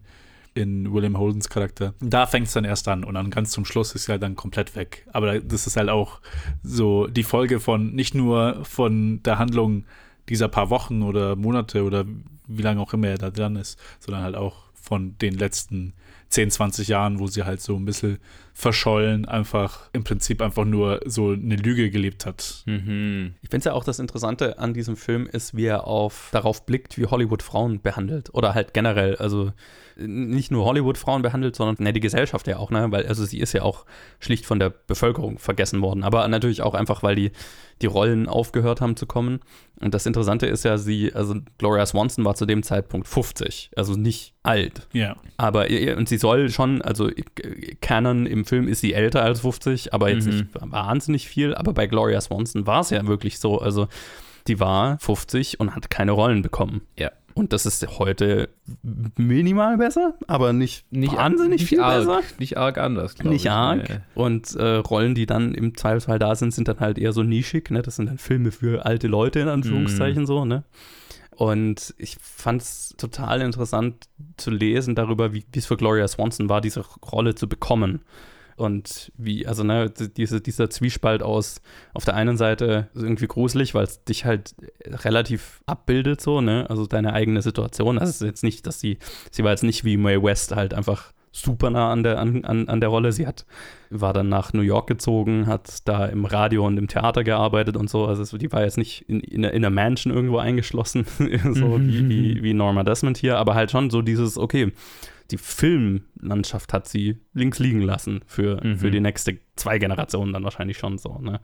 in 0.54 0.92
William 0.92 1.16
Holdens 1.18 1.48
Charakter. 1.48 1.94
Da 2.00 2.26
fängt 2.26 2.48
es 2.48 2.52
dann 2.52 2.64
erst 2.64 2.88
an 2.88 3.04
und 3.04 3.14
dann 3.14 3.30
ganz 3.30 3.50
zum 3.50 3.64
Schluss 3.64 3.94
ist 3.94 4.04
sie 4.04 4.12
halt 4.12 4.22
dann 4.22 4.36
komplett 4.36 4.74
weg. 4.74 5.06
Aber 5.12 5.40
das 5.40 5.66
ist 5.66 5.76
halt 5.76 5.88
auch 5.88 6.20
so 6.62 7.06
die 7.06 7.22
Folge 7.22 7.60
von 7.60 7.94
nicht 7.94 8.14
nur 8.14 8.64
von 8.64 9.22
der 9.22 9.38
Handlung 9.38 9.84
dieser 10.28 10.48
paar 10.48 10.70
Wochen 10.70 11.02
oder 11.02 11.36
Monate 11.36 11.84
oder 11.84 12.04
wie 12.46 12.62
lange 12.62 12.80
auch 12.80 12.92
immer 12.92 13.08
er 13.08 13.18
da 13.18 13.30
dran 13.30 13.56
ist, 13.56 13.78
sondern 14.00 14.22
halt 14.22 14.36
auch 14.36 14.64
von 14.74 15.16
den 15.18 15.34
letzten 15.34 15.92
10, 16.30 16.50
20 16.50 16.88
Jahren, 16.88 17.18
wo 17.18 17.26
sie 17.26 17.44
halt 17.44 17.60
so 17.60 17.76
ein 17.76 17.84
bisschen 17.84 18.18
verschollen, 18.52 19.26
einfach 19.26 19.88
im 19.92 20.04
Prinzip 20.04 20.42
einfach 20.42 20.64
nur 20.64 21.00
so 21.06 21.30
eine 21.30 21.56
Lüge 21.56 21.90
gelebt 21.90 22.26
hat. 22.26 22.62
Mhm. 22.66 23.34
Ich 23.42 23.50
finde 23.50 23.58
es 23.58 23.64
ja 23.64 23.72
auch 23.72 23.84
das 23.84 23.98
Interessante 23.98 24.58
an 24.58 24.74
diesem 24.74 24.96
Film 24.96 25.26
ist, 25.26 25.56
wie 25.56 25.66
er 25.66 25.86
auf, 25.86 26.28
darauf 26.32 26.66
blickt, 26.66 26.98
wie 26.98 27.06
Hollywood 27.06 27.42
Frauen 27.42 27.80
behandelt. 27.80 28.32
Oder 28.34 28.54
halt 28.54 28.74
generell, 28.74 29.16
also 29.16 29.52
nicht 29.96 30.50
nur 30.50 30.64
Hollywood 30.64 30.98
Frauen 30.98 31.22
behandelt, 31.22 31.56
sondern 31.56 31.82
ne, 31.82 31.92
die 31.92 32.00
Gesellschaft 32.00 32.46
ja 32.46 32.56
auch, 32.56 32.70
ne? 32.70 32.90
Weil, 32.90 33.06
also 33.06 33.24
sie 33.24 33.38
ist 33.38 33.52
ja 33.52 33.62
auch 33.62 33.84
schlicht 34.18 34.46
von 34.46 34.58
der 34.58 34.70
Bevölkerung 34.70 35.38
vergessen 35.38 35.80
worden. 35.82 36.04
Aber 36.04 36.26
natürlich 36.28 36.62
auch 36.62 36.74
einfach, 36.74 37.02
weil 37.02 37.16
die, 37.16 37.32
die 37.82 37.86
Rollen 37.86 38.28
aufgehört 38.28 38.80
haben 38.80 38.96
zu 38.96 39.06
kommen. 39.06 39.40
Und 39.80 39.94
das 39.94 40.06
Interessante 40.06 40.46
ist 40.46 40.64
ja, 40.64 40.78
sie, 40.78 41.14
also 41.14 41.36
Gloria 41.58 41.84
Swanson 41.86 42.24
war 42.24 42.34
zu 42.34 42.46
dem 42.46 42.62
Zeitpunkt 42.62 43.08
50, 43.08 43.70
also 43.76 43.94
nicht 43.94 44.34
alt. 44.42 44.88
Ja. 44.92 45.16
Aber 45.36 45.70
ihr- 45.70 45.96
und 45.96 46.08
sie 46.08 46.18
soll 46.18 46.50
schon, 46.50 46.82
also 46.82 47.10
Canon 47.80 48.26
im 48.26 48.39
Film 48.44 48.68
ist 48.68 48.80
sie 48.80 48.92
älter 48.92 49.22
als 49.22 49.40
50, 49.40 49.92
aber 49.94 50.10
jetzt 50.10 50.26
Mhm. 50.26 50.32
nicht 50.34 50.46
wahnsinnig 50.54 51.28
viel. 51.28 51.54
Aber 51.54 51.72
bei 51.72 51.86
Gloria 51.86 52.20
Swanson 52.20 52.66
war 52.66 52.80
es 52.80 52.90
ja 52.90 53.06
wirklich 53.06 53.38
so. 53.38 53.58
Also 53.60 53.88
die 54.46 54.58
war 54.60 54.98
50 55.00 55.60
und 55.60 55.74
hat 55.74 55.90
keine 55.90 56.12
Rollen 56.12 56.42
bekommen. 56.42 56.82
Ja. 56.98 57.10
Und 57.34 57.52
das 57.52 57.64
ist 57.64 57.86
heute 58.00 58.48
minimal 59.16 59.76
besser, 59.78 60.14
aber 60.26 60.52
nicht, 60.52 60.84
Nicht 60.92 61.16
wahnsinnig 61.16 61.60
nicht 61.60 61.68
viel 61.68 61.80
arg, 61.80 61.98
besser. 62.06 62.20
Nicht 62.38 62.58
arg 62.58 62.76
anders, 62.78 63.14
glaube 63.14 63.30
Nicht 63.30 63.44
ich. 63.44 63.50
arg. 63.50 63.88
Nee. 63.88 63.96
Und 64.14 64.54
äh, 64.56 64.76
Rollen, 64.76 65.14
die 65.14 65.26
dann 65.26 65.54
im 65.54 65.76
Zweifelsfall 65.76 66.18
da 66.18 66.34
sind, 66.34 66.52
sind 66.52 66.68
dann 66.68 66.80
halt 66.80 66.98
eher 66.98 67.12
so 67.12 67.22
nischig. 67.22 67.70
Ne? 67.70 67.82
Das 67.82 67.96
sind 67.96 68.06
dann 68.08 68.18
Filme 68.18 68.50
für 68.50 68.84
alte 68.84 69.06
Leute, 69.06 69.40
in 69.40 69.48
Anführungszeichen 69.48 70.26
so. 70.26 70.44
Ne? 70.44 70.64
Und 71.30 71.94
ich 71.98 72.16
fand 72.20 72.62
es 72.62 72.94
total 72.98 73.40
interessant 73.42 74.08
zu 74.36 74.50
lesen 74.50 74.94
darüber, 74.94 75.32
wie 75.32 75.44
es 75.54 75.66
für 75.66 75.76
Gloria 75.76 76.06
Swanson 76.08 76.48
war, 76.48 76.60
diese 76.60 76.84
Rolle 77.12 77.34
zu 77.36 77.48
bekommen. 77.48 78.02
Und 78.60 79.10
wie, 79.16 79.46
also 79.46 79.64
ne, 79.64 79.90
diese, 79.90 80.40
dieser 80.40 80.70
Zwiespalt 80.70 81.22
aus 81.22 81.60
auf 81.94 82.04
der 82.04 82.14
einen 82.14 82.36
Seite 82.36 82.88
ist 82.94 83.02
irgendwie 83.02 83.26
gruselig, 83.26 83.74
weil 83.74 83.84
es 83.84 84.04
dich 84.04 84.24
halt 84.24 84.54
relativ 84.86 85.62
abbildet, 85.66 86.20
so, 86.20 86.40
ne? 86.40 86.66
Also 86.68 86.86
deine 86.86 87.12
eigene 87.14 87.42
Situation. 87.42 87.98
Also 87.98 88.10
es 88.10 88.20
ist 88.20 88.26
jetzt 88.26 88.44
nicht, 88.44 88.66
dass 88.66 88.80
sie, 88.80 88.98
sie 89.30 89.42
war 89.44 89.50
jetzt 89.50 89.64
nicht 89.64 89.84
wie 89.84 89.96
Mae 89.96 90.22
West 90.22 90.54
halt 90.54 90.74
einfach 90.74 91.12
super 91.32 91.70
nah 91.70 91.92
an 91.92 92.02
der, 92.02 92.18
an, 92.18 92.44
an, 92.44 92.68
an 92.68 92.80
der 92.80 92.88
Rolle. 92.88 93.12
Sie 93.12 93.24
hat, 93.26 93.46
war 93.88 94.12
dann 94.12 94.28
nach 94.28 94.52
New 94.52 94.62
York 94.62 94.88
gezogen, 94.88 95.46
hat 95.46 95.78
da 95.88 96.06
im 96.06 96.24
Radio 96.24 96.66
und 96.66 96.76
im 96.76 96.88
Theater 96.88 97.22
gearbeitet 97.22 97.76
und 97.76 97.88
so. 97.88 98.06
Also 98.06 98.36
die 98.36 98.50
war 98.52 98.62
jetzt 98.64 98.78
nicht 98.78 99.02
in, 99.08 99.20
in, 99.20 99.44
einer- 99.44 99.54
in 99.54 99.64
einer 99.64 99.70
Mansion 99.70 100.12
irgendwo 100.12 100.38
eingeschlossen, 100.38 101.04
so 101.54 101.80
wie, 101.80 102.08
wie, 102.08 102.42
wie 102.42 102.52
Norma 102.52 102.82
Desmond 102.82 103.16
hier, 103.16 103.38
aber 103.38 103.54
halt 103.54 103.70
schon 103.70 103.90
so 103.90 104.02
dieses, 104.02 104.36
okay, 104.38 104.72
die 105.30 105.38
Filmlandschaft 105.38 106.72
hat 106.72 106.88
sie 106.88 107.18
links 107.34 107.58
liegen 107.58 107.82
lassen 107.82 108.20
für, 108.26 108.62
Mhm. 108.64 108.76
für 108.78 108.90
die 108.90 109.00
nächste 109.00 109.38
zwei 109.56 109.78
Generationen 109.78 110.32
dann 110.32 110.44
wahrscheinlich 110.44 110.78
schon 110.78 110.96
so, 110.98 111.18
ne? 111.18 111.40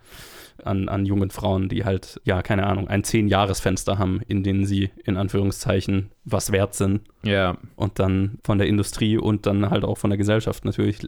An, 0.64 0.88
an 0.88 1.05
jungen 1.05 1.29
Frauen, 1.29 1.68
die 1.68 1.85
halt, 1.85 2.18
ja, 2.25 2.40
keine 2.40 2.66
Ahnung, 2.66 2.88
ein 2.88 3.05
Zehn-Jahres-Fenster 3.05 3.99
haben, 3.99 4.22
in 4.27 4.42
denen 4.42 4.64
sie 4.64 4.88
in 5.05 5.18
Anführungszeichen 5.18 6.11
was 6.25 6.51
wert 6.51 6.75
sind 6.75 7.03
Ja, 7.22 7.59
und 7.77 7.99
dann 7.99 8.38
von 8.42 8.57
der 8.57 8.66
Industrie 8.66 9.18
und 9.18 9.44
dann 9.44 9.68
halt 9.68 9.85
auch 9.85 9.99
von 9.99 10.09
der 10.09 10.16
Gesellschaft 10.16 10.64
natürlich 10.64 11.01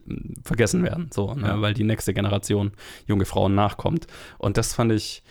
vergessen 0.45 0.83
werden, 0.83 1.09
so, 1.11 1.33
ne? 1.35 1.47
Ja. 1.47 1.61
weil 1.63 1.73
die 1.73 1.85
nächste 1.85 2.13
Generation 2.13 2.73
junge 3.07 3.25
Frauen 3.25 3.55
nachkommt. 3.55 4.07
Und 4.37 4.59
das 4.59 4.75
fand 4.75 4.93
ich, 4.93 5.23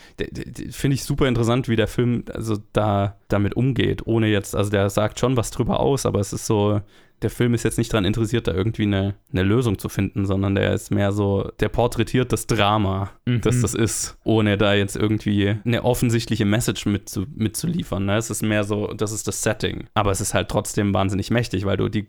finde 0.71 0.95
ich 0.95 1.03
super 1.03 1.27
interessant, 1.27 1.69
wie 1.69 1.75
der 1.75 1.87
Film 1.87 2.23
also 2.33 2.57
da 2.73 3.17
damit 3.27 3.55
umgeht, 3.55 4.07
ohne 4.07 4.27
jetzt, 4.29 4.55
also 4.55 4.71
der 4.71 4.89
sagt 4.89 5.19
schon 5.19 5.37
was 5.37 5.51
drüber 5.51 5.79
aus, 5.79 6.07
aber 6.07 6.19
es 6.21 6.33
ist 6.33 6.47
so, 6.47 6.81
der 7.21 7.29
Film 7.31 7.53
ist 7.55 7.63
jetzt 7.63 7.77
nicht 7.79 7.91
daran 7.91 8.05
interessiert, 8.05 8.47
da 8.47 8.53
irgendwie 8.53 8.83
eine, 8.83 9.15
eine 9.31 9.43
Lösung 9.43 9.79
zu 9.79 9.89
finden, 9.89 10.25
sondern 10.25 10.53
der 10.55 10.73
ist 10.73 10.91
mehr 10.91 11.11
so, 11.11 11.51
der 11.59 11.69
porträtiert 11.69 12.31
das 12.31 12.45
Drama, 12.47 13.09
Mhm. 13.25 13.41
das 13.41 13.61
das 13.61 13.73
ist, 13.73 14.17
ohne 14.23 14.57
da 14.57 14.73
jetzt 14.75 14.95
irgendwie 14.95 15.55
eine 15.65 15.83
offensichtliche 15.83 16.45
Message 16.45 16.85
mitzu, 16.85 17.25
mitzuliefern. 17.35 18.05
Ne? 18.05 18.17
Es 18.17 18.29
ist 18.29 18.43
mehr 18.43 18.63
so, 18.63 18.93
das 18.93 19.11
ist 19.11 19.27
das 19.27 19.41
Setting. 19.41 19.85
Aber 19.95 20.11
es 20.11 20.21
ist 20.21 20.33
halt 20.33 20.49
trotzdem 20.49 20.93
wahnsinnig 20.93 21.31
mächtig, 21.31 21.65
weil 21.65 21.77
du 21.77 21.89
die, 21.89 22.07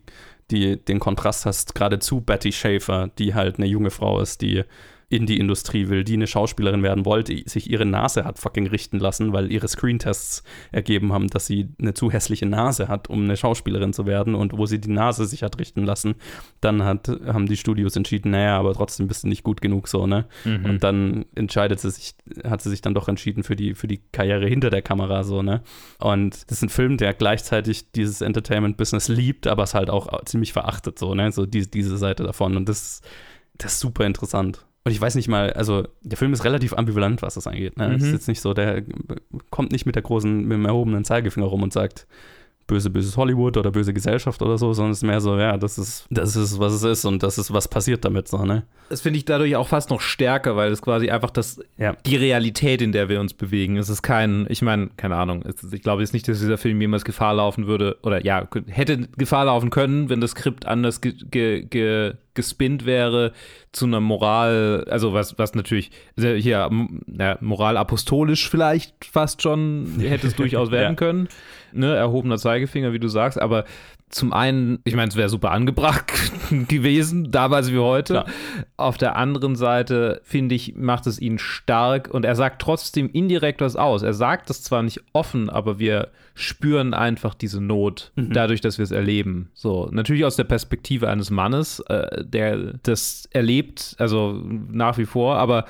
die, 0.51 0.77
den 0.83 0.99
Kontrast 0.99 1.47
hast, 1.47 1.75
gerade 1.75 1.99
zu 1.99 2.21
Betty 2.21 2.53
Schaefer, 2.53 3.11
die 3.19 3.35
halt 3.35 3.57
eine 3.57 3.67
junge 3.67 3.91
Frau 3.91 4.21
ist, 4.21 4.43
die 4.43 4.65
in 5.11 5.25
die 5.25 5.39
Industrie 5.39 5.89
will, 5.89 6.05
die 6.05 6.15
eine 6.15 6.27
Schauspielerin 6.27 6.83
werden 6.83 7.07
wollte, 7.07 7.35
sich 7.49 7.71
ihre 7.71 7.87
Nase 7.87 8.25
hat 8.25 8.39
fucking 8.39 8.67
richten 8.67 8.99
lassen, 8.99 9.33
weil 9.33 9.51
ihre 9.51 9.67
Screentests 9.67 10.43
ergeben 10.71 11.15
haben, 11.15 11.29
dass 11.29 11.47
sie 11.47 11.71
eine 11.79 11.95
zu 11.95 12.11
hässliche 12.11 12.45
Nase 12.45 12.89
hat, 12.89 13.09
um 13.09 13.25
eine 13.25 13.39
Schauspielerin 13.39 13.95
zu 13.95 14.05
werden 14.05 14.35
und 14.35 14.59
wo 14.59 14.67
sie 14.67 14.79
die 14.79 14.91
Nase 14.91 15.25
sich 15.25 15.43
hat 15.43 15.59
richten 15.59 15.85
lassen, 15.85 16.17
dann 16.61 16.85
hat, 16.85 17.09
haben 17.09 17.47
die 17.47 17.57
Studios 17.57 17.97
entschieden, 17.97 18.33
naja, 18.33 18.59
aber 18.59 18.75
trotzdem 18.75 19.09
bist 19.09 19.25
du 19.25 19.29
nicht 19.29 19.45
gut 19.45 19.63
genug 19.63 19.89
so, 19.89 20.07
ne? 20.07 20.27
Mhm. 20.45 20.65
Und 20.67 20.85
dann 20.85 21.25
entscheidet 21.35 21.81
sie 21.81 21.91
sich, 21.91 22.15
hat 22.45 22.61
sie 22.61 22.69
sich 22.69 22.83
dann 22.83 22.93
doch 22.93 23.09
entschieden 23.09 23.45
für 23.45 23.57
die, 23.57 23.75
für 23.75 23.89
die 23.89 24.03
Karriere 24.13 24.47
hinter 24.47 24.69
der 24.69 24.83
Kamera, 24.83 25.25
so, 25.25 25.41
ne? 25.41 25.63
Und 26.01 26.51
das 26.51 26.59
ist 26.59 26.65
ein 26.65 26.69
Film, 26.69 26.99
der 26.99 27.15
gleichzeitig 27.15 27.93
dieses 27.93 28.21
Entertainment-Business 28.21 29.09
liebt, 29.09 29.47
aber 29.47 29.63
es 29.63 29.73
halt 29.73 29.89
auch 29.89 30.23
ziemlich 30.27 30.53
verachtet, 30.53 30.99
so, 30.99 31.15
ne? 31.15 31.33
So 31.33 31.47
die, 31.47 31.71
diese 31.71 31.97
Seite 31.97 32.25
davon. 32.25 32.59
Und 32.59 32.69
das, 32.69 33.01
das 33.57 33.73
ist 33.73 33.81
super 33.81 34.05
interessant. 34.05 34.68
Und 34.85 34.93
ich 34.93 35.01
weiß 35.01 35.15
nicht 35.17 35.29
mal, 35.29 35.53
also 35.53 35.87
der 36.03 36.17
Film 36.17 36.33
ist 36.33 36.45
relativ 36.45 36.73
ambivalent, 36.73 37.21
was 37.23 37.35
das 37.35 37.47
angeht. 37.47 37.77
Ne? 37.77 37.95
Es 37.95 38.03
ist 38.03 38.09
Mhm. 38.09 38.15
jetzt 38.15 38.29
nicht 38.29 38.41
so, 38.41 38.55
der 38.55 38.83
kommt 39.51 39.73
nicht 39.73 39.85
mit 39.87 39.95
der 39.97 40.03
großen, 40.03 40.43
mit 40.47 40.53
dem 40.57 40.65
erhobenen 40.65 41.05
Zeigefinger 41.05 41.47
rum 41.47 41.63
und 41.63 41.73
sagt, 41.73 42.07
böse, 42.67 42.91
böses 42.91 43.17
Hollywood 43.17 43.57
oder 43.57 43.71
böse 43.71 43.95
Gesellschaft 43.95 44.43
oder 44.43 44.59
so, 44.59 44.75
sondern 44.75 44.93
es 44.93 44.99
ist 44.99 45.03
mehr 45.05 45.23
so, 45.23 45.39
ja, 45.39 45.57
das 45.57 45.79
ist, 45.79 46.07
das 46.11 46.37
ist, 46.37 46.59
was 46.59 46.75
es 46.75 46.83
ist 46.83 47.05
und 47.07 47.23
das 47.23 47.39
ist, 47.39 47.51
was 47.51 47.67
passiert 47.67 48.05
damit, 48.05 48.29
so, 48.29 48.45
ne? 48.45 48.65
Das 48.91 49.01
finde 49.01 49.17
ich 49.19 49.25
dadurch 49.25 49.57
auch 49.57 49.69
fast 49.69 49.89
noch 49.89 50.03
stärker, 50.03 50.55
weil 50.55 50.71
es 50.71 50.83
quasi 50.83 51.09
einfach 51.09 51.31
das, 51.31 51.61
Ja. 51.79 51.95
die 52.05 52.17
Realität, 52.17 52.83
in 52.83 52.93
der 52.93 53.09
wir 53.09 53.21
uns 53.21 53.33
bewegen. 53.33 53.79
Es 53.79 53.89
ist 53.89 54.03
kein, 54.03 54.47
ich 54.51 54.61
meine, 54.61 54.89
keine 54.99 55.17
Ahnung, 55.17 55.43
es 55.47 55.73
ich 55.73 55.81
glaube 55.83 56.03
jetzt 56.03 56.13
nicht, 56.13 56.29
dass 56.29 56.41
dieser 56.41 56.59
Film 56.59 56.79
jemals 56.81 57.07
Gefahr 57.07 57.33
laufen 57.35 57.67
würde, 57.67 57.97
oder 58.03 58.23
ja, 58.25 58.47
hätte 58.67 59.09
Gefahr 59.17 59.47
laufen 59.47 59.71
können, 59.71 60.11
wenn 60.11 60.21
das 60.21 60.33
Skript 60.33 60.67
anders 60.67 61.01
ge, 61.01 61.15
ge, 61.31 61.63
ge, 61.63 62.15
gespinnt 62.39 62.87
wäre 62.87 63.33
zu 63.73 63.85
einer 63.85 64.01
Moral, 64.01 64.87
also 64.89 65.13
was, 65.13 65.37
was 65.39 65.55
natürlich, 65.55 65.91
hier, 66.17 66.71
ja, 67.19 67.37
moral 67.41 67.77
apostolisch 67.77 68.49
vielleicht 68.49 69.05
fast 69.05 69.43
schon, 69.43 69.97
hätte 69.99 70.29
es 70.29 70.37
durchaus 70.43 70.71
werden 70.71 70.93
Ja. 70.93 70.97
können. 70.97 71.29
Ne, 71.73 71.95
erhobener 71.95 72.39
Zeigefinger, 72.39 72.95
wie 72.95 72.99
du 72.99 73.09
sagst, 73.09 73.39
aber 73.39 73.65
zum 74.09 74.33
einen, 74.33 74.79
ich 74.85 74.95
meine, 74.97 75.09
es 75.11 75.17
wäre 75.17 75.29
super 75.29 75.51
angebracht 75.51 76.11
gewesen, 76.69 77.31
damals 77.31 77.71
wie 77.71 77.77
heute. 77.79 78.15
Klar. 78.15 78.27
Auf 78.79 78.97
der 78.97 79.17
anderen 79.17 79.55
Seite, 79.55 80.23
finde 80.25 80.55
ich, 80.55 80.77
macht 80.77 81.07
es 81.07 81.21
ihn 81.21 81.39
stark 81.39 82.09
und 82.11 82.25
er 82.25 82.35
sagt 82.37 82.63
trotzdem 82.63 83.11
indirekt 83.13 83.61
was 83.61 83.77
aus. 83.77 84.03
Er 84.03 84.15
sagt 84.15 84.49
es 84.49 84.63
zwar 84.63 84.83
nicht 84.83 85.03
offen, 85.13 85.51
aber 85.51 85.79
wir 85.79 86.09
spüren 86.35 86.95
einfach 86.95 87.35
diese 87.35 87.61
Not, 87.61 88.13
dadurch, 88.17 88.61
dass 88.63 88.79
wir 88.79 88.85
es 88.85 88.93
erleben. 88.93 89.51
So, 89.53 89.89
natürlich 89.93 90.25
aus 90.25 90.37
der 90.37 90.45
Perspektive 90.45 91.09
eines 91.11 91.31
Mannes, 91.31 91.81
äh, 91.89 92.25
der 92.31 92.75
das 92.83 93.29
erlebt, 93.33 93.95
also 93.99 94.43
nach 94.71 94.99
wie 94.99 95.07
vor, 95.07 95.37
aber 95.37 95.65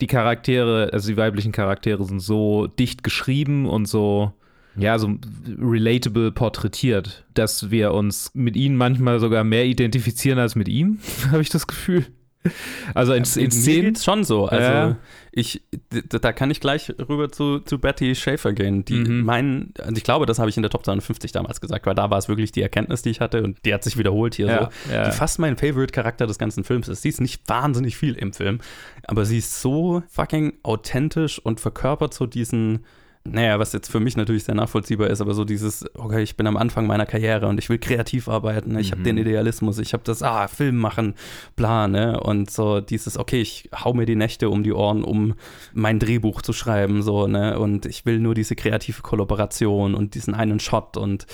die 0.00 0.06
Charaktere, 0.06 0.90
also 0.92 1.08
die 1.08 1.16
weiblichen 1.16 1.52
Charaktere 1.52 2.04
sind 2.04 2.20
so 2.20 2.66
dicht 2.66 3.02
geschrieben 3.02 3.66
und 3.66 3.86
so 3.86 4.32
ja, 4.76 4.98
so 4.98 5.14
relatable 5.60 6.32
porträtiert, 6.32 7.24
dass 7.34 7.70
wir 7.70 7.92
uns 7.92 8.32
mit 8.34 8.56
ihnen 8.56 8.76
manchmal 8.76 9.20
sogar 9.20 9.44
mehr 9.44 9.66
identifizieren 9.66 10.38
als 10.38 10.56
mit 10.56 10.68
ihm, 10.68 10.98
habe 11.30 11.42
ich 11.42 11.48
das 11.48 11.66
Gefühl. 11.66 12.06
Also 12.94 13.12
in, 13.14 13.24
in 13.36 13.50
Szenen 13.50 13.82
geht's 13.86 14.04
schon 14.04 14.22
so. 14.24 14.46
Also 14.46 14.64
Ja. 14.64 14.96
ich, 15.32 15.62
da 16.10 16.32
kann 16.32 16.50
ich 16.50 16.60
gleich 16.60 16.92
rüber 17.08 17.30
zu, 17.32 17.60
zu 17.60 17.78
Betty 17.78 18.14
Schaefer 18.14 18.52
gehen. 18.52 18.84
Die 18.84 18.94
Mhm. 18.96 19.24
meinen, 19.24 19.74
also 19.78 19.96
ich 19.96 20.04
glaube, 20.04 20.26
das 20.26 20.38
habe 20.38 20.50
ich 20.50 20.56
in 20.56 20.62
der 20.62 20.70
Top 20.70 20.84
250 20.84 21.32
damals 21.32 21.60
gesagt, 21.60 21.86
weil 21.86 21.94
da 21.94 22.10
war 22.10 22.18
es 22.18 22.28
wirklich 22.28 22.52
die 22.52 22.62
Erkenntnis, 22.62 23.02
die 23.02 23.10
ich 23.10 23.20
hatte 23.20 23.42
und 23.42 23.58
die 23.64 23.72
hat 23.74 23.82
sich 23.82 23.96
wiederholt 23.96 24.34
hier 24.34 24.46
Ja, 24.46 24.70
so. 24.86 24.92
ja. 24.92 25.04
Die 25.10 25.16
fast 25.16 25.38
mein 25.38 25.56
Favorite-Charakter 25.56 26.26
des 26.26 26.38
ganzen 26.38 26.64
Films 26.64 26.88
ist. 26.88 27.02
Sie 27.02 27.08
ist 27.08 27.20
nicht 27.20 27.48
wahnsinnig 27.48 27.96
viel 27.96 28.14
im 28.14 28.32
Film, 28.32 28.60
aber 29.04 29.24
sie 29.24 29.38
ist 29.38 29.60
so 29.60 30.02
fucking 30.08 30.52
authentisch 30.62 31.38
und 31.38 31.60
verkörpert 31.60 32.12
so 32.14 32.26
diesen 32.26 32.84
naja, 33.26 33.58
was 33.58 33.72
jetzt 33.72 33.90
für 33.90 34.00
mich 34.00 34.18
natürlich 34.18 34.44
sehr 34.44 34.54
nachvollziehbar 34.54 35.08
ist, 35.08 35.22
aber 35.22 35.32
so 35.32 35.44
dieses, 35.46 35.86
okay, 35.94 36.22
ich 36.22 36.36
bin 36.36 36.46
am 36.46 36.58
Anfang 36.58 36.86
meiner 36.86 37.06
Karriere 37.06 37.46
und 37.46 37.58
ich 37.58 37.70
will 37.70 37.78
kreativ 37.78 38.28
arbeiten, 38.28 38.76
ich 38.78 38.90
habe 38.90 39.00
Mhm. 39.00 39.04
den 39.04 39.16
Idealismus, 39.18 39.78
ich 39.78 39.94
habe 39.94 40.02
das, 40.04 40.22
ah, 40.22 40.46
Film 40.46 40.76
machen, 40.76 41.14
bla, 41.56 41.88
ne, 41.88 42.20
und 42.20 42.50
so 42.50 42.80
dieses, 42.82 43.16
okay, 43.18 43.40
ich 43.40 43.70
hau 43.74 43.94
mir 43.94 44.04
die 44.04 44.14
Nächte 44.14 44.50
um 44.50 44.62
die 44.62 44.74
Ohren, 44.74 45.02
um 45.04 45.34
mein 45.72 45.98
Drehbuch 45.98 46.42
zu 46.42 46.52
schreiben, 46.52 47.02
so, 47.02 47.26
ne, 47.26 47.58
und 47.58 47.86
ich 47.86 48.04
will 48.04 48.18
nur 48.18 48.34
diese 48.34 48.56
kreative 48.56 49.00
Kollaboration 49.00 49.94
und 49.94 50.14
diesen 50.14 50.34
einen 50.34 50.60
Shot 50.60 50.98
und, 50.98 51.26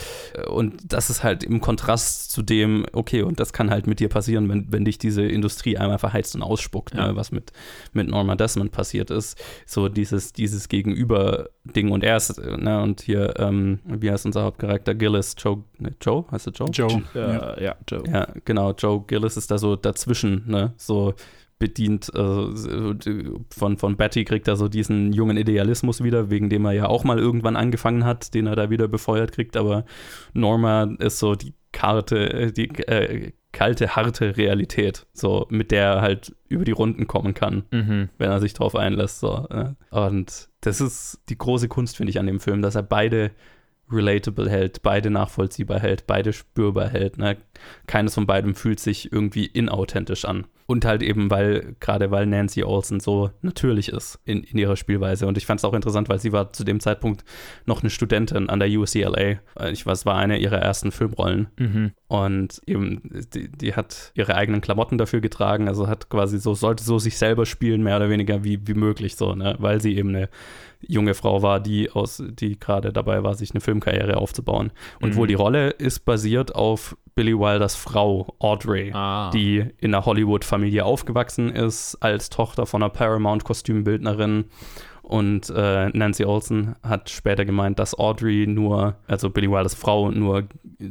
und 0.49 0.75
das 0.93 1.11
ist 1.11 1.25
halt 1.25 1.43
im 1.43 1.61
Kontrast 1.61 2.31
zu 2.31 2.43
dem, 2.43 2.87
okay, 2.93 3.23
und 3.23 3.41
das 3.41 3.53
kann 3.53 3.69
halt 3.69 3.89
mit 3.89 3.99
dir 3.99 4.09
passieren, 4.09 4.49
wenn, 4.49 4.73
wenn 4.73 4.85
dich 4.85 4.99
diese 4.99 5.23
Industrie 5.23 5.77
einmal 5.77 5.99
verheizt 5.99 6.37
und 6.37 6.43
ausspuckt, 6.43 6.95
Ja. 6.95 7.09
ne, 7.09 7.17
was 7.17 7.33
mit, 7.33 7.51
mit 7.93 8.09
Norma 8.09 8.37
Desmond 8.37 8.71
passiert 8.71 9.11
ist, 9.11 9.37
so 9.67 9.89
dieses, 9.89 10.33
dieses 10.33 10.69
Gegenüber-Ding 11.81 11.91
und 11.91 12.05
er 12.05 12.17
ist, 12.17 12.39
äh, 12.39 12.57
ne, 12.57 12.83
und 12.83 13.01
hier, 13.01 13.35
ähm, 13.39 13.81
wie 13.85 14.11
heißt 14.11 14.27
unser 14.27 14.45
Hauptcharakter, 14.45 14.95
Gillis, 14.95 15.35
Joe, 15.39 15.63
ne, 15.79 15.95
Joe, 16.01 16.25
heißt 16.31 16.47
er 16.49 16.53
Joe? 16.53 16.69
Joe. 16.71 17.03
ja, 17.15 17.61
ja, 17.61 17.77
Joe. 17.89 18.03
Ja, 18.11 18.29
genau, 18.45 18.73
Joe 18.73 19.05
Gillis 19.07 19.37
ist 19.37 19.51
da 19.51 19.59
so 19.59 19.77
dazwischen, 19.77 20.45
ne, 20.47 20.73
so 20.77 21.15
bedient, 21.59 22.11
also 22.15 22.55
so, 22.55 22.95
von, 23.51 23.77
von 23.77 23.97
Betty 23.97 24.25
kriegt 24.25 24.49
er 24.49 24.57
so 24.57 24.69
diesen 24.69 25.13
jungen 25.13 25.37
Idealismus 25.37 26.03
wieder, 26.03 26.31
wegen 26.31 26.49
dem 26.49 26.65
er 26.65 26.73
ja 26.73 26.87
auch 26.87 27.05
mal 27.05 27.19
irgendwann 27.19 27.57
angefangen 27.57 28.05
hat, 28.07 28.33
den 28.33 28.47
er 28.47 28.57
da 28.57 28.71
wieder 28.71 28.89
befeuert 28.89 29.33
kriegt, 29.33 29.57
aber 29.59 29.85
Norma 30.33 30.85
ist 30.99 31.19
so 31.19 31.35
die 31.35 31.55
Karte, 31.73 32.33
äh, 32.33 32.53
die 32.53 32.69
äh, 32.87 33.33
kalte, 33.53 33.95
harte 33.95 34.37
Realität, 34.37 35.07
so 35.13 35.47
mit 35.51 35.71
der 35.71 35.85
er 35.95 36.01
halt 36.01 36.35
über 36.49 36.65
die 36.65 36.73
Runden 36.73 37.07
kommen 37.07 37.35
kann 37.35 37.65
Mhm. 37.73 38.09
wenn 38.17 38.31
er 38.31 38.41
sich 38.41 38.55
drauf 38.55 38.75
einlässt. 38.77 39.21
So, 39.21 39.47
ne? 39.51 39.77
Und 39.91 40.49
das 40.61 40.81
ist 40.81 41.21
die 41.29 41.39
große 41.39 41.69
Kunst, 41.69 41.97
finde 41.97 42.11
ich, 42.11 42.19
an 42.19 42.27
dem 42.27 42.41
Film, 42.41 42.63
dass 42.63 42.75
er 42.75 42.83
beide 42.83 43.31
relatable 43.91 44.49
hält, 44.49 44.83
beide 44.83 45.11
nachvollziehbar 45.11 45.81
hält, 45.81 46.07
beide 46.07 46.33
spürbar 46.33 46.89
hält. 46.89 47.19
Ne? 47.19 47.37
Keines 47.87 48.15
von 48.15 48.27
beiden 48.27 48.55
fühlt 48.55 48.81
sich 48.81 49.13
irgendwie 49.13 49.47
inauthentisch 49.47 50.25
an. 50.25 50.47
Und 50.71 50.85
halt 50.85 51.03
eben, 51.03 51.33
weil, 51.33 51.75
gerade 51.81 52.13
weil 52.13 52.27
Nancy 52.27 52.63
Olsen 52.63 53.01
so 53.01 53.31
natürlich 53.43 53.89
ist 53.89 54.21
in, 54.25 54.45
in 54.45 54.57
ihrer 54.57 54.77
Spielweise. 54.77 55.27
Und 55.27 55.37
ich 55.37 55.45
fand 55.45 55.59
es 55.59 55.65
auch 55.65 55.75
interessant, 55.75 56.09
weil 56.09 56.21
sie 56.21 56.31
war 56.31 56.53
zu 56.53 56.63
dem 56.63 56.79
Zeitpunkt 56.79 57.25
noch 57.67 57.81
eine 57.81 57.91
Studentin 57.91 58.49
an 58.49 58.61
der 58.61 58.69
UCLA. 58.69 59.41
Ich 59.73 59.85
weiß, 59.85 59.99
es 59.99 60.07
war 60.07 60.15
eine 60.15 60.39
ihrer 60.39 60.59
ersten 60.59 60.93
Filmrollen. 60.93 61.49
Mhm. 61.59 61.91
Und 62.07 62.61
eben, 62.67 63.03
die, 63.35 63.51
die 63.51 63.75
hat 63.75 64.13
ihre 64.15 64.37
eigenen 64.37 64.61
Klamotten 64.61 64.97
dafür 64.97 65.21
getragen, 65.21 65.67
also 65.67 65.89
hat 65.89 66.09
quasi 66.09 66.39
so, 66.39 66.55
sollte 66.55 66.85
so 66.85 67.01
sich 67.01 67.19
selber 67.19 67.47
spielen, 67.47 67.83
mehr 67.83 67.97
oder 67.97 68.09
weniger 68.09 68.45
wie, 68.45 68.65
wie 68.69 68.75
möglich, 68.75 69.17
so, 69.17 69.35
ne? 69.35 69.57
Weil 69.59 69.81
sie 69.81 69.97
eben 69.97 70.11
eine 70.11 70.29
junge 70.87 71.15
Frau 71.15 71.43
war, 71.43 71.59
die 71.59 71.91
aus, 71.91 72.23
die 72.25 72.61
gerade 72.61 72.93
dabei 72.93 73.25
war, 73.25 73.35
sich 73.35 73.51
eine 73.51 73.61
Filmkarriere 73.61 74.19
aufzubauen. 74.19 74.71
Und 75.01 75.11
Mhm. 75.11 75.17
wohl 75.17 75.27
die 75.27 75.35
Rolle 75.35 75.71
ist 75.71 76.05
basiert 76.05 76.55
auf 76.55 76.97
Billy 77.15 77.39
Wilders 77.39 77.75
Frau, 77.77 78.35
Audrey, 78.39 78.91
Ah. 78.95 79.31
die 79.31 79.65
in 79.79 79.95
einer 79.95 80.05
Hollywood-Familie 80.07 80.85
aufgewachsen 80.85 81.51
ist, 81.51 81.97
als 82.01 82.31
Tochter 82.31 82.67
von 82.67 82.83
einer 82.83 82.91
Paramount-Kostümbildnerin. 82.91 84.47
Und 85.11 85.51
äh, 85.51 85.89
Nancy 85.89 86.25
Olsen 86.25 86.77
hat 86.85 87.11
später 87.11 87.45
gemeint, 87.45 87.81
dass 87.81 87.99
Audrey 87.99 88.47
nur, 88.47 88.95
also 89.09 89.29
Billy 89.29 89.51
Wilders 89.51 89.75
Frau, 89.75 90.13
nur 90.13 90.45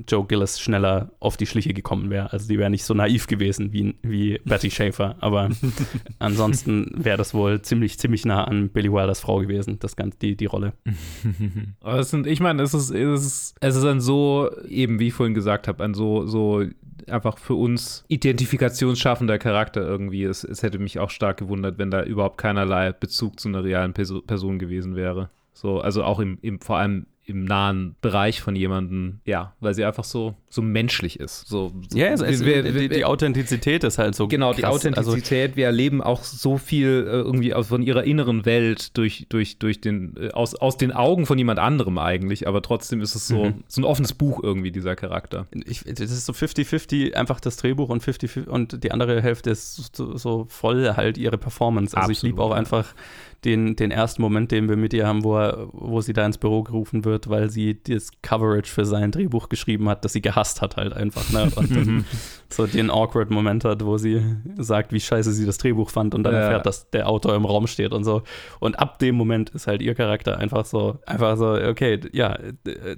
Joe 0.10 0.26
Gillis 0.28 0.60
schneller 0.60 1.10
auf 1.22 1.38
die 1.38 1.46
Schliche 1.46 1.74
gekommen 1.74 2.10
wäre. 2.10 2.34
Also 2.34 2.50
die 2.50 2.60
wäre 2.60 2.70
nicht 2.70 2.84
so 2.84 2.94
naiv 2.94 3.28
gewesen 3.28 3.72
wie, 3.72 3.96
wie 4.02 4.38
Betty 4.44 4.72
Schaefer. 4.72 5.16
Aber 5.22 5.48
ansonsten 6.20 6.92
wäre 6.98 7.16
das 7.16 7.34
wohl 7.34 7.62
ziemlich, 7.62 7.98
ziemlich 7.98 8.26
nah 8.26 8.44
an 8.44 8.68
Billy 8.68 8.92
Wilders 8.92 9.22
Frau 9.22 9.38
gewesen, 9.38 9.80
das 9.80 9.96
Ganze, 9.96 10.18
die, 10.20 10.36
die 10.36 10.48
Rolle. 10.48 10.74
Aber 11.80 12.04
sind, 12.04 12.28
ich 12.28 12.42
meine, 12.42 12.62
es 12.64 12.74
ist, 12.74 12.90
es 12.90 13.26
ist, 13.26 13.56
es 13.62 13.76
ist 13.78 13.86
ein 13.86 14.02
so, 14.02 14.50
eben 14.68 15.00
wie 15.00 15.08
ich 15.08 15.14
vorhin 15.14 15.34
gesagt 15.34 15.70
habe, 15.70 15.82
ein 15.82 15.94
so, 15.94 16.26
so 16.26 16.66
einfach 17.08 17.38
für 17.38 17.54
uns 17.54 18.04
identifikationsschaffender 18.08 19.38
Charakter 19.38 19.82
irgendwie. 19.82 20.24
Es, 20.24 20.44
es 20.44 20.64
hätte 20.64 20.80
mich 20.80 21.00
auch 21.00 21.10
stark 21.10 21.38
gewundert, 21.38 21.78
wenn 21.78 21.92
da 21.92 22.04
überhaupt 22.04 22.38
keinerlei 22.38 22.92
Bezug 22.92 23.40
zu 23.40 23.50
einer 23.50 23.64
realen 23.64 23.94
Perso 23.94 24.22
Person 24.22 24.60
gewesen 24.60 24.96
wäre. 24.96 25.30
So, 25.54 25.80
also 25.80 26.04
auch 26.04 26.20
im, 26.20 26.38
im, 26.42 26.60
vor 26.62 26.78
allem 26.78 27.06
im 27.30 27.46
nahen 27.46 27.96
Bereich 28.02 28.42
von 28.42 28.56
jemandem, 28.56 29.20
ja, 29.26 29.54
weil 29.60 29.74
sie 29.74 29.86
einfach 29.86 30.04
so, 30.04 30.36
so 30.50 30.62
menschlich 30.62 31.20
ist. 31.20 31.48
So, 31.48 31.72
so 31.88 31.98
Ja, 31.98 32.08
es, 32.08 32.22
es, 32.22 32.44
wir- 32.44 32.64
die, 32.64 32.90
die 32.90 33.06
Authentizität 33.06 33.84
ist 33.84 33.98
halt 33.98 34.16
so 34.16 34.28
Genau, 34.28 34.54
die 34.54 34.62
krass. 34.64 34.86
Also, 34.86 34.90
Authentizität. 35.12 35.56
wir 35.56 35.66
erleben 35.68 36.02
auch 36.02 36.24
so 36.24 36.58
viel 36.58 37.06
äh, 37.08 37.12
irgendwie 37.12 37.54
aus, 37.54 37.68
von 37.68 37.82
ihrer 37.84 38.04
inneren 38.04 38.46
Welt 38.46 38.98
durch, 38.98 39.28
durch, 39.30 39.60
durch 39.60 39.80
den, 39.80 40.16
äh, 40.18 40.32
aus, 40.32 40.56
aus 40.56 40.78
den 40.78 40.92
Augen 40.92 41.26
von 41.26 41.38
jemand 41.38 41.60
anderem 41.60 41.98
eigentlich, 42.00 42.48
aber 42.48 42.62
trotzdem 42.62 43.02
ist 43.02 43.16
es 43.16 43.28
so, 43.28 43.46
Mhm. 43.46 43.64
so 43.68 43.82
ein 43.82 43.86
offenes 43.86 44.14
Buch 44.14 44.42
irgendwie, 44.44 44.72
dieser 44.72 44.96
Charakter. 44.96 45.46
ich, 45.66 45.84
das 45.86 46.00
ist 46.12 46.26
so 46.26 46.34
50-50 46.34 47.14
einfach 47.14 47.40
das 47.40 47.58
Drehbuch 47.58 47.90
und 47.90 48.02
50 48.02 48.48
und 48.48 48.84
die 48.84 48.92
andere 48.92 49.22
Hälfte 49.22 49.52
ist 49.52 49.96
so, 49.96 50.18
so 50.18 50.46
voll 50.50 50.94
halt 50.96 51.18
ihre 51.18 51.38
Performance. 51.38 51.96
Also 51.96 52.12
ich 52.12 52.18
Absolut, 52.18 52.34
liebe 52.34 52.42
auch 52.44 52.52
einfach 52.52 52.94
den, 53.46 53.76
den 53.76 53.92
ersten 53.92 54.22
Moment, 54.22 54.52
den 54.52 54.68
wir 54.68 54.76
mit 54.76 54.94
ihr 54.94 55.08
haben, 55.08 55.24
wo, 55.24 55.38
er, 55.38 55.68
wo 55.72 56.02
sie 56.02 56.14
da 56.14 56.26
ins 56.26 56.38
Büro 56.38 56.64
gerufen 56.64 57.06
wird, 57.06 57.30
weil 57.30 57.50
sie 57.50 57.82
das 57.82 58.12
Coverage 58.22 58.72
für 58.72 58.86
sein 58.86 59.12
Drehbuch 59.12 59.50
geschrieben 59.50 59.88
hat, 59.90 60.04
das 60.04 60.14
sie 60.14 60.22
gehasst 60.22 60.62
hat 60.62 60.76
halt 60.78 60.94
einfach. 60.94 61.30
Ne? 61.32 61.50
Und 61.56 62.06
so 62.50 62.66
den 62.68 62.90
awkward 62.90 63.30
Moment 63.32 63.64
hat, 63.66 63.86
wo 63.86 63.98
sie 63.98 64.22
sagt, 64.58 64.92
wie 64.92 65.00
scheiße 65.00 65.32
sie 65.32 65.46
das 65.46 65.58
Drehbuch 65.58 65.90
fand 65.90 66.16
und 66.16 66.24
dann 66.24 66.34
Ja. 66.34 66.40
erfährt, 66.42 66.66
dass 66.66 66.90
der 66.90 67.08
Autor 67.08 67.36
im 67.36 67.46
Raum 67.46 67.68
steht 67.68 67.92
und 67.94 68.04
so. 68.04 68.24
Und 68.60 68.80
ab 68.80 69.00
dem 69.00 69.16
Moment 69.16 69.52
ist 69.52 69.68
halt 69.68 69.82
ihr 69.82 69.96
Charakter 69.96 70.38
einfach 70.38 70.66
so, 70.66 71.00
einfach 71.06 71.38
so, 71.38 71.54
okay, 71.54 72.00
ja, 72.12 72.38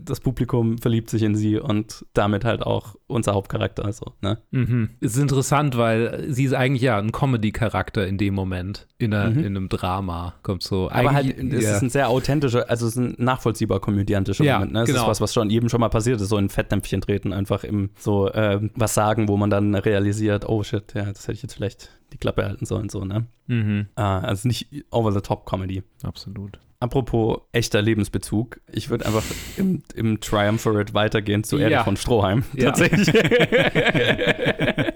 das 0.03 0.21
Publikum 0.21 0.77
verliebt 0.77 1.09
sich 1.09 1.21
in 1.23 1.35
sie 1.35 1.59
und 1.59 2.05
damit 2.13 2.45
halt 2.45 2.61
auch 2.63 2.95
unser 3.07 3.33
Hauptcharakter. 3.33 3.83
Also, 3.85 4.13
ne? 4.21 4.37
Mhm. 4.51 4.91
Es 5.01 5.15
ist 5.15 5.21
interessant, 5.21 5.77
weil 5.77 6.25
sie 6.29 6.45
ist 6.45 6.53
eigentlich 6.53 6.81
ja 6.83 6.97
ein 6.97 7.11
Comedy-Charakter 7.11 8.07
in 8.07 8.17
dem 8.17 8.33
Moment, 8.33 8.87
in, 8.97 9.13
einer, 9.13 9.29
Mhm. 9.31 9.39
in 9.39 9.45
einem 9.57 9.69
Drama. 9.69 10.30
Kommt 10.43 10.63
so. 10.63 10.89
Aber 10.91 11.13
halt, 11.13 11.37
es 11.37 11.63
ja. 11.63 11.75
ist 11.75 11.81
ein 11.81 11.89
sehr 11.89 12.09
authentischer, 12.09 12.69
also 12.69 12.87
es 12.87 12.95
ist 12.95 12.97
ein 12.97 13.15
nachvollziehbar 13.17 13.79
komödiantischer 13.79 14.43
Ja, 14.43 14.55
Moment. 14.59 14.73
Ne? 14.73 14.81
Es 14.81 14.87
genau. 14.87 15.01
ist 15.01 15.07
was, 15.07 15.21
was 15.21 15.33
schon 15.33 15.49
jedem 15.49 15.69
schon 15.69 15.79
mal 15.79 15.89
passiert 15.89 16.21
ist, 16.21 16.29
so 16.29 16.37
in 16.37 16.49
Fettnäpfchen 16.49 17.01
treten, 17.01 17.33
einfach 17.33 17.63
im 17.63 17.91
so 17.97 18.31
ähm, 18.33 18.71
was 18.75 18.93
sagen, 18.93 19.27
wo 19.27 19.37
man 19.37 19.49
dann 19.49 19.75
realisiert, 19.75 20.47
oh 20.47 20.63
shit, 20.63 20.93
ja, 20.93 21.05
das 21.05 21.23
hätte 21.23 21.33
ich 21.33 21.43
jetzt 21.43 21.53
vielleicht 21.53 21.89
die 22.13 22.17
Klappe 22.17 22.43
halten 22.43 22.65
sollen, 22.65 22.89
so, 22.89 23.05
ne? 23.05 23.27
Mhm. 23.47 23.87
Ah, 23.95 24.19
also 24.19 24.47
nicht 24.47 24.67
over-the-top-Comedy. 24.91 25.83
Absolut. 26.03 26.59
Apropos 26.81 27.37
echter 27.51 27.81
Lebensbezug, 27.81 28.59
ich 28.71 28.89
würde 28.89 29.05
einfach 29.05 29.23
im, 29.55 29.83
im 29.95 30.19
Triumvirate 30.19 30.93
weitergehen 30.93 31.43
zu 31.43 31.57
Erich 31.57 31.71
Ja. 31.73 31.83
von 31.83 31.95
Stroheim. 31.95 32.43
Ja. 32.55 32.71
Tatsächlich. 32.71 33.07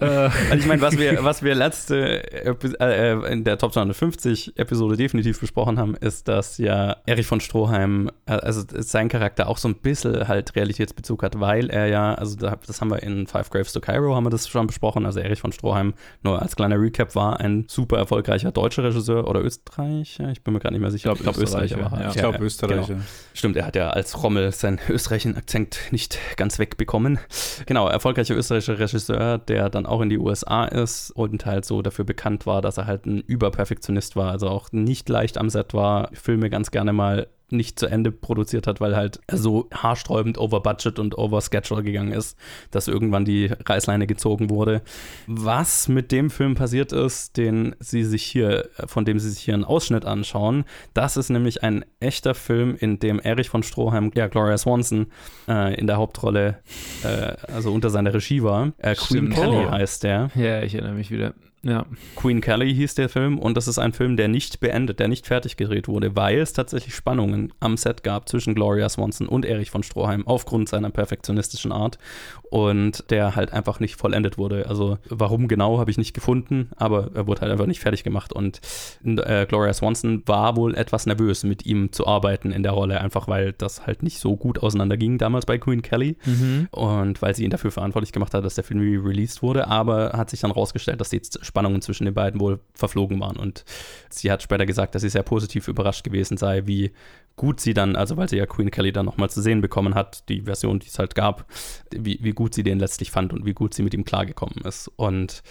Also 0.00 0.54
ich 0.58 0.66
meine, 0.66 0.82
was 0.82 0.98
wir, 0.98 1.24
was 1.24 1.42
wir 1.42 1.54
letzte 1.54 2.30
Epi 2.44 2.72
äh, 2.80 3.32
in 3.32 3.44
der 3.44 3.58
Top 3.58 3.72
250 3.72 4.56
Episode 4.58 4.96
definitiv 4.96 5.40
besprochen 5.40 5.78
haben, 5.78 5.94
ist, 5.96 6.28
dass 6.28 6.58
ja 6.58 6.96
Erich 7.06 7.26
von 7.26 7.40
Stroheim, 7.40 8.10
äh, 8.26 8.32
also 8.32 8.62
sein 8.68 9.08
Charakter 9.08 9.48
auch 9.48 9.58
so 9.58 9.68
ein 9.68 9.76
bisschen 9.76 10.28
halt 10.28 10.54
Realitätsbezug 10.54 11.22
hat, 11.22 11.40
weil 11.40 11.70
er 11.70 11.86
ja, 11.86 12.14
also 12.14 12.36
da, 12.36 12.56
das 12.66 12.80
haben 12.80 12.90
wir 12.90 13.02
in 13.02 13.26
Five 13.26 13.50
Graves 13.50 13.72
to 13.72 13.80
Cairo, 13.80 14.14
haben 14.14 14.24
wir 14.26 14.30
das 14.30 14.48
schon 14.48 14.66
besprochen, 14.66 15.06
also 15.06 15.20
Erich 15.20 15.40
von 15.40 15.52
Stroheim, 15.52 15.94
nur 16.22 16.42
als 16.42 16.56
kleiner 16.56 16.80
Recap, 16.80 17.14
war 17.14 17.40
ein 17.40 17.64
super 17.68 17.96
erfolgreicher 17.98 18.52
deutscher 18.52 18.84
Regisseur 18.84 19.26
oder 19.28 19.42
Österreicher, 19.42 20.30
ich 20.30 20.42
bin 20.42 20.52
mir 20.54 20.60
gar 20.60 20.70
nicht 20.72 20.80
mehr 20.80 20.90
sicher, 20.90 21.12
Ich 21.14 21.22
glaub, 21.22 21.36
Österreicher, 21.38 21.75
war 21.76 21.92
er. 21.92 22.04
ja. 22.04 22.08
Ich 22.10 22.16
glaube, 22.16 22.44
Österreicher. 22.44 22.94
Genau. 22.94 23.00
Stimmt, 23.34 23.56
er 23.56 23.66
hat 23.66 23.76
ja 23.76 23.90
als 23.90 24.22
Rommel 24.22 24.52
seinen 24.52 24.78
österreichischen 24.88 25.36
Akzent 25.36 25.78
nicht 25.90 26.18
ganz 26.36 26.58
wegbekommen. 26.58 27.18
Genau, 27.66 27.88
erfolgreicher 27.88 28.34
österreichischer 28.34 28.78
Regisseur, 28.78 29.38
der 29.38 29.68
dann 29.68 29.86
auch 29.86 30.00
in 30.00 30.08
die 30.08 30.18
USA 30.18 30.64
ist 30.64 31.10
und 31.10 31.46
halt 31.46 31.64
so 31.64 31.82
dafür 31.82 32.04
bekannt 32.04 32.46
war, 32.46 32.62
dass 32.62 32.78
er 32.78 32.86
halt 32.86 33.06
ein 33.06 33.20
Überperfektionist 33.20 34.16
war, 34.16 34.30
also 34.30 34.48
auch 34.48 34.72
nicht 34.72 35.08
leicht 35.08 35.38
am 35.38 35.50
Set 35.50 35.74
war, 35.74 36.10
Filme 36.12 36.50
ganz 36.50 36.70
gerne 36.70 36.92
mal 36.92 37.28
nicht 37.50 37.78
zu 37.78 37.86
Ende 37.86 38.10
produziert 38.12 38.66
hat, 38.66 38.80
weil 38.80 38.96
halt 38.96 39.20
so 39.30 39.68
haarsträubend 39.72 40.38
over 40.38 40.60
Budget 40.60 40.98
und 40.98 41.16
over 41.16 41.40
Schedule 41.40 41.82
gegangen 41.82 42.12
ist, 42.12 42.36
dass 42.70 42.88
irgendwann 42.88 43.24
die 43.24 43.46
Reißleine 43.64 44.06
gezogen 44.06 44.50
wurde. 44.50 44.82
Was 45.26 45.88
mit 45.88 46.12
dem 46.12 46.30
Film 46.30 46.54
passiert 46.54 46.92
ist, 46.92 47.36
den 47.36 47.74
sie 47.78 48.04
sich 48.04 48.24
hier, 48.24 48.68
von 48.86 49.04
dem 49.04 49.18
sie 49.18 49.30
sich 49.30 49.42
hier 49.44 49.54
einen 49.54 49.64
Ausschnitt 49.64 50.04
anschauen, 50.04 50.64
das 50.94 51.16
ist 51.16 51.30
nämlich 51.30 51.62
ein 51.62 51.84
echter 52.00 52.34
Film, 52.34 52.76
in 52.78 52.98
dem 52.98 53.20
Erich 53.20 53.48
von 53.48 53.62
Stroheim, 53.62 54.10
ja, 54.14 54.26
Gloria 54.26 54.58
Swanson 54.58 55.06
äh, 55.48 55.74
in 55.78 55.86
der 55.86 55.96
Hauptrolle, 55.96 56.58
äh, 57.04 57.34
also 57.52 57.72
unter 57.72 57.90
seiner 57.90 58.12
Regie 58.12 58.42
war. 58.42 58.72
Äh, 58.78 58.94
Queen. 58.94 59.30
Kelly 59.30 59.66
Oh. 59.66 59.70
heißt 59.70 60.02
der. 60.02 60.30
ja, 60.34 60.62
ich 60.62 60.74
erinnere 60.74 60.94
mich 60.94 61.10
wieder. 61.10 61.34
Ja. 61.68 61.84
Queen 62.14 62.40
Kelly 62.40 62.72
hieß 62.74 62.94
der 62.94 63.08
Film 63.08 63.38
und 63.38 63.56
das 63.56 63.66
ist 63.68 63.78
ein 63.78 63.92
Film, 63.92 64.16
der 64.16 64.28
nicht 64.28 64.60
beendet, 64.60 65.00
der 65.00 65.08
nicht 65.08 65.26
fertig 65.26 65.56
gedreht 65.56 65.88
wurde, 65.88 66.14
weil 66.14 66.38
es 66.38 66.52
tatsächlich 66.52 66.94
Spannungen 66.94 67.52
am 67.60 67.76
Set 67.76 68.02
gab 68.02 68.28
zwischen 68.28 68.54
Gloria 68.54 68.88
Swanson 68.88 69.26
und 69.26 69.44
Erich 69.44 69.70
von 69.70 69.82
Stroheim 69.82 70.26
aufgrund 70.26 70.68
seiner 70.68 70.90
perfektionistischen 70.90 71.72
Art 71.72 71.98
und 72.50 73.10
der 73.10 73.34
halt 73.36 73.52
einfach 73.52 73.80
nicht 73.80 73.96
vollendet 73.96 74.38
wurde. 74.38 74.66
Also 74.68 74.98
warum 75.08 75.48
genau, 75.48 75.78
habe 75.78 75.90
ich 75.90 75.98
nicht 75.98 76.14
gefunden, 76.14 76.70
aber 76.76 77.10
er 77.14 77.26
wurde 77.26 77.40
halt 77.40 77.50
einfach 77.52 77.66
nicht 77.66 77.80
fertig 77.80 78.04
gemacht 78.04 78.32
und 78.32 78.60
äh, 79.04 79.46
Gloria 79.46 79.72
Swanson 79.72 80.22
war 80.26 80.56
wohl 80.56 80.74
etwas 80.74 81.06
nervös, 81.06 81.42
mit 81.44 81.66
ihm 81.66 81.92
zu 81.92 82.06
arbeiten 82.06 82.52
in 82.52 82.62
der 82.62 82.72
Rolle, 82.72 83.00
einfach 83.00 83.28
weil 83.28 83.52
das 83.52 83.86
halt 83.86 84.02
nicht 84.02 84.20
so 84.20 84.36
gut 84.36 84.62
auseinanderging 84.62 85.18
damals 85.18 85.46
bei 85.46 85.58
Queen 85.58 85.82
Kelly 85.82 86.16
Mhm. 86.24 86.68
und 86.70 87.22
weil 87.22 87.34
sie 87.34 87.44
ihn 87.44 87.50
dafür 87.50 87.70
verantwortlich 87.70 88.12
gemacht 88.12 88.34
hat, 88.34 88.44
dass 88.44 88.54
der 88.54 88.64
Film 88.64 88.80
released 89.04 89.42
wurde, 89.42 89.68
aber 89.68 90.12
hat 90.14 90.30
sich 90.30 90.40
dann 90.40 90.50
rausgestellt, 90.50 91.00
dass 91.00 91.10
die 91.10 91.20
Spannungen 91.56 91.80
zwischen 91.80 92.04
den 92.04 92.12
beiden 92.12 92.38
wohl 92.38 92.60
verflogen 92.74 93.18
waren 93.18 93.38
und 93.38 93.64
sie 94.10 94.30
hat 94.30 94.42
später 94.42 94.66
gesagt, 94.66 94.94
dass 94.94 95.00
sie 95.00 95.08
sehr 95.08 95.22
positiv 95.22 95.68
überrascht 95.68 96.04
gewesen 96.04 96.36
sei, 96.36 96.66
wie 96.66 96.90
gut 97.34 97.60
sie 97.60 97.72
dann, 97.72 97.96
also 97.96 98.18
weil 98.18 98.28
sie 98.28 98.36
ja 98.36 98.44
Queen 98.44 98.70
Kelly 98.70 98.92
dann 98.92 99.06
nochmal 99.06 99.30
zu 99.30 99.40
sehen 99.40 99.62
bekommen 99.62 99.94
hat, 99.94 100.28
die 100.28 100.42
Version, 100.42 100.80
die 100.80 100.88
es 100.88 100.98
halt 100.98 101.14
gab, 101.14 101.46
wie, 101.90 102.18
wie 102.20 102.32
gut 102.32 102.54
sie 102.54 102.62
den 102.62 102.78
letztlich 102.78 103.10
fand 103.10 103.32
und 103.32 103.46
wie 103.46 103.54
gut 103.54 103.72
sie 103.72 103.82
mit 103.82 103.94
ihm 103.94 104.04
klargekommen 104.04 104.64
ist. 104.66 104.90
Und 104.96 105.42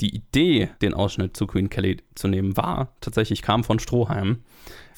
die 0.00 0.14
Idee, 0.14 0.70
den 0.80 0.94
Ausschnitt 0.94 1.36
zu 1.36 1.48
Queen 1.48 1.70
Kelly 1.70 1.96
zu 2.14 2.28
nehmen, 2.28 2.56
war 2.56 2.94
tatsächlich, 3.00 3.42
kam 3.42 3.64
von 3.64 3.80
Stroheim, 3.80 4.44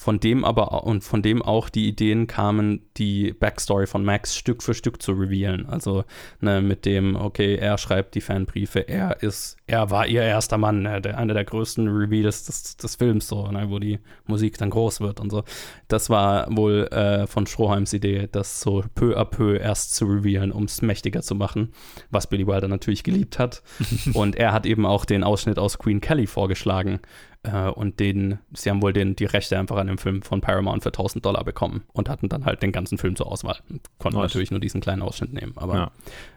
von 0.01 0.19
dem 0.19 0.43
aber 0.43 0.83
und 0.83 1.03
von 1.03 1.21
dem 1.21 1.43
auch 1.43 1.69
die 1.69 1.87
Ideen 1.87 2.25
kamen, 2.25 2.81
die 2.97 3.33
Backstory 3.33 3.85
von 3.85 4.03
Max 4.03 4.35
Stück 4.35 4.63
für 4.63 4.73
Stück 4.73 4.99
zu 4.99 5.11
revealen. 5.11 5.67
Also 5.67 6.05
ne, 6.39 6.59
mit 6.59 6.85
dem, 6.85 7.15
okay, 7.15 7.55
er 7.55 7.77
schreibt 7.77 8.15
die 8.15 8.21
Fanbriefe, 8.21 8.79
er 8.79 9.21
ist, 9.21 9.57
er 9.67 9.91
war 9.91 10.07
ihr 10.07 10.23
erster 10.23 10.57
Mann, 10.57 10.81
ne, 10.81 11.01
der, 11.01 11.19
einer 11.19 11.35
der 11.35 11.45
größten 11.45 11.87
Reveals 11.87 12.45
des, 12.45 12.77
des 12.77 12.95
Films, 12.95 13.27
so, 13.27 13.45
ne, 13.51 13.69
wo 13.69 13.77
die 13.77 13.99
Musik 14.25 14.57
dann 14.57 14.71
groß 14.71 15.01
wird 15.01 15.19
und 15.19 15.29
so. 15.29 15.43
Das 15.87 16.09
war 16.09 16.47
wohl 16.49 16.87
äh, 16.87 17.27
von 17.27 17.45
Stroheims 17.45 17.93
Idee, 17.93 18.27
das 18.31 18.59
so 18.59 18.83
peu 18.95 19.15
à 19.15 19.23
peu 19.23 19.57
erst 19.57 19.93
zu 19.93 20.05
revealen, 20.05 20.51
um 20.51 20.63
es 20.63 20.81
mächtiger 20.81 21.21
zu 21.21 21.35
machen, 21.35 21.73
was 22.09 22.25
Billy 22.25 22.47
Wilder 22.47 22.67
natürlich 22.67 23.03
geliebt 23.03 23.37
hat. 23.37 23.61
und 24.15 24.35
er 24.35 24.51
hat 24.51 24.65
eben 24.65 24.87
auch 24.87 25.05
den 25.05 25.23
Ausschnitt 25.23 25.59
aus 25.59 25.77
Queen 25.77 26.01
Kelly 26.01 26.25
vorgeschlagen. 26.25 27.01
Äh, 27.43 27.69
und 27.69 27.99
den, 27.99 28.37
sie 28.53 28.69
haben 28.69 28.81
wohl 28.81 28.93
den, 28.93 29.15
die 29.15 29.25
Rechte 29.25 29.57
einfach 29.57 29.77
an 29.77 29.87
dem 29.87 29.97
Film 29.97 30.21
von 30.21 30.41
Paramount 30.41 30.83
für 30.83 30.89
1000 30.89 31.25
Dollar 31.25 31.43
bekommen 31.43 31.83
und 31.93 32.07
hatten 32.09 32.29
dann 32.29 32.45
halt 32.45 32.61
den 32.61 32.71
ganzen 32.71 32.97
Film 32.99 33.15
zur 33.15 33.31
Auswahl. 33.31 33.57
Konnten 33.97 34.19
Nice. 34.19 34.29
natürlich 34.29 34.51
nur 34.51 34.59
diesen 34.59 34.79
kleinen 34.81 35.01
Ausschnitt 35.01 35.33
nehmen. 35.33 35.53
Aber 35.55 35.73
Ja. 35.75 35.91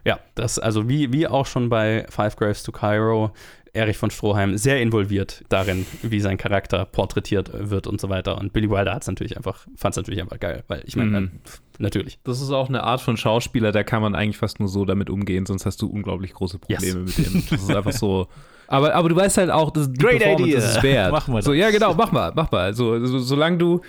ja, 0.04 0.20
das, 0.34 0.58
also 0.58 0.88
wie, 0.88 1.12
wie 1.12 1.26
auch 1.26 1.44
schon 1.46 1.68
bei 1.68 2.06
Five 2.08 2.36
Graves 2.36 2.62
to 2.62 2.72
Cairo, 2.72 3.32
Erich 3.74 3.96
von 3.96 4.10
Stroheim 4.10 4.56
sehr 4.56 4.80
involviert 4.80 5.42
darin, 5.48 5.84
wie 6.02 6.20
sein 6.20 6.38
Charakter 6.38 6.84
porträtiert 6.84 7.50
wird 7.70 7.86
und 7.88 8.00
so 8.00 8.08
weiter. 8.08 8.38
Und 8.38 8.52
Billy 8.52 8.70
Wilder 8.70 8.94
hat 8.94 9.02
es 9.02 9.08
natürlich 9.08 9.36
einfach, 9.36 9.66
fand 9.76 9.92
es 9.94 9.96
natürlich 9.96 10.22
einfach 10.22 10.38
geil, 10.38 10.62
weil 10.68 10.82
ich 10.86 10.94
meine, 10.96 11.20
Mhm. 11.22 11.30
Natürlich. 11.78 12.18
Das 12.24 12.40
ist 12.40 12.50
auch 12.50 12.68
eine 12.68 12.84
Art 12.84 13.00
von 13.00 13.16
Schauspieler, 13.16 13.72
da 13.72 13.82
kann 13.82 14.02
man 14.02 14.14
eigentlich 14.14 14.38
fast 14.38 14.60
nur 14.60 14.68
so 14.68 14.84
damit 14.84 15.10
umgehen, 15.10 15.46
sonst 15.46 15.66
hast 15.66 15.82
du 15.82 15.88
unglaublich 15.88 16.32
große 16.32 16.58
Probleme 16.58 17.00
mit 17.00 17.18
dem. 17.18 17.44
Das 17.50 17.62
ist 17.62 17.74
einfach 17.74 17.92
so. 17.92 18.28
Aber, 18.66 18.94
aber 18.94 19.10
du 19.10 19.16
weißt 19.16 19.36
halt 19.36 19.50
auch, 19.50 19.70
dass 19.70 19.92
die 19.92 19.98
Great 19.98 20.20
Performance 20.20 20.48
idea. 20.48 20.58
ist 20.58 20.76
es 20.78 20.82
wert. 20.82 21.12
Machen 21.12 21.34
wir 21.34 21.38
das. 21.40 21.44
So, 21.44 21.52
ja, 21.52 21.70
genau, 21.70 21.92
mach 21.92 22.12
mal, 22.12 22.32
mach 22.34 22.50
mal. 22.50 22.62
Also, 22.62 23.04
so, 23.04 23.18
solange 23.18 23.58
du, 23.58 23.82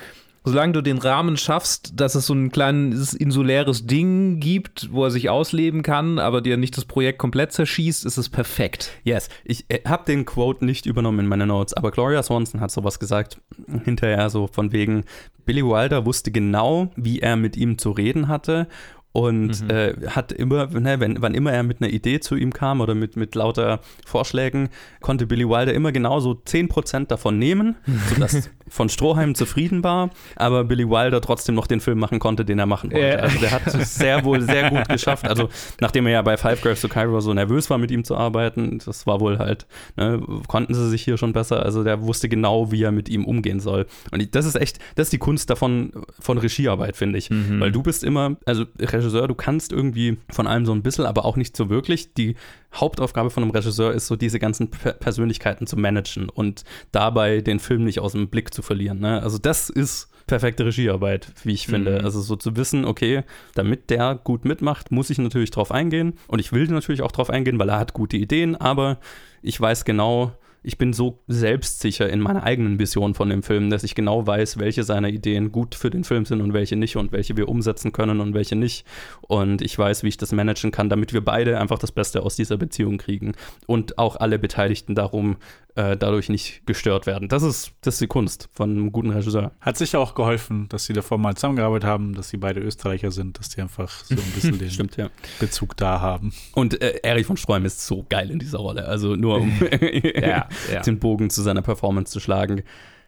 solange 0.46 0.74
du 0.74 0.82
den 0.82 0.98
Rahmen 0.98 1.38
schaffst, 1.38 2.00
dass 2.00 2.16
es 2.16 2.28
so 2.28 2.34
ein 2.34 2.52
kleines 2.52 3.14
insuläres 3.14 3.86
Ding 3.86 4.39
gibt, 4.39 4.89
wo 4.91 5.04
er 5.04 5.12
sich 5.12 5.30
ausleben 5.30 5.82
kann, 5.82 6.20
aber 6.20 6.41
dir 6.41 6.58
nicht 6.58 6.78
das 6.78 6.86
Projekt 6.86 7.20
komplett 7.20 7.52
zerschießt, 7.52 8.06
ist 8.06 8.18
es 8.18 8.30
perfekt. 8.30 8.91
Yes, 9.04 9.30
ich 9.43 9.66
äh, 9.70 9.82
habe 9.86 10.06
den 10.06 10.26
Quote 10.26 10.64
nicht 10.64 10.86
übernommen 10.86 11.20
in 11.20 11.28
meine 11.28 11.48
Notes, 11.48 11.74
aber 11.74 11.91
Gloria 11.91 12.24
Swanson 12.24 12.62
hat 12.62 12.72
sowas 12.72 13.00
gesagt, 13.00 13.41
hinterher 13.84 14.30
so 14.30 14.48
von 14.48 14.72
wegen, 14.72 15.04
Billy 15.46 15.64
Wilder 15.64 16.06
wusste 16.06 16.32
genau, 16.32 16.91
wie 16.96 17.20
er 17.20 17.36
mit 17.36 17.58
ihm 17.58 17.78
zu 17.78 17.91
reden 17.91 18.28
hatte 18.28 18.68
und 19.16 19.72
äh, 19.72 19.96
hat 20.08 20.34
immer, 20.34 20.68
ne, 20.68 21.00
wenn, 21.00 21.22
wann 21.22 21.34
immer 21.36 21.54
er 21.54 21.64
mit 21.64 21.82
einer 21.82 21.89
Idee 21.89 22.20
zu 22.20 22.36
ihm 22.36 22.52
kam 22.52 22.82
oder 22.82 22.96
mit, 22.96 23.16
mit 23.16 23.34
lauter 23.34 23.80
Vorschlägen, 24.06 24.68
konnte 25.00 25.26
Billy 25.26 25.48
Wilder 25.48 25.74
immer 25.74 25.93
genau 25.93 26.20
so 26.20 26.32
10% 26.32 27.08
davon 27.08 27.39
nehmen, 27.39 27.78
sodass 28.10 28.50
von 28.68 28.89
Stroheim 28.89 29.36
zufrieden 29.36 29.84
war, 29.84 30.09
aber 30.36 30.63
Billy 30.63 30.89
Wilder 30.89 31.22
trotzdem 31.22 31.55
noch 31.55 31.68
den 31.68 31.80
Film 31.80 31.99
machen 31.99 32.20
konnte, 32.20 32.45
den 32.45 32.59
er 32.59 32.66
machen 32.66 32.91
wollte. 32.91 33.07
Ja. 33.07 33.16
Also 33.16 33.39
der 33.39 33.51
hat 33.51 33.68
es 33.68 33.95
sehr 33.95 34.24
wohl 34.24 34.41
sehr 34.41 34.70
gut 34.70 34.88
geschafft. 34.89 35.28
Also 35.28 35.49
nachdem 35.80 36.07
er 36.07 36.13
ja 36.13 36.22
bei 36.22 36.38
Five 36.38 36.61
Graves 36.61 36.82
to 36.82 36.88
Cairo 36.88 37.20
so 37.20 37.34
nervös 37.34 37.70
war, 37.70 37.78
mit 37.78 37.91
ihm 37.91 38.03
zu 38.03 38.16
arbeiten, 38.16 38.80
das 38.86 39.05
war 39.07 39.20
wohl 39.20 39.38
halt, 39.38 39.68
ne, 39.97 40.22
konnten 40.47 40.74
sie 40.74 40.89
sich 40.89 41.03
hier 41.03 41.18
schon 41.18 41.34
besser. 41.34 41.63
Also 41.63 41.84
der 41.84 42.01
wusste 42.01 42.30
genau, 42.30 42.72
wie 42.72 42.84
er 42.84 42.91
mit 42.91 43.09
ihm 43.09 43.26
umgehen 43.26 43.59
soll. 43.59 43.86
Und 44.11 44.36
das 44.36 44.45
ist 44.45 44.55
echt, 44.55 44.80
das 44.95 45.07
ist 45.07 45.13
die 45.13 45.18
Kunst 45.18 45.49
davon, 45.49 45.91
von 46.20 46.38
Regiearbeit, 46.38 46.97
finde 46.97 47.18
ich. 47.18 47.30
Weil 47.30 47.72
du 47.72 47.84
bist 47.84 48.03
immer, 48.03 48.38
also 48.45 48.66
Regisseur, 48.80 49.28
du 49.28 49.36
kannst 49.36 49.72
irgendwie 49.72 50.18
von 50.30 50.47
allem 50.47 50.66
so 50.66 50.74
ein 50.74 50.82
bisschen, 50.82 51.05
aber 51.05 51.26
auch 51.26 51.38
nicht 51.38 51.55
so 51.55 51.70
wirklich. 51.70 52.13
Die 52.13 52.36
Hauptaufgabe 52.76 53.30
von 53.30 53.44
einem 53.44 53.52
Regisseur 53.52 53.94
ist 53.94 54.08
so, 54.08 54.16
diese 54.16 54.40
ganzen 54.40 54.70
Per- 54.70 54.94
Persönlichkeiten 54.94 55.68
zu 55.68 55.78
managen 55.78 56.30
und 56.30 56.64
dabei 56.92 57.42
den 57.42 57.60
Film 57.60 57.84
nicht 57.84 58.00
aus 58.00 58.12
dem 58.14 58.30
Blick 58.30 58.54
zu 58.54 58.62
verlieren. 58.62 59.00
Ne? 59.00 59.22
Also 59.22 59.38
das 59.38 59.70
ist 59.70 60.10
perfekte 60.28 60.66
Regiearbeit, 60.66 61.32
wie 61.44 61.54
ich 61.54 61.68
finde. 61.68 62.04
Also 62.04 62.20
so 62.20 62.36
zu 62.36 62.56
wissen, 62.56 62.84
okay, 62.84 63.24
damit 63.54 63.90
der 63.92 64.16
gut 64.16 64.44
mitmacht, 64.44 64.92
muss 64.92 65.10
ich 65.10 65.20
natürlich 65.20 65.52
drauf 65.52 65.72
eingehen. 65.72 66.14
Und 66.28 66.40
ich 66.40 66.52
will 66.52 66.68
natürlich 66.68 67.04
auch 67.04 67.12
drauf 67.12 67.30
eingehen, 67.30 67.60
weil 67.60 67.70
er 67.70 67.80
hat 67.80 67.94
gute 67.94 68.18
Ideen, 68.18 68.56
aber 68.56 68.98
ich 69.44 69.62
weiß 69.62 69.86
genau, 69.86 70.32
ich 70.66 70.80
bin 70.80 70.93
so 70.93 71.20
selbstsicher 71.28 72.09
in 72.09 72.20
meiner 72.20 72.43
eigenen 72.43 72.80
Vision 72.80 73.13
von 73.13 73.30
dem 73.30 73.43
Film, 73.43 73.70
dass 73.70 73.84
ich 73.84 73.93
genau 73.93 74.26
weiß, 74.26 74.57
welche 74.57 74.84
seiner 74.84 75.09
Ideen 75.09 75.51
gut 75.51 75.76
für 75.76 75.91
den 75.91 76.03
Film 76.03 76.26
sind 76.26 76.41
und 76.41 76.53
welche 76.53 76.76
nicht 76.76 76.95
und 76.95 77.11
welche 77.11 77.38
wir 77.38 77.47
umsetzen 77.49 77.91
können 77.91 78.20
und 78.20 78.34
welche 78.34 78.55
nicht. 78.55 78.86
Und 79.22 79.61
ich 79.61 79.78
weiß, 79.78 80.03
wie 80.03 80.07
ich 80.07 80.18
das 80.18 80.32
managen 80.32 80.72
kann, 80.72 80.89
damit 80.89 81.13
wir 81.13 81.24
beide 81.24 81.59
einfach 81.59 81.78
das 81.78 81.91
Beste 81.91 82.24
aus 82.24 82.36
dieser 82.36 82.57
Beziehung 82.57 82.97
kriegen 82.97 83.34
und 83.68 83.99
auch 83.99 84.16
alle 84.16 84.39
Beteiligten 84.39 84.95
darum 84.95 85.38
äh, 85.76 85.97
dadurch 85.97 86.30
nicht 86.30 86.66
gestört 86.66 87.05
werden. 87.05 87.28
Das 87.28 87.43
ist, 87.43 87.74
das 87.82 87.95
ist 87.95 88.01
die 88.01 88.07
Kunst 88.07 88.49
von 88.53 88.72
einem 88.72 88.91
guten 88.91 89.11
Regisseur. 89.11 89.51
Hat 89.59 89.78
sicher 89.78 89.99
auch 89.99 90.16
geholfen, 90.16 90.68
dass 90.70 90.86
sie 90.86 90.93
davor 90.93 91.18
mal 91.18 91.36
zusammengearbeitet 91.36 91.88
haben, 91.88 92.16
dass 92.16 92.30
sie 92.30 92.38
beide 92.38 92.61
Österreicher 92.61 93.11
sind, 93.11 93.38
dass 93.38 93.49
die 93.49 93.61
einfach 93.61 94.03
so 94.05 94.16
ein 94.16 94.32
bisschen 94.34 94.57
den 94.59 94.72
Stimmt, 94.72 94.97
ja. 94.97 95.09
Bezug 95.39 95.76
da 95.78 95.99
haben. 95.99 96.34
Und 96.53 96.82
äh, 96.82 96.99
Erich 97.03 97.26
von 97.26 97.38
Stroheim 97.38 97.66
ist 97.66 97.86
so 97.86 98.05
geil 98.07 98.32
in 98.32 98.39
dieser 98.39 98.59
Rolle. 98.59 98.88
Also 98.88 99.16
nur 99.16 99.41
um 99.41 99.51
Ja, 100.16 100.47
ja. 100.72 100.82
den 100.82 100.99
Bogen 100.99 101.30
zu 101.30 101.41
seiner 101.41 101.62
Performance 101.62 102.12
zu 102.12 102.20
schlagen. 102.20 102.64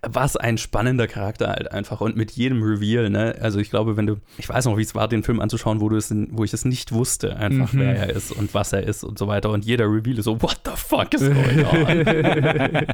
Was 0.08 0.38
ein 0.38 0.60
spannender 0.60 1.08
Charakter 1.08 1.48
halt 1.50 1.72
einfach. 1.72 2.02
Und 2.02 2.16
mit 2.16 2.32
jedem 2.32 2.62
Reveal, 2.62 3.10
ne? 3.10 3.36
Also 3.42 3.58
ich 3.60 3.72
glaube, 3.72 3.98
wenn 3.98 4.06
du, 4.06 4.18
ich 4.38 4.48
weiß 4.48 4.66
noch, 4.66 4.78
wie 4.78 4.84
es 4.84 4.94
war, 4.94 5.08
den 5.08 5.24
Film 5.24 5.40
anzuschauen, 5.42 5.82
wo 5.82 5.90
du 5.90 5.96
es, 5.98 6.14
wo 6.30 6.44
ich 6.44 6.54
es 6.54 6.66
nicht 6.66 6.92
wusste, 6.92 7.36
einfach 7.38 7.74
Mhm. 7.74 7.80
wer 7.80 7.96
er 7.96 8.10
ist 8.12 8.32
und 8.32 8.54
was 8.54 8.74
er 8.74 8.84
ist 8.84 9.04
und 9.04 9.18
so 9.18 9.28
weiter. 9.28 9.50
Und 9.50 9.66
jeder 9.66 9.86
Reveal 9.86 10.20
ist 10.20 10.26
so, 10.26 10.40
what 10.42 10.60
the 10.66 10.72
fuck 10.76 11.12
is 11.16 11.22
going 11.22 11.66
on? 11.66 12.86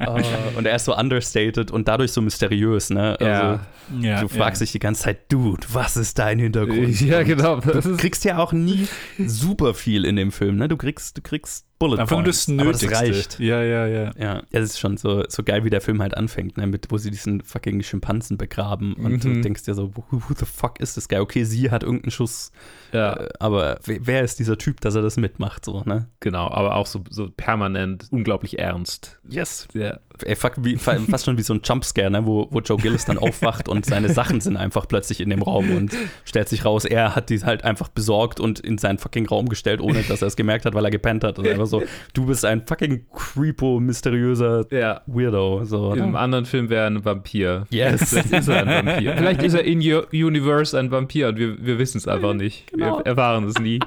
Ah, 0.00 0.18
und 0.56 0.66
er 0.66 0.74
ist 0.74 0.84
so 0.86 0.96
understated 0.96 1.70
und 1.70 1.86
dadurch 1.86 2.10
so 2.12 2.20
mysteriös, 2.20 2.90
ne? 2.90 3.10
Also, 3.20 3.24
Ja. 3.24 3.60
Ja, 4.00 4.20
Du 4.20 4.28
fragst 4.28 4.60
dich 4.60 4.72
die 4.72 4.78
ganze 4.78 5.02
Zeit, 5.04 5.32
Dude, 5.32 5.66
was 5.72 5.96
ist 5.96 6.18
dein 6.18 6.38
Hintergrund? 6.38 7.00
Ja, 7.00 7.22
genau. 7.22 7.60
Du 7.60 7.96
kriegst 7.96 8.24
ja 8.24 8.38
auch 8.38 8.52
nie 8.52 8.86
super 9.24 9.74
viel 9.74 10.04
in 10.04 10.16
dem 10.16 10.30
Film, 10.32 10.56
ne? 10.56 10.68
Du 10.68 10.76
kriegst, 10.76 11.16
du 11.16 11.22
kriegst 11.22 11.66
Bullet 11.80 11.98
Einfach 11.98 12.16
nur 12.16 12.24
das 12.24 12.44
Points, 12.44 12.60
aber 12.60 12.72
Nötigste. 12.72 12.88
das 12.90 13.00
reicht. 13.00 13.40
Ja, 13.40 13.62
ja, 13.62 13.86
ja. 13.86 14.12
Ja, 14.18 14.42
es 14.52 14.64
ist 14.70 14.78
schon 14.78 14.98
so, 14.98 15.24
so 15.28 15.42
geil, 15.42 15.64
wie 15.64 15.70
der 15.70 15.80
Film 15.80 16.02
halt 16.02 16.14
anfängt, 16.16 16.58
ne? 16.58 16.66
mit, 16.66 16.90
wo 16.90 16.98
sie 16.98 17.10
diesen 17.10 17.40
fucking 17.42 17.82
Schimpansen 17.82 18.36
begraben 18.36 18.92
und 18.92 19.24
du 19.24 19.28
Mhm. 19.28 19.40
denkst 19.42 19.62
dir 19.64 19.72
so, 19.74 19.90
who, 19.96 20.04
who 20.10 20.34
the 20.38 20.44
fuck 20.44 20.78
ist 20.78 20.98
das 20.98 21.08
guy? 21.08 21.18
Okay, 21.20 21.42
sie 21.44 21.70
hat 21.70 21.82
irgendeinen 21.82 22.10
Schuss, 22.10 22.52
ja, 22.92 23.14
äh, 23.14 23.28
aber 23.38 23.78
wer, 23.86 24.22
ist 24.22 24.38
dieser 24.38 24.58
Typ, 24.58 24.80
dass 24.82 24.94
er 24.94 25.00
das 25.02 25.16
mitmacht, 25.16 25.64
so, 25.64 25.82
ne? 25.86 26.06
genau. 26.20 26.50
Aber 26.50 26.76
auch 26.76 26.86
so, 26.86 27.02
so 27.08 27.30
permanent 27.34 28.08
unglaublich 28.10 28.58
ernst. 28.58 29.18
Yes. 29.28 29.66
Ja. 29.72 29.98
Ey, 30.22 30.36
fuck, 30.36 30.52
wie, 30.58 30.76
fa- 30.76 30.98
fast 31.08 31.24
schon 31.24 31.38
wie 31.38 31.42
so 31.42 31.54
ein 31.54 31.62
Jumpscare, 31.64 32.10
ne? 32.10 32.26
wo, 32.26 32.46
wo 32.50 32.60
Joe 32.60 32.76
Gillis 32.76 33.06
dann 33.06 33.16
aufwacht 33.16 33.70
und 33.70 33.86
seine 33.86 34.12
Sachen 34.12 34.42
sind 34.42 34.58
einfach 34.58 34.86
plötzlich 34.86 35.20
in 35.20 35.30
dem 35.30 35.40
Raum 35.40 35.70
und 35.74 35.92
stellt 36.26 36.50
sich 36.50 36.66
raus, 36.66 36.84
er 36.84 37.16
hat 37.16 37.30
die 37.30 37.42
halt 37.42 37.64
einfach 37.64 37.88
besorgt 37.88 38.38
und 38.38 38.60
in 38.60 38.76
seinen 38.76 38.98
fucking 38.98 39.26
Raum 39.26 39.48
gestellt, 39.48 39.80
ohne 39.80 40.02
dass 40.02 40.20
er 40.20 40.28
es 40.28 40.36
gemerkt 40.36 40.66
hat, 40.66 40.74
weil 40.74 40.84
er 40.84 40.90
gepennt 40.90 41.24
hat. 41.24 41.38
Und 41.38 41.48
einfach 41.48 41.69
so, 41.70 41.82
du 42.14 42.26
bist 42.26 42.44
ein 42.44 42.66
fucking 42.66 43.06
creepo, 43.12 43.80
mysteriöser 43.80 44.66
Ja. 44.70 45.02
Weirdo. 45.06 45.64
So, 45.64 45.92
In 45.92 46.02
einem 46.02 46.12
ne? 46.12 46.18
anderen 46.18 46.44
Film 46.44 46.68
wäre 46.68 46.82
er 46.82 46.86
ein 46.88 47.04
Vampir. 47.04 47.66
Yes. 47.70 48.10
Vielleicht 48.10 48.32
ist 48.32 48.48
er 48.48 48.66
ein 48.66 48.86
Vampir. 48.86 49.16
Vielleicht 49.16 49.42
ist 49.42 49.54
er 49.54 49.64
in 49.64 49.80
your 49.80 50.06
Universe 50.12 50.78
ein 50.78 50.90
Vampir 50.90 51.28
und 51.28 51.38
wir, 51.38 51.64
wir 51.64 51.78
wissen 51.78 51.98
es 51.98 52.08
einfach 52.08 52.34
nicht. 52.34 52.70
Genau. 52.70 52.98
Wir 52.98 53.06
erfahren 53.06 53.44
es 53.44 53.58
nie. 53.58 53.80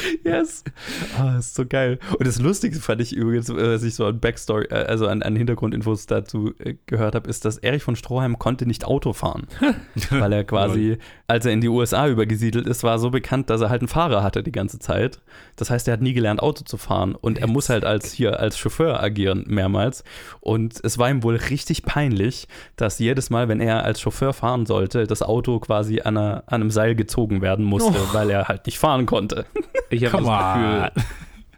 yes. 0.24 0.64
Ah, 1.18 1.38
ist 1.38 1.54
so 1.54 1.66
geil. 1.66 1.98
Und 2.18 2.26
das 2.26 2.40
Lustigste 2.40 2.82
fand 2.82 3.00
ich 3.00 3.14
übrigens, 3.14 3.48
was 3.48 3.82
ich 3.82 3.94
so 3.94 4.06
an 4.06 4.20
Backstory, 4.20 4.66
äh, 4.66 4.74
also 4.74 5.06
an, 5.06 5.22
an 5.22 5.36
Hintergrundinfos 5.36 6.06
dazu 6.06 6.52
äh, 6.58 6.74
gehört 6.86 7.14
habe, 7.14 7.28
ist, 7.28 7.44
dass 7.44 7.58
Erich 7.58 7.82
von 7.82 7.96
Stroheim 7.96 8.38
konnte 8.38 8.66
nicht 8.66 8.84
Auto 8.84 9.12
fahren. 9.12 9.46
weil 10.10 10.32
er 10.32 10.44
quasi, 10.44 10.98
als 11.32 11.46
er 11.46 11.52
in 11.52 11.62
die 11.62 11.68
USA 11.68 12.08
übergesiedelt 12.08 12.66
ist, 12.66 12.84
war 12.84 12.98
so 12.98 13.08
bekannt, 13.08 13.48
dass 13.48 13.62
er 13.62 13.70
halt 13.70 13.80
einen 13.80 13.88
Fahrer 13.88 14.22
hatte 14.22 14.42
die 14.42 14.52
ganze 14.52 14.78
Zeit. 14.78 15.18
Das 15.56 15.70
heißt, 15.70 15.88
er 15.88 15.94
hat 15.94 16.02
nie 16.02 16.12
gelernt, 16.12 16.42
Auto 16.42 16.62
zu 16.62 16.76
fahren. 16.76 17.14
Und 17.14 17.38
er 17.38 17.46
muss 17.46 17.70
halt 17.70 17.86
als 17.86 18.12
hier 18.12 18.38
als 18.38 18.58
Chauffeur 18.58 19.02
agieren 19.02 19.46
mehrmals. 19.48 20.04
Und 20.40 20.78
es 20.84 20.98
war 20.98 21.08
ihm 21.08 21.22
wohl 21.22 21.36
richtig 21.36 21.84
peinlich, 21.84 22.48
dass 22.76 22.98
jedes 22.98 23.30
Mal, 23.30 23.48
wenn 23.48 23.60
er 23.60 23.82
als 23.82 24.02
Chauffeur 24.02 24.34
fahren 24.34 24.66
sollte, 24.66 25.06
das 25.06 25.22
Auto 25.22 25.58
quasi 25.58 26.02
an, 26.02 26.18
einer, 26.18 26.42
an 26.48 26.60
einem 26.60 26.70
Seil 26.70 26.94
gezogen 26.94 27.40
werden 27.40 27.64
musste, 27.64 27.98
oh. 27.98 28.12
weil 28.14 28.28
er 28.28 28.48
halt 28.48 28.66
nicht 28.66 28.78
fahren 28.78 29.06
konnte. 29.06 29.46
Ich 29.88 30.04
habe 30.04 30.22
das 30.22 30.92
Gefühl, 30.92 31.04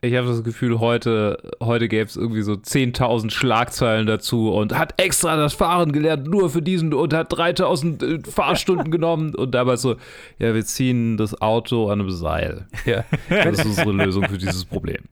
ich 0.04 0.14
habe 0.14 0.28
das 0.28 0.44
Gefühl, 0.44 0.80
heute, 0.80 1.38
heute 1.62 1.88
gäbe 1.88 2.04
es 2.04 2.16
irgendwie 2.16 2.42
so 2.42 2.52
10.000 2.52 3.30
Schlagzeilen 3.30 4.06
dazu 4.06 4.52
und 4.52 4.76
hat 4.76 5.00
extra 5.00 5.36
das 5.36 5.54
Fahren 5.54 5.92
gelernt, 5.92 6.28
nur 6.28 6.50
für 6.50 6.62
diesen 6.62 6.92
und 6.92 7.14
hat 7.14 7.32
3.000 7.32 8.04
äh, 8.04 8.30
Fahrstunden 8.30 8.90
genommen 8.90 9.34
und 9.34 9.52
dabei 9.52 9.76
so, 9.76 9.96
ja, 10.38 10.54
wir 10.54 10.64
ziehen 10.64 11.16
das 11.16 11.40
Auto 11.40 11.90
an 11.90 12.00
einem 12.00 12.10
Seil. 12.10 12.66
Ja. 12.84 13.04
Das 13.28 13.60
ist 13.60 13.66
unsere 13.66 13.92
Lösung 13.92 14.24
für 14.24 14.38
dieses 14.38 14.64
Problem. 14.64 15.02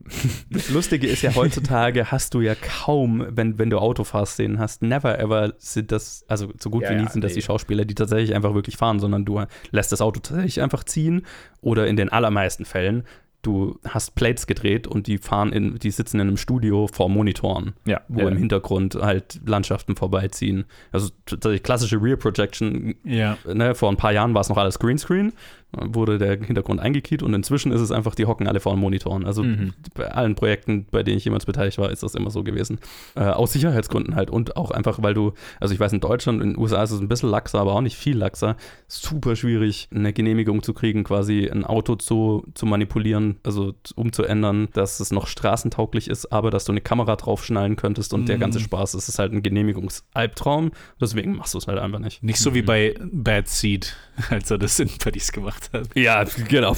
Das 0.51 0.71
Lustige 0.71 1.07
ist 1.07 1.23
ja, 1.23 1.35
heutzutage 1.35 2.11
hast 2.11 2.35
du 2.35 2.41
ja 2.41 2.55
kaum, 2.55 3.27
wenn, 3.31 3.59
wenn 3.59 3.71
du 3.71 3.79
Autofahrszenen 3.79 4.59
hast, 4.59 4.83
never 4.83 5.19
ever 5.19 5.55
sind 5.59 5.91
das, 5.91 6.25
also 6.29 6.53
so 6.59 6.71
gut 6.71 6.83
ja, 6.83 6.91
wie 6.91 6.97
nie 6.97 7.09
sind 7.09 7.25
das 7.25 7.33
nee. 7.33 7.37
die 7.37 7.43
Schauspieler, 7.43 7.85
die 7.85 7.95
tatsächlich 7.95 8.35
einfach 8.35 8.55
wirklich 8.55 8.77
fahren, 8.77 9.01
sondern 9.01 9.25
du 9.25 9.43
lässt 9.71 9.93
das 9.93 10.01
Auto 10.01 10.21
tatsächlich 10.21 10.61
einfach 10.61 10.85
ziehen 10.85 11.23
oder 11.63 11.87
in 11.87 11.97
den 11.97 12.11
allermeisten 12.11 12.65
Fällen 12.65 13.05
du 13.43 13.79
hast 13.87 14.15
Plates 14.15 14.47
gedreht 14.47 14.87
und 14.87 15.07
die 15.07 15.19
fahren 15.19 15.53
in, 15.53 15.79
die 15.79 15.91
sitzen 15.91 16.19
in 16.21 16.29
einem 16.29 16.37
Studio 16.37 16.87
vor 16.87 17.09
Monitoren, 17.09 17.75
ja, 17.85 18.01
wo 18.09 18.21
ja. 18.21 18.29
im 18.29 18.37
Hintergrund 18.37 18.95
halt 18.95 19.41
Landschaften 19.45 19.97
vorbeiziehen. 19.97 20.65
Also 20.93 21.11
klassische 21.63 22.01
Rear 22.01 22.17
Projection. 22.17 22.95
Ja. 23.05 23.37
Ne, 23.53 23.75
vor 23.75 23.91
ein 23.91 23.97
paar 23.97 24.13
Jahren 24.13 24.33
war 24.35 24.41
es 24.41 24.49
noch 24.49 24.57
alles 24.57 24.79
Greenscreen 24.79 25.33
wurde 25.73 26.19
der 26.19 26.39
Hintergrund 26.39 26.81
eingekeyt 26.81 27.23
und 27.23 27.33
inzwischen 27.33 27.73
ist 27.73 27.81
es 27.81 27.91
einfach, 27.91 28.15
die 28.15 28.27
hocken 28.27 28.47
alle 28.47 28.61
vor 28.61 28.75
den 28.75 28.81
Monitoren. 28.81 29.25
Also 29.25 29.43
mhm. 29.43 29.73
bei 29.95 30.11
allen 30.11 30.35
Projekten, 30.35 30.87
bei 30.91 31.03
denen 31.03 31.17
ich 31.17 31.25
jemals 31.25 31.47
beteiligt 31.47 31.79
war, 31.79 31.91
ist 31.91 32.03
das 32.03 32.15
immer 32.15 32.31
so 32.31 32.43
gewesen. 32.43 32.79
Äh, 33.15 33.23
aus 33.23 33.53
Sicherheitsgründen 33.55 34.15
halt 34.15 34.31
und 34.31 34.57
auch 34.57 34.71
einfach, 34.71 35.03
weil 35.03 35.15
du, 35.15 35.33
also 35.61 35.73
ich 35.73 35.81
weiß, 35.81 35.93
in 35.95 36.01
Deutschland, 36.01 36.43
in 36.43 36.51
den 36.51 36.59
USA 36.59 36.83
ist 36.83 36.91
es 36.91 37.01
ein 37.01 37.09
bisschen 37.09 37.31
laxer, 37.31 37.59
aber 37.59 37.75
auch 37.75 37.81
nicht 37.81 37.97
viel 37.97 38.17
laxer. 38.19 38.57
Super 38.87 39.35
schwierig, 39.35 39.89
eine 39.95 40.13
Genehmigung 40.13 40.63
zu 40.63 40.75
kriegen, 40.75 41.05
quasi 41.05 41.49
ein 41.51 41.65
Auto 41.65 41.97
zu, 41.97 42.45
zu 42.53 42.67
manipulieren, 42.67 43.39
also 43.43 43.75
umzuändern, 43.95 44.69
dass 44.75 45.01
es 45.01 45.11
noch 45.11 45.27
straßentauglich 45.27 46.09
ist, 46.09 46.33
aber 46.33 46.51
dass 46.51 46.67
du 46.67 46.73
eine 46.73 46.83
Kamera 46.83 47.17
draufschnallen 47.17 47.77
könntest 47.77 48.13
und 48.13 48.23
mhm. 48.23 48.27
der 48.27 48.39
ganze 48.39 48.61
Spaß. 48.61 48.93
Es 48.93 49.09
ist 49.09 49.19
halt 49.19 49.33
ein 49.33 49.43
Genehmigungsalbtraum, 49.43 50.73
deswegen 51.01 51.37
machst 51.37 51.55
du 51.55 51.59
es 51.59 51.67
halt 51.67 51.79
einfach 51.79 51.99
nicht. 51.99 52.23
Nicht 52.23 52.41
so 52.41 52.51
mhm. 52.51 52.55
wie 52.55 52.63
bei 52.63 52.95
Bad 53.11 53.49
Seed, 53.49 53.97
als 54.31 54.51
er 54.51 54.59
das 54.59 54.79
in 54.79 54.91
Paris 54.99 55.33
gemacht 55.33 55.62
hat 55.62 55.62
gemacht 55.71 55.73
hat. 55.73 55.97
Ja, 55.97 56.25
genau. 56.49 56.77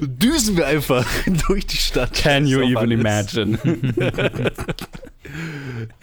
Düsen 0.00 0.56
wir 0.56 0.66
einfach 0.66 1.06
durch 1.48 1.66
die 1.66 1.76
Stadt. 1.76 2.12
Can 2.14 2.46
you 2.46 2.60
even 2.60 2.90
imagine? 2.90 3.58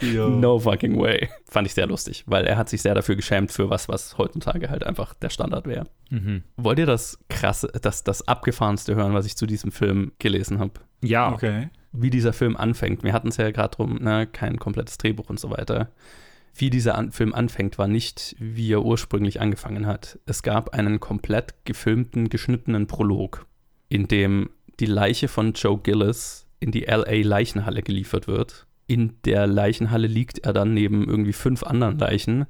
no 0.00 0.58
fucking 0.58 0.98
way. 0.98 1.28
Fand 1.48 1.66
ich 1.66 1.74
sehr 1.74 1.86
lustig, 1.86 2.24
weil 2.26 2.46
er 2.46 2.56
hat 2.56 2.68
sich 2.68 2.82
sehr 2.82 2.94
dafür 2.94 3.16
geschämt 3.16 3.52
für 3.52 3.70
was, 3.70 3.88
was 3.88 4.18
heutzutage 4.18 4.70
halt 4.70 4.84
einfach 4.84 5.14
der 5.14 5.30
Standard 5.30 5.66
wäre. 5.66 5.86
Mhm. 6.10 6.42
Wollt 6.56 6.78
ihr 6.78 6.86
das 6.86 7.18
krasse, 7.28 7.68
das, 7.80 8.04
das 8.04 8.26
abgefahrenste 8.28 8.94
hören, 8.94 9.14
was 9.14 9.26
ich 9.26 9.36
zu 9.36 9.46
diesem 9.46 9.72
Film 9.72 10.12
gelesen 10.18 10.58
habe? 10.58 10.72
Ja. 11.02 11.32
Okay. 11.32 11.68
Wie 11.92 12.10
dieser 12.10 12.32
Film 12.32 12.56
anfängt. 12.56 13.02
Wir 13.02 13.12
hatten 13.12 13.28
es 13.28 13.36
ja 13.36 13.50
gerade 13.50 13.76
drum, 13.76 13.96
ne, 13.96 14.26
kein 14.26 14.58
komplettes 14.58 14.96
Drehbuch 14.96 15.28
und 15.28 15.38
so 15.38 15.50
weiter 15.50 15.90
wie 16.54 16.70
dieser 16.70 16.96
An 16.96 17.12
Film 17.12 17.34
anfängt, 17.34 17.78
war 17.78 17.88
nicht, 17.88 18.36
wie 18.38 18.72
er 18.72 18.84
ursprünglich 18.84 19.40
angefangen 19.40 19.86
hat. 19.86 20.18
Es 20.26 20.42
gab 20.42 20.74
einen 20.74 21.00
komplett 21.00 21.54
gefilmten, 21.64 22.28
geschnittenen 22.28 22.86
Prolog, 22.86 23.46
in 23.88 24.08
dem 24.08 24.50
die 24.80 24.86
Leiche 24.86 25.28
von 25.28 25.52
Joe 25.54 25.78
Gillis 25.78 26.46
in 26.60 26.70
die 26.70 26.82
LA 26.82 27.22
Leichenhalle 27.22 27.82
geliefert 27.82 28.26
wird. 28.26 28.66
In 28.86 29.14
der 29.24 29.46
Leichenhalle 29.46 30.06
liegt 30.06 30.40
er 30.40 30.52
dann 30.52 30.74
neben 30.74 31.08
irgendwie 31.08 31.32
fünf 31.32 31.62
anderen 31.62 31.98
Leichen, 31.98 32.46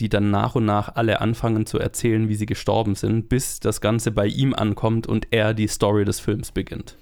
die 0.00 0.08
dann 0.08 0.30
nach 0.30 0.54
und 0.54 0.64
nach 0.64 0.96
alle 0.96 1.20
anfangen 1.20 1.66
zu 1.66 1.78
erzählen, 1.78 2.28
wie 2.28 2.34
sie 2.34 2.46
gestorben 2.46 2.94
sind, 2.94 3.28
bis 3.28 3.60
das 3.60 3.80
Ganze 3.80 4.10
bei 4.10 4.26
ihm 4.26 4.54
ankommt 4.54 5.06
und 5.06 5.28
er 5.30 5.54
die 5.54 5.68
Story 5.68 6.04
des 6.04 6.18
Films 6.18 6.52
beginnt. 6.52 6.96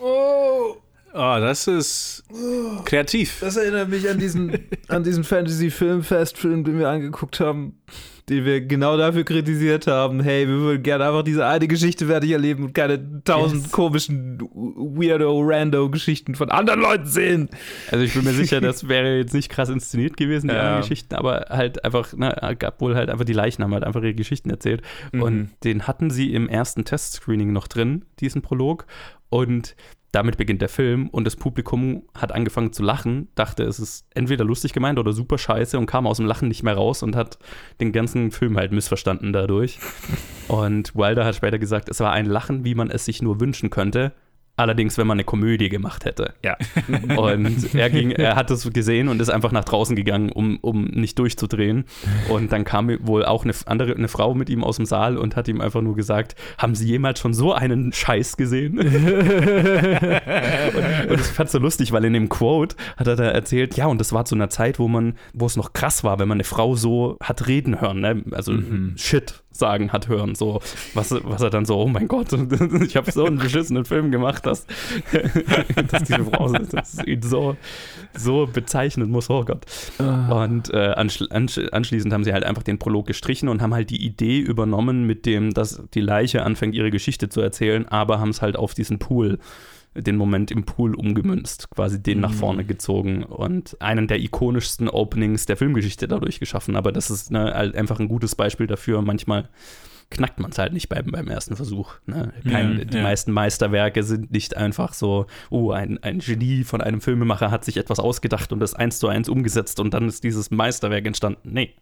Oh. 0.00 0.76
Oh, 1.20 1.40
das 1.40 1.66
ist 1.66 2.22
kreativ. 2.84 3.38
Das 3.40 3.56
erinnert 3.56 3.88
mich 3.88 4.08
an 4.08 4.20
diesen, 4.20 4.56
an 4.86 5.02
diesen 5.02 5.24
Fantasy-Filmfest-Film, 5.24 6.62
den 6.62 6.78
wir 6.78 6.88
angeguckt 6.88 7.40
haben, 7.40 7.80
den 8.28 8.44
wir 8.44 8.60
genau 8.60 8.96
dafür 8.96 9.24
kritisiert 9.24 9.88
haben. 9.88 10.20
Hey, 10.20 10.46
wir 10.46 10.54
würden 10.54 10.84
gerne 10.84 11.08
einfach 11.08 11.24
diese 11.24 11.44
eine 11.44 11.66
Geschichte 11.66 12.06
fertig 12.06 12.30
erleben 12.30 12.66
und 12.66 12.72
keine 12.72 13.24
tausend 13.24 13.62
yes. 13.64 13.72
komischen 13.72 14.38
Weirdo-Rando-Geschichten 14.38 16.36
von 16.36 16.52
anderen 16.52 16.82
Leuten 16.82 17.06
sehen. 17.06 17.48
Also 17.90 18.04
ich 18.04 18.14
bin 18.14 18.22
mir 18.22 18.34
sicher, 18.34 18.60
das 18.62 18.88
wäre 18.88 19.16
jetzt 19.16 19.34
nicht 19.34 19.48
krass 19.48 19.70
inszeniert 19.70 20.16
gewesen, 20.16 20.46
die 20.46 20.54
ja. 20.54 20.60
anderen 20.60 20.82
Geschichten, 20.82 21.16
aber 21.16 21.46
halt 21.48 21.84
einfach, 21.84 22.14
na, 22.16 22.54
gab 22.54 22.80
wohl 22.80 22.94
halt 22.94 23.10
einfach 23.10 23.24
die 23.24 23.32
Leichen 23.32 23.64
haben 23.64 23.74
halt 23.74 23.82
einfach 23.82 24.02
ihre 24.02 24.14
Geschichten 24.14 24.50
erzählt. 24.50 24.82
Mhm. 25.10 25.22
Und 25.22 25.50
den 25.64 25.88
hatten 25.88 26.10
sie 26.10 26.32
im 26.32 26.48
ersten 26.48 26.84
Testscreening 26.84 27.52
noch 27.52 27.66
drin, 27.66 28.04
diesen 28.20 28.40
Prolog. 28.40 28.86
Und 29.30 29.74
damit 30.12 30.38
beginnt 30.38 30.62
der 30.62 30.68
Film 30.70 31.08
und 31.08 31.24
das 31.24 31.36
Publikum 31.36 32.04
hat 32.14 32.32
angefangen 32.32 32.72
zu 32.72 32.82
lachen, 32.82 33.28
dachte, 33.34 33.64
es 33.64 33.78
ist 33.78 34.06
entweder 34.14 34.44
lustig 34.44 34.72
gemeint 34.72 34.98
oder 34.98 35.12
super 35.12 35.36
scheiße 35.36 35.78
und 35.78 35.86
kam 35.86 36.06
aus 36.06 36.16
dem 36.16 36.26
Lachen 36.26 36.48
nicht 36.48 36.62
mehr 36.62 36.74
raus 36.74 37.02
und 37.02 37.14
hat 37.14 37.38
den 37.80 37.92
ganzen 37.92 38.30
Film 38.30 38.56
halt 38.56 38.72
missverstanden 38.72 39.32
dadurch. 39.32 39.78
Und 40.48 40.94
Wilder 40.94 41.26
hat 41.26 41.34
später 41.34 41.58
gesagt, 41.58 41.90
es 41.90 42.00
war 42.00 42.12
ein 42.12 42.24
Lachen, 42.24 42.64
wie 42.64 42.74
man 42.74 42.88
es 42.90 43.04
sich 43.04 43.20
nur 43.20 43.38
wünschen 43.38 43.68
könnte. 43.68 44.14
Allerdings, 44.58 44.98
wenn 44.98 45.06
man 45.06 45.14
eine 45.14 45.24
Komödie 45.24 45.68
gemacht 45.68 46.04
hätte. 46.04 46.34
Ja. 46.44 46.56
Und 47.16 47.74
er 47.74 47.90
ging, 47.90 48.10
er 48.10 48.34
hat 48.34 48.50
das 48.50 48.68
gesehen 48.72 49.08
und 49.08 49.20
ist 49.20 49.30
einfach 49.30 49.52
nach 49.52 49.64
draußen 49.64 49.94
gegangen, 49.94 50.32
um, 50.32 50.58
um 50.60 50.84
nicht 50.86 51.16
durchzudrehen. 51.18 51.84
Und 52.28 52.50
dann 52.50 52.64
kam 52.64 52.90
wohl 53.06 53.24
auch 53.24 53.44
eine 53.44 53.54
andere, 53.66 53.94
eine 53.94 54.08
Frau 54.08 54.34
mit 54.34 54.50
ihm 54.50 54.64
aus 54.64 54.74
dem 54.76 54.84
Saal 54.84 55.16
und 55.16 55.36
hat 55.36 55.46
ihm 55.46 55.60
einfach 55.60 55.80
nur 55.80 55.94
gesagt: 55.94 56.34
Haben 56.58 56.74
Sie 56.74 56.88
jemals 56.88 57.20
schon 57.20 57.34
so 57.34 57.52
einen 57.52 57.92
Scheiß 57.92 58.36
gesehen? 58.36 58.78
und, 58.80 58.86
und 61.10 61.20
ich 61.20 61.26
fand 61.26 61.50
so 61.50 61.60
lustig, 61.60 61.92
weil 61.92 62.04
in 62.04 62.14
dem 62.14 62.28
Quote 62.28 62.74
hat 62.96 63.06
er 63.06 63.14
da 63.14 63.28
erzählt, 63.28 63.76
ja, 63.76 63.86
und 63.86 64.00
das 64.00 64.12
war 64.12 64.24
zu 64.24 64.34
einer 64.34 64.50
Zeit, 64.50 64.80
wo 64.80 64.88
man, 64.88 65.14
wo 65.34 65.46
es 65.46 65.56
noch 65.56 65.72
krass 65.72 66.02
war, 66.02 66.18
wenn 66.18 66.26
man 66.26 66.36
eine 66.36 66.44
Frau 66.44 66.74
so 66.74 67.16
hat 67.22 67.46
reden 67.46 67.80
hören, 67.80 68.00
ne? 68.00 68.24
Also 68.32 68.52
mhm. 68.52 68.94
Shit 68.96 69.44
sagen 69.58 69.92
hat 69.92 70.08
hören. 70.08 70.34
So, 70.34 70.60
was, 70.94 71.14
was 71.24 71.42
er 71.42 71.50
dann 71.50 71.64
so, 71.64 71.78
oh 71.80 71.88
mein 71.88 72.08
Gott, 72.08 72.32
ich 72.82 72.96
habe 72.96 73.10
so 73.10 73.24
einen 73.24 73.38
beschissenen 73.38 73.84
Film 73.84 74.10
gemacht, 74.10 74.46
dass, 74.46 74.66
dass 75.90 76.02
diese 76.04 76.24
Frau 76.24 76.52
das 76.52 77.04
ihn 77.06 77.22
so, 77.22 77.56
so 78.16 78.46
bezeichnen 78.46 79.10
muss, 79.10 79.30
oh 79.30 79.44
Gott. 79.44 79.64
Ah. 79.98 80.44
Und 80.44 80.72
äh, 80.72 80.94
anschli 80.96 81.28
anschließend 81.28 82.12
haben 82.12 82.24
sie 82.24 82.32
halt 82.32 82.44
einfach 82.44 82.62
den 82.62 82.78
Prolog 82.78 83.06
gestrichen 83.06 83.48
und 83.48 83.62
haben 83.62 83.74
halt 83.74 83.90
die 83.90 84.04
Idee 84.04 84.38
übernommen, 84.38 85.04
mit 85.04 85.26
dem, 85.26 85.52
dass 85.52 85.82
die 85.94 86.00
Leiche 86.00 86.42
anfängt, 86.42 86.74
ihre 86.74 86.90
Geschichte 86.90 87.28
zu 87.28 87.40
erzählen, 87.40 87.86
aber 87.88 88.20
haben 88.20 88.30
es 88.30 88.42
halt 88.42 88.56
auf 88.56 88.74
diesen 88.74 88.98
Pool 88.98 89.38
den 89.94 90.16
Moment 90.16 90.50
im 90.50 90.64
Pool 90.64 90.94
umgemünzt, 90.94 91.70
quasi 91.70 92.02
den 92.02 92.18
mhm. 92.18 92.22
nach 92.22 92.32
vorne 92.32 92.64
gezogen 92.64 93.24
und 93.24 93.76
einen 93.80 94.06
der 94.06 94.20
ikonischsten 94.20 94.88
Openings 94.88 95.46
der 95.46 95.56
Filmgeschichte 95.56 96.08
dadurch 96.08 96.40
geschaffen. 96.40 96.76
Aber 96.76 96.92
das 96.92 97.10
ist 97.10 97.30
ne, 97.30 97.54
einfach 97.54 98.00
ein 98.00 98.08
gutes 98.08 98.34
Beispiel 98.34 98.66
dafür. 98.66 99.02
Manchmal 99.02 99.48
knackt 100.10 100.40
man 100.40 100.50
es 100.50 100.58
halt 100.58 100.72
nicht 100.72 100.88
beim, 100.88 101.06
beim 101.06 101.28
ersten 101.28 101.56
Versuch. 101.56 101.94
Ne? 102.06 102.32
Kein, 102.44 102.78
ja, 102.78 102.84
die 102.84 102.96
ja. 102.96 103.02
meisten 103.02 103.32
Meisterwerke 103.32 104.02
sind 104.02 104.30
nicht 104.30 104.56
einfach 104.56 104.94
so, 104.94 105.26
oh, 105.50 105.70
ein, 105.72 106.02
ein 106.02 106.20
Genie 106.20 106.64
von 106.64 106.80
einem 106.80 107.00
Filmemacher 107.00 107.50
hat 107.50 107.64
sich 107.64 107.76
etwas 107.76 107.98
ausgedacht 107.98 108.52
und 108.52 108.60
das 108.60 108.74
eins 108.74 108.98
zu 108.98 109.08
eins 109.08 109.28
umgesetzt 109.28 109.80
und 109.80 109.92
dann 109.92 110.08
ist 110.08 110.24
dieses 110.24 110.50
Meisterwerk 110.50 111.06
entstanden. 111.06 111.50
Nee. 111.52 111.74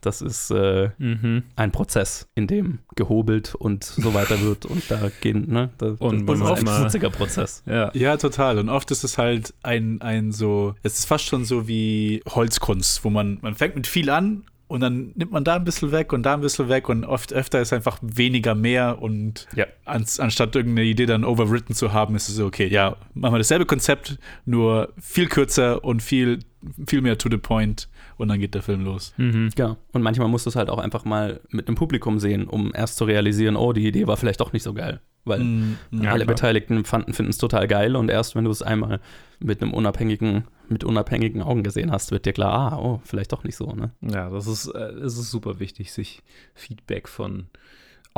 Das 0.00 0.22
ist 0.22 0.50
äh, 0.50 0.90
mhm. 0.98 1.42
ein 1.56 1.72
Prozess, 1.72 2.28
in 2.34 2.46
dem 2.46 2.78
gehobelt 2.94 3.54
und 3.54 3.84
so 3.84 4.14
weiter 4.14 4.40
wird 4.42 4.64
und 4.66 4.88
da 4.90 5.10
gehen, 5.20 5.50
ne? 5.50 5.70
Da, 5.78 5.96
und 5.98 6.26
das 6.26 6.36
ist 6.38 6.44
oft 6.44 6.68
ein 6.68 6.84
witziger 6.84 7.10
Prozess. 7.10 7.62
Ja. 7.66 7.90
ja, 7.94 8.16
total. 8.16 8.58
Und 8.58 8.68
oft 8.68 8.90
ist 8.90 9.02
es 9.02 9.18
halt 9.18 9.54
ein, 9.62 10.00
ein 10.00 10.30
so, 10.32 10.74
es 10.82 11.00
ist 11.00 11.06
fast 11.06 11.24
schon 11.24 11.44
so 11.44 11.66
wie 11.66 12.22
Holzkunst, 12.28 13.04
wo 13.04 13.10
man, 13.10 13.38
man 13.42 13.54
fängt 13.54 13.74
mit 13.74 13.86
viel 13.86 14.10
an 14.10 14.44
und 14.68 14.80
dann 14.80 15.12
nimmt 15.14 15.32
man 15.32 15.44
da 15.44 15.56
ein 15.56 15.64
bisschen 15.64 15.90
weg 15.92 16.12
und 16.12 16.22
da 16.22 16.34
ein 16.34 16.42
bisschen 16.42 16.68
weg 16.68 16.88
und 16.88 17.04
oft 17.04 17.32
öfter 17.32 17.60
ist 17.60 17.72
einfach 17.72 17.98
weniger 18.02 18.54
mehr 18.54 19.00
und 19.00 19.48
ja. 19.56 19.66
an, 19.86 20.04
anstatt 20.18 20.54
irgendeine 20.54 20.86
Idee 20.86 21.06
dann 21.06 21.24
overwritten 21.24 21.74
zu 21.74 21.92
haben, 21.92 22.14
ist 22.14 22.28
es 22.28 22.36
so, 22.36 22.46
okay, 22.46 22.68
ja, 22.68 22.96
machen 23.14 23.34
wir 23.34 23.38
dasselbe 23.38 23.66
Konzept, 23.66 24.18
nur 24.44 24.92
viel 25.00 25.26
kürzer 25.26 25.82
und 25.82 26.02
viel, 26.02 26.40
viel 26.86 27.00
mehr 27.00 27.16
to 27.18 27.28
the 27.30 27.38
point 27.38 27.88
und 28.18 28.28
dann 28.28 28.38
geht 28.38 28.54
der 28.54 28.62
Film 28.62 28.84
los. 28.84 29.14
Mhm. 29.16 29.50
Ja, 29.56 29.76
und 29.92 30.02
manchmal 30.02 30.28
musst 30.28 30.44
du 30.44 30.50
es 30.50 30.56
halt 30.56 30.68
auch 30.68 30.78
einfach 30.78 31.04
mal 31.04 31.40
mit 31.50 31.68
einem 31.68 31.76
Publikum 31.76 32.18
sehen, 32.18 32.46
um 32.46 32.72
erst 32.74 32.96
zu 32.98 33.04
realisieren, 33.04 33.56
oh, 33.56 33.72
die 33.72 33.86
Idee 33.86 34.06
war 34.06 34.16
vielleicht 34.16 34.40
doch 34.40 34.52
nicht 34.52 34.64
so 34.64 34.74
geil. 34.74 35.00
weil 35.24 35.40
Mm, 35.40 35.76
mm, 35.90 36.00
alle 36.06 36.24
klar. 36.24 36.34
Beteiligten 36.34 36.84
fanden 36.84 37.12
finden 37.12 37.30
es 37.30 37.38
total 37.38 37.66
geil 37.68 37.96
und 37.96 38.10
erst 38.10 38.34
wenn 38.34 38.44
du 38.44 38.50
es 38.50 38.62
einmal 38.62 39.00
mit 39.40 39.62
einem 39.62 39.72
unabhängigen 39.72 40.44
mit 40.68 40.84
unabhängigen 40.84 41.42
Augen 41.42 41.62
gesehen 41.62 41.90
hast, 41.90 42.10
wird 42.10 42.26
dir 42.26 42.34
klar, 42.34 42.72
ah, 42.72 42.78
oh, 42.78 43.00
vielleicht 43.04 43.32
doch 43.32 43.42
nicht 43.42 43.56
so, 43.56 43.72
ne? 43.72 43.90
Ja, 44.02 44.28
das 44.28 44.46
ist, 44.46 44.66
äh, 44.68 44.78
es 44.78 45.16
ist 45.16 45.30
super 45.30 45.60
wichtig, 45.60 45.92
sich 45.92 46.22
Feedback 46.54 47.08
von 47.08 47.46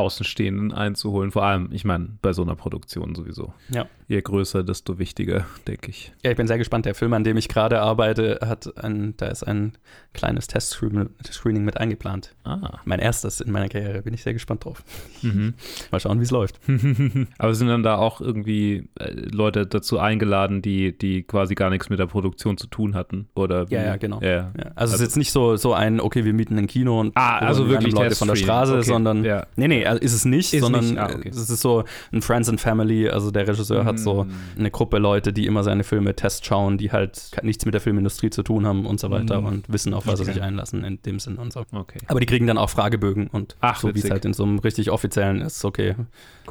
Außenstehenden 0.00 0.72
einzuholen. 0.72 1.30
Vor 1.30 1.44
allem, 1.44 1.68
ich 1.72 1.84
meine, 1.84 2.08
bei 2.22 2.32
so 2.32 2.42
einer 2.42 2.56
Produktion 2.56 3.14
sowieso. 3.14 3.52
Ja. 3.70 3.86
Je 4.08 4.20
größer, 4.20 4.64
desto 4.64 4.98
wichtiger, 4.98 5.46
denke 5.68 5.90
ich. 5.90 6.12
Ja, 6.24 6.32
ich 6.32 6.36
bin 6.36 6.48
sehr 6.48 6.58
gespannt. 6.58 6.84
Der 6.84 6.96
Film, 6.96 7.12
an 7.12 7.22
dem 7.22 7.36
ich 7.36 7.48
gerade 7.48 7.80
arbeite, 7.80 8.40
hat 8.44 8.76
ein, 8.82 9.14
da 9.18 9.26
ist 9.26 9.44
ein 9.44 9.74
kleines 10.14 10.48
Test-Screening 10.48 11.64
mit 11.64 11.76
eingeplant. 11.78 12.34
Ah. 12.44 12.80
Mein 12.84 12.98
erstes 12.98 13.40
in 13.40 13.52
meiner 13.52 13.68
Karriere. 13.68 14.02
Bin 14.02 14.12
ich 14.14 14.22
sehr 14.24 14.32
gespannt 14.32 14.64
drauf. 14.64 14.82
Mhm. 15.22 15.54
Mal 15.92 16.00
schauen, 16.00 16.18
wie 16.18 16.24
es 16.24 16.30
läuft. 16.32 16.58
Aber 17.38 17.54
sind 17.54 17.68
dann 17.68 17.82
da 17.84 17.96
auch 17.96 18.20
irgendwie 18.20 18.88
äh, 18.98 19.12
Leute 19.12 19.66
dazu 19.66 19.98
eingeladen, 20.00 20.62
die, 20.62 20.96
die 20.96 21.22
quasi 21.22 21.54
gar 21.54 21.70
nichts 21.70 21.88
mit 21.90 21.98
der 22.00 22.06
Produktion 22.06 22.56
zu 22.58 22.66
tun 22.66 22.94
hatten? 22.96 23.28
Oder 23.34 23.70
wie? 23.70 23.74
Ja, 23.74 23.84
ja, 23.84 23.96
genau. 23.96 24.20
Ja. 24.20 24.30
Ja, 24.30 24.50
also, 24.54 24.64
es 24.64 24.76
Also- 24.76 24.94
ist 24.96 25.00
jetzt 25.02 25.16
nicht 25.18 25.32
so, 25.32 25.56
so 25.56 25.72
ein, 25.74 26.00
okay, 26.00 26.24
wir 26.24 26.32
mieten 26.32 26.58
ein 26.58 26.66
Kino 26.66 26.98
und 27.00 27.16
Ah, 27.16 27.38
also 27.38 27.68
wirklich 27.68 27.92
Leute 27.94 28.16
von 28.16 28.26
der. 28.28 28.34
Straße, 28.36 28.74
Okay, 28.74 28.82
sondern 28.84 29.24
ja. 29.24 29.46
nee, 29.56 29.68
nee, 29.68 29.84
also 29.90 30.02
ist 30.02 30.12
es 30.14 30.24
nicht, 30.24 30.52
Ist 30.54 30.60
sondern 30.62 30.84
nicht, 30.86 30.98
ah, 30.98 31.10
okay. 31.14 31.28
es 31.28 31.36
ist 31.50 31.60
so 31.60 31.84
ein 32.12 32.22
Friends 32.22 32.48
and 32.48 32.60
Family, 32.60 33.08
also 33.08 33.30
der 33.30 33.46
Regisseur 33.46 33.84
hat 33.84 33.98
so 33.98 34.24
Mm. 34.24 34.30
eine 34.58 34.70
Gruppe 34.70 34.98
Leute, 34.98 35.32
die 35.32 35.46
immer 35.46 35.62
seine 35.62 35.84
Filme 35.84 36.14
test 36.16 36.46
schauen, 36.46 36.78
die 36.78 36.90
halt 36.92 37.30
nichts 37.42 37.64
mit 37.64 37.74
der 37.74 37.80
Filmindustrie 37.80 38.30
zu 38.30 38.42
tun 38.42 38.66
haben 38.66 38.86
und 38.86 38.98
so 39.00 39.10
weiter 39.10 39.40
Mm. 39.40 39.46
und 39.46 39.72
wissen, 39.72 39.92
auf 39.94 40.06
was 40.06 40.18
sie 40.18 40.24
Okay. 40.24 40.32
sich 40.34 40.42
einlassen 40.42 40.84
in 40.84 41.02
dem 41.02 41.18
Sinn 41.20 41.36
und 41.36 41.52
so. 41.52 41.64
Okay. 41.72 41.98
Aber 42.06 42.20
die 42.20 42.26
kriegen 42.26 42.46
dann 42.46 42.58
auch 42.58 42.70
Fragebögen 42.70 43.26
und 43.28 43.56
Ach, 43.60 43.80
so 43.80 43.94
wie 43.94 43.98
es 43.98 44.10
halt 44.10 44.24
in 44.24 44.32
so 44.32 44.44
einem 44.44 44.58
richtig 44.60 44.90
offiziellen 44.90 45.40
ist, 45.40 45.64
okay, 45.64 45.94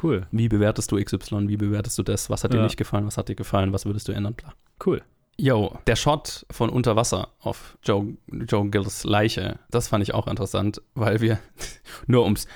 Cool. 0.02 0.26
wie 0.30 0.48
bewertest 0.48 0.92
du 0.92 0.96
XY, 1.02 1.48
wie 1.48 1.56
bewertest 1.56 1.98
du 1.98 2.02
das, 2.02 2.30
was 2.30 2.44
hat 2.44 2.52
dir 2.52 2.58
Ja. 2.58 2.64
nicht 2.64 2.76
gefallen, 2.76 3.06
was 3.06 3.16
hat 3.16 3.28
dir 3.28 3.34
gefallen, 3.34 3.72
was 3.72 3.86
würdest 3.86 4.08
du 4.08 4.12
ändern, 4.12 4.34
bla. 4.34 4.52
Cool. 4.84 5.02
Yo, 5.36 5.78
der 5.86 5.96
Shot 5.96 6.44
von 6.50 6.68
unter 6.68 6.96
Wasser 6.96 7.28
auf 7.40 7.78
Joe, 7.82 8.14
Joe 8.46 8.68
Gills 8.68 9.04
Leiche, 9.04 9.58
das 9.70 9.88
fand 9.88 10.02
ich 10.02 10.12
auch 10.12 10.26
interessant, 10.26 10.82
weil 10.94 11.20
wir, 11.22 11.38
nur 12.06 12.24
ums 12.24 12.46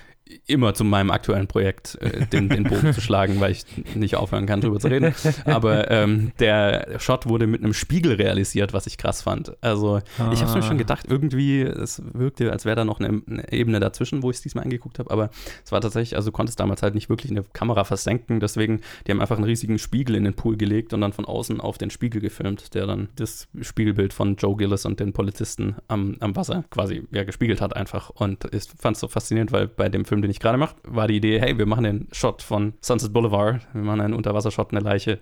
immer 0.47 0.73
zu 0.73 0.85
meinem 0.85 1.11
aktuellen 1.11 1.47
Projekt 1.47 1.99
äh, 2.01 2.27
den, 2.27 2.49
den 2.49 2.65
Bogen 2.65 2.95
zu 2.95 3.01
schlagen, 3.01 3.41
weil 3.41 3.53
ich 3.53 3.65
nicht 3.95 4.17
aufhören 4.17 4.47
kann, 4.47 4.61
drüber 4.61 4.81
zu 4.81 4.89
reden. 4.89 5.15
Aber 5.45 5.91
ähm, 5.91 6.33
der 6.39 6.99
Shot 6.99 7.27
wurde 7.27 7.47
mit 7.47 7.63
einem 7.63 7.75
Spiegel 7.75 8.15
realisiert, 8.15 8.73
was 8.73 8.87
ich 8.87 8.97
krass 8.97 9.23
fand. 9.23 9.53
Also 9.61 10.01
ich 10.33 10.43
habe 10.43 10.55
mir 10.55 10.63
schon 10.63 10.79
gedacht, 10.79 11.07
irgendwie, 11.09 11.61
es 11.61 12.03
wirkte, 12.13 12.51
als 12.51 12.65
wäre 12.65 12.77
da 12.77 12.85
noch 12.85 13.01
eine, 13.01 13.23
eine 13.29 13.53
Ebene 13.53 13.81
dazwischen, 13.81 14.23
wo 14.23 14.31
ich 14.31 14.37
es 14.37 14.43
diesmal 14.43 14.65
angeguckt 14.65 14.99
habe. 14.99 15.11
Aber 15.11 15.31
es 15.65 15.73
war 15.73 15.81
tatsächlich, 15.83 16.17
also 16.17 16.31
du 16.31 16.33
konntest 16.33 16.59
damals 16.59 16.83
halt 16.83 16.95
nicht 16.95 17.11
wirklich 17.11 17.31
eine 17.31 17.43
Kamera 17.43 17.85
versenken. 17.85 18.41
Deswegen, 18.41 18.81
die 19.07 19.13
haben 19.13 19.21
einfach 19.21 19.37
einen 19.37 19.45
riesigen 19.45 19.79
Spiegel 19.79 20.17
in 20.17 20.25
den 20.25 20.35
Pool 20.35 20.57
gelegt 20.57 20.95
und 20.95 21.03
dann 21.03 21.13
von 21.13 21.27
außen 21.27 21.61
auf 21.61 21.77
den 21.77 21.91
Spiegel 21.91 22.23
gefilmt, 22.23 22.75
der 22.75 22.87
dann 22.87 23.09
das 23.17 23.49
Spiegelbild 23.61 24.15
von 24.15 24.37
Joe 24.37 24.57
Gillis 24.57 24.87
und 24.87 25.01
den 25.01 25.13
Polizisten 25.13 25.77
am, 25.89 26.17
am 26.21 26.35
Wasser 26.35 26.65
quasi 26.71 27.03
ja, 27.11 27.25
gespiegelt 27.25 27.61
hat 27.61 27.77
einfach. 27.77 28.09
Und 28.11 28.47
ich 28.55 28.65
fand 28.79 28.97
es 28.97 29.01
so 29.01 29.09
faszinierend, 29.09 29.53
weil 29.53 29.69
bei 29.69 29.91
dem 29.91 30.05
Film, 30.05 30.14
den 30.23 30.31
ich 30.31 30.41
gerade 30.41 30.59
mache, 30.59 30.77
war 30.85 31.09
die 31.09 31.17
Idee, 31.17 31.41
hey, 31.41 31.59
wir 31.59 31.67
machen 31.67 31.85
den 31.85 32.09
Shot 32.13 32.43
von 32.43 32.75
Sunset 32.81 33.13
Boulevard, 33.13 33.61
wir 33.73 33.83
machen 33.83 34.01
einen 34.01 34.15
Unterwassershot, 34.15 34.73
eine 34.73 34.81
Leiche 34.81 35.21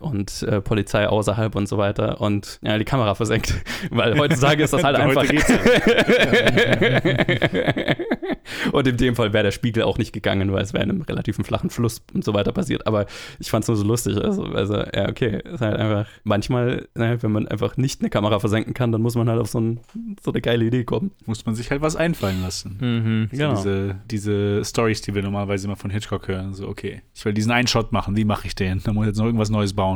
und 0.00 0.42
äh, 0.42 0.60
Polizei 0.60 1.06
außerhalb 1.08 1.54
und 1.54 1.68
so 1.68 1.78
weiter 1.78 2.20
und 2.20 2.58
ja, 2.62 2.78
die 2.78 2.84
Kamera 2.84 3.14
versenkt, 3.14 3.54
weil 3.90 4.18
heutzutage 4.18 4.64
ist 4.64 4.72
das 4.72 4.82
halt 4.82 4.96
einfach. 5.00 5.26
geht's 5.28 5.50
und 8.72 8.86
in 8.86 8.96
dem 8.96 9.14
Fall 9.14 9.32
wäre 9.32 9.44
der 9.44 9.50
Spiegel 9.50 9.82
auch 9.82 9.98
nicht 9.98 10.12
gegangen, 10.12 10.52
weil 10.52 10.62
es 10.62 10.72
wäre 10.72 10.84
in 10.84 10.90
einem 10.90 11.02
relativen 11.02 11.44
flachen 11.44 11.70
Fluss 11.70 12.02
und 12.14 12.24
so 12.24 12.34
weiter 12.34 12.52
passiert. 12.52 12.86
Aber 12.86 13.06
ich 13.38 13.50
fand 13.50 13.64
es 13.64 13.68
nur 13.68 13.76
so 13.76 13.84
lustig. 13.84 14.16
Also, 14.16 14.44
also 14.44 14.74
ja, 14.76 15.08
okay, 15.08 15.40
ist 15.44 15.60
halt 15.60 15.76
einfach 15.76 16.06
manchmal, 16.24 16.88
ne, 16.94 17.18
wenn 17.22 17.32
man 17.32 17.48
einfach 17.48 17.76
nicht 17.76 18.00
eine 18.00 18.10
Kamera 18.10 18.38
versenken 18.38 18.74
kann, 18.74 18.92
dann 18.92 19.02
muss 19.02 19.14
man 19.14 19.28
halt 19.28 19.40
auf 19.40 19.48
so, 19.48 19.60
ein, 19.60 19.80
so 20.22 20.32
eine 20.32 20.40
geile 20.40 20.64
Idee 20.64 20.84
kommen. 20.84 21.12
Muss 21.26 21.44
man 21.46 21.54
sich 21.54 21.70
halt 21.70 21.82
was 21.82 21.96
einfallen 21.96 22.42
lassen. 22.42 22.76
Mhm. 22.80 23.28
So 23.30 23.36
Genau. 23.38 23.54
diese, 23.56 23.96
diese 24.10 24.64
Stories, 24.64 25.02
die 25.02 25.14
wir 25.14 25.22
normalerweise 25.22 25.66
immer 25.66 25.76
von 25.76 25.90
Hitchcock 25.90 26.28
hören. 26.28 26.54
So, 26.54 26.68
okay, 26.68 27.02
ich 27.14 27.24
will 27.24 27.32
diesen 27.32 27.52
einen 27.52 27.66
Shot 27.66 27.92
machen, 27.92 28.16
wie 28.16 28.24
mache 28.24 28.46
ich 28.46 28.54
den? 28.54 28.80
Da 28.84 28.92
muss 28.92 29.04
ich 29.04 29.08
jetzt 29.08 29.18
noch 29.18 29.26
irgendwas 29.26 29.50
Neues 29.50 29.74
bauen. 29.74 29.89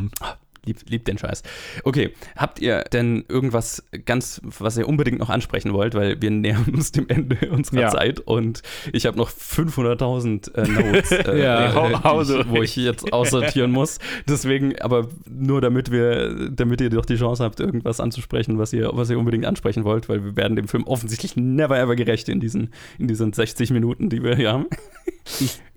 Lieb, 0.66 0.78
lieb 0.88 1.04
den 1.04 1.18
Scheiß. 1.18 1.42
Okay, 1.82 2.14
habt 2.36 2.58
ihr 2.58 2.84
denn 2.84 3.26
irgendwas 3.28 3.84
ganz, 4.06 4.40
was 4.44 4.78
ihr 4.78 4.88
unbedingt 4.88 5.18
noch 5.18 5.28
ansprechen 5.28 5.74
wollt? 5.74 5.94
Weil 5.94 6.22
wir 6.22 6.30
nähern 6.30 6.64
uns 6.72 6.90
dem 6.90 7.06
Ende 7.10 7.36
unserer 7.50 7.82
Ja. 7.82 7.88
Zeit 7.90 8.20
und 8.20 8.62
ich 8.90 9.04
habe 9.04 9.18
noch 9.18 9.28
500.000 9.28 10.54
äh, 10.54 10.66
Notes, 10.66 11.10
äh, 11.12 11.42
Ja, 11.42 11.66
äh, 11.70 11.74
hau- 12.02 12.24
durch. 12.24 12.48
wo 12.48 12.62
ich 12.62 12.76
jetzt 12.76 13.12
aussortieren 13.12 13.72
muss. 13.72 13.98
Deswegen, 14.26 14.78
aber 14.80 15.08
nur 15.28 15.60
damit 15.60 15.90
wir, 15.90 16.48
damit 16.50 16.80
ihr 16.80 16.88
doch 16.88 17.04
die 17.04 17.16
Chance 17.16 17.44
habt, 17.44 17.60
irgendwas 17.60 18.00
anzusprechen, 18.00 18.58
was 18.58 18.72
ihr, 18.72 18.88
was 18.94 19.10
ihr 19.10 19.18
unbedingt 19.18 19.44
ansprechen 19.44 19.84
wollt, 19.84 20.08
weil 20.08 20.24
wir 20.24 20.34
werden 20.36 20.56
dem 20.56 20.68
Film 20.68 20.84
offensichtlich 20.84 21.36
never 21.36 21.78
ever 21.78 21.94
gerecht 21.94 22.30
in 22.30 22.40
diesen, 22.40 22.72
in 22.98 23.06
diesen 23.08 23.34
60 23.34 23.70
Minuten, 23.70 24.08
die 24.08 24.22
wir 24.22 24.34
hier 24.34 24.52
haben. 24.52 24.66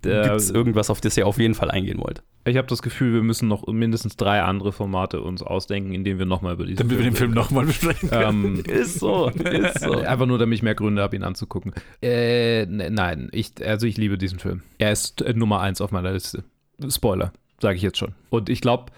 Äh, 0.05 0.23
Gibt 0.23 0.35
es 0.37 0.49
irgendwas, 0.51 0.89
auf 0.89 1.01
das 1.01 1.17
ihr 1.17 1.27
auf 1.27 1.39
jeden 1.39 1.55
Fall 1.55 1.71
eingehen 1.71 1.99
wollt? 1.99 2.21
Ich 2.47 2.57
habe 2.57 2.67
das 2.67 2.81
Gefühl, 2.81 3.13
wir 3.13 3.23
müssen 3.23 3.47
noch 3.47 3.65
mindestens 3.67 4.15
drei 4.15 4.41
andere 4.41 4.71
Formate 4.71 5.21
uns 5.21 5.41
ausdenken, 5.41 5.93
in 5.93 6.03
denen 6.03 6.19
wir 6.19 6.25
nochmal 6.25 6.53
über 6.53 6.65
diesen 6.65 6.77
Damit 6.77 6.97
wir 6.97 7.03
den 7.03 7.15
Film 7.15 7.31
nochmal 7.31 7.65
besprechen 7.65 8.09
können. 8.09 8.55
Ähm, 8.57 8.63
Ist 8.67 8.99
so, 8.99 9.29
ist 9.29 9.81
so. 9.81 9.91
Einfach 9.99 10.25
nur, 10.25 10.37
damit 10.37 10.57
ich 10.57 10.63
mehr 10.63 10.75
Gründe 10.75 11.01
habe, 11.01 11.15
ihn 11.15 11.23
anzugucken. 11.23 11.73
Äh, 12.01 12.65
ne- 12.65 12.89
nein, 12.91 13.29
ich, 13.31 13.51
also 13.65 13.87
ich 13.87 13.97
liebe 13.97 14.17
diesen 14.17 14.39
Film. 14.39 14.61
Er 14.77 14.91
ist 14.91 15.21
äh, 15.21 15.33
Nummer 15.33 15.61
eins 15.61 15.81
auf 15.81 15.91
meiner 15.91 16.11
Liste. 16.13 16.43
Spoiler, 16.89 17.33
sage 17.59 17.75
ich 17.75 17.81
jetzt 17.81 17.97
schon. 17.97 18.13
Und 18.29 18.49
ich 18.49 18.61
glaube, 18.61 18.91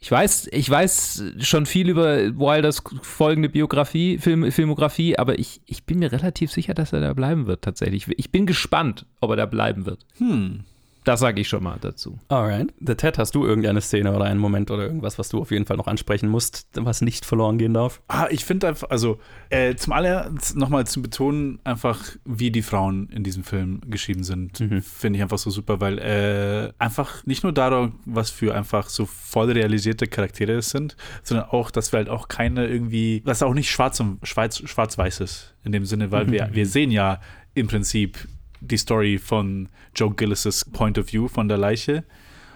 ich 0.00 0.10
weiß, 0.10 0.48
ich 0.52 0.70
weiß 0.70 1.24
schon 1.40 1.66
viel 1.66 1.88
über 1.88 2.18
Wilders 2.38 2.82
folgende 3.02 3.48
Biografie, 3.48 4.18
Film, 4.18 4.50
Filmografie, 4.52 5.18
aber 5.18 5.38
ich, 5.38 5.60
ich 5.66 5.84
bin 5.84 5.98
mir 5.98 6.12
relativ 6.12 6.52
sicher, 6.52 6.72
dass 6.72 6.92
er 6.92 7.00
da 7.00 7.12
bleiben 7.14 7.46
wird 7.46 7.62
tatsächlich. 7.62 8.06
Ich 8.16 8.30
bin 8.30 8.46
gespannt, 8.46 9.06
ob 9.20 9.30
er 9.30 9.36
da 9.36 9.46
bleiben 9.46 9.86
wird. 9.86 10.06
Hm. 10.18 10.60
Das 11.08 11.20
sage 11.20 11.40
ich 11.40 11.48
schon 11.48 11.62
mal 11.62 11.78
dazu. 11.80 12.18
Alright. 12.28 12.74
The 12.80 12.94
Ted, 12.94 13.16
hast 13.16 13.34
du 13.34 13.46
irgendeine 13.46 13.80
Szene 13.80 14.14
oder 14.14 14.26
einen 14.26 14.38
Moment 14.38 14.70
oder 14.70 14.82
irgendwas, 14.82 15.18
was 15.18 15.30
du 15.30 15.40
auf 15.40 15.50
jeden 15.50 15.64
Fall 15.64 15.78
noch 15.78 15.86
ansprechen 15.86 16.28
musst, 16.28 16.68
was 16.74 17.00
nicht 17.00 17.24
verloren 17.24 17.56
gehen 17.56 17.72
darf? 17.72 18.02
Ah, 18.08 18.26
ich 18.28 18.44
finde 18.44 18.68
einfach, 18.68 18.90
also 18.90 19.18
äh, 19.48 19.74
zum 19.74 19.94
allererst 19.94 20.54
nochmal 20.56 20.86
zu 20.86 21.00
betonen, 21.00 21.60
einfach 21.64 21.98
wie 22.26 22.50
die 22.50 22.60
Frauen 22.60 23.08
in 23.08 23.24
diesem 23.24 23.42
Film 23.42 23.80
geschrieben 23.86 24.22
sind, 24.22 24.60
Mhm. 24.60 24.82
finde 24.82 25.16
ich 25.16 25.22
einfach 25.22 25.38
so 25.38 25.48
super, 25.48 25.80
weil 25.80 25.98
äh, 25.98 26.72
einfach 26.78 27.24
nicht 27.24 27.42
nur 27.42 27.52
darum, 27.52 28.00
was 28.04 28.28
für 28.28 28.54
einfach 28.54 28.90
so 28.90 29.06
voll 29.06 29.50
realisierte 29.50 30.08
Charaktere 30.08 30.52
es 30.52 30.68
sind, 30.68 30.94
sondern 31.22 31.46
auch, 31.48 31.70
dass 31.70 31.90
wir 31.92 31.98
halt 32.00 32.10
auch 32.10 32.28
keine 32.28 32.66
irgendwie, 32.66 33.22
dass 33.24 33.42
auch 33.42 33.54
nicht 33.54 33.70
schwarz 33.70 33.98
und 34.00 34.18
schwarz, 34.28 34.58
schwarz-weiß 34.62 35.20
ist 35.20 35.54
in 35.64 35.72
dem 35.72 35.86
Sinne, 35.86 36.10
weil 36.10 36.30
wir, 36.30 36.50
wir 36.52 36.66
sehen 36.66 36.90
ja 36.90 37.20
im 37.54 37.66
Prinzip 37.66 38.28
die 38.60 38.76
Story 38.76 39.18
von 39.18 39.68
Joe 39.94 40.14
Gillis' 40.14 40.64
Point 40.72 40.98
of 40.98 41.12
View 41.12 41.28
von 41.28 41.48
der 41.48 41.58
Leiche. 41.58 42.04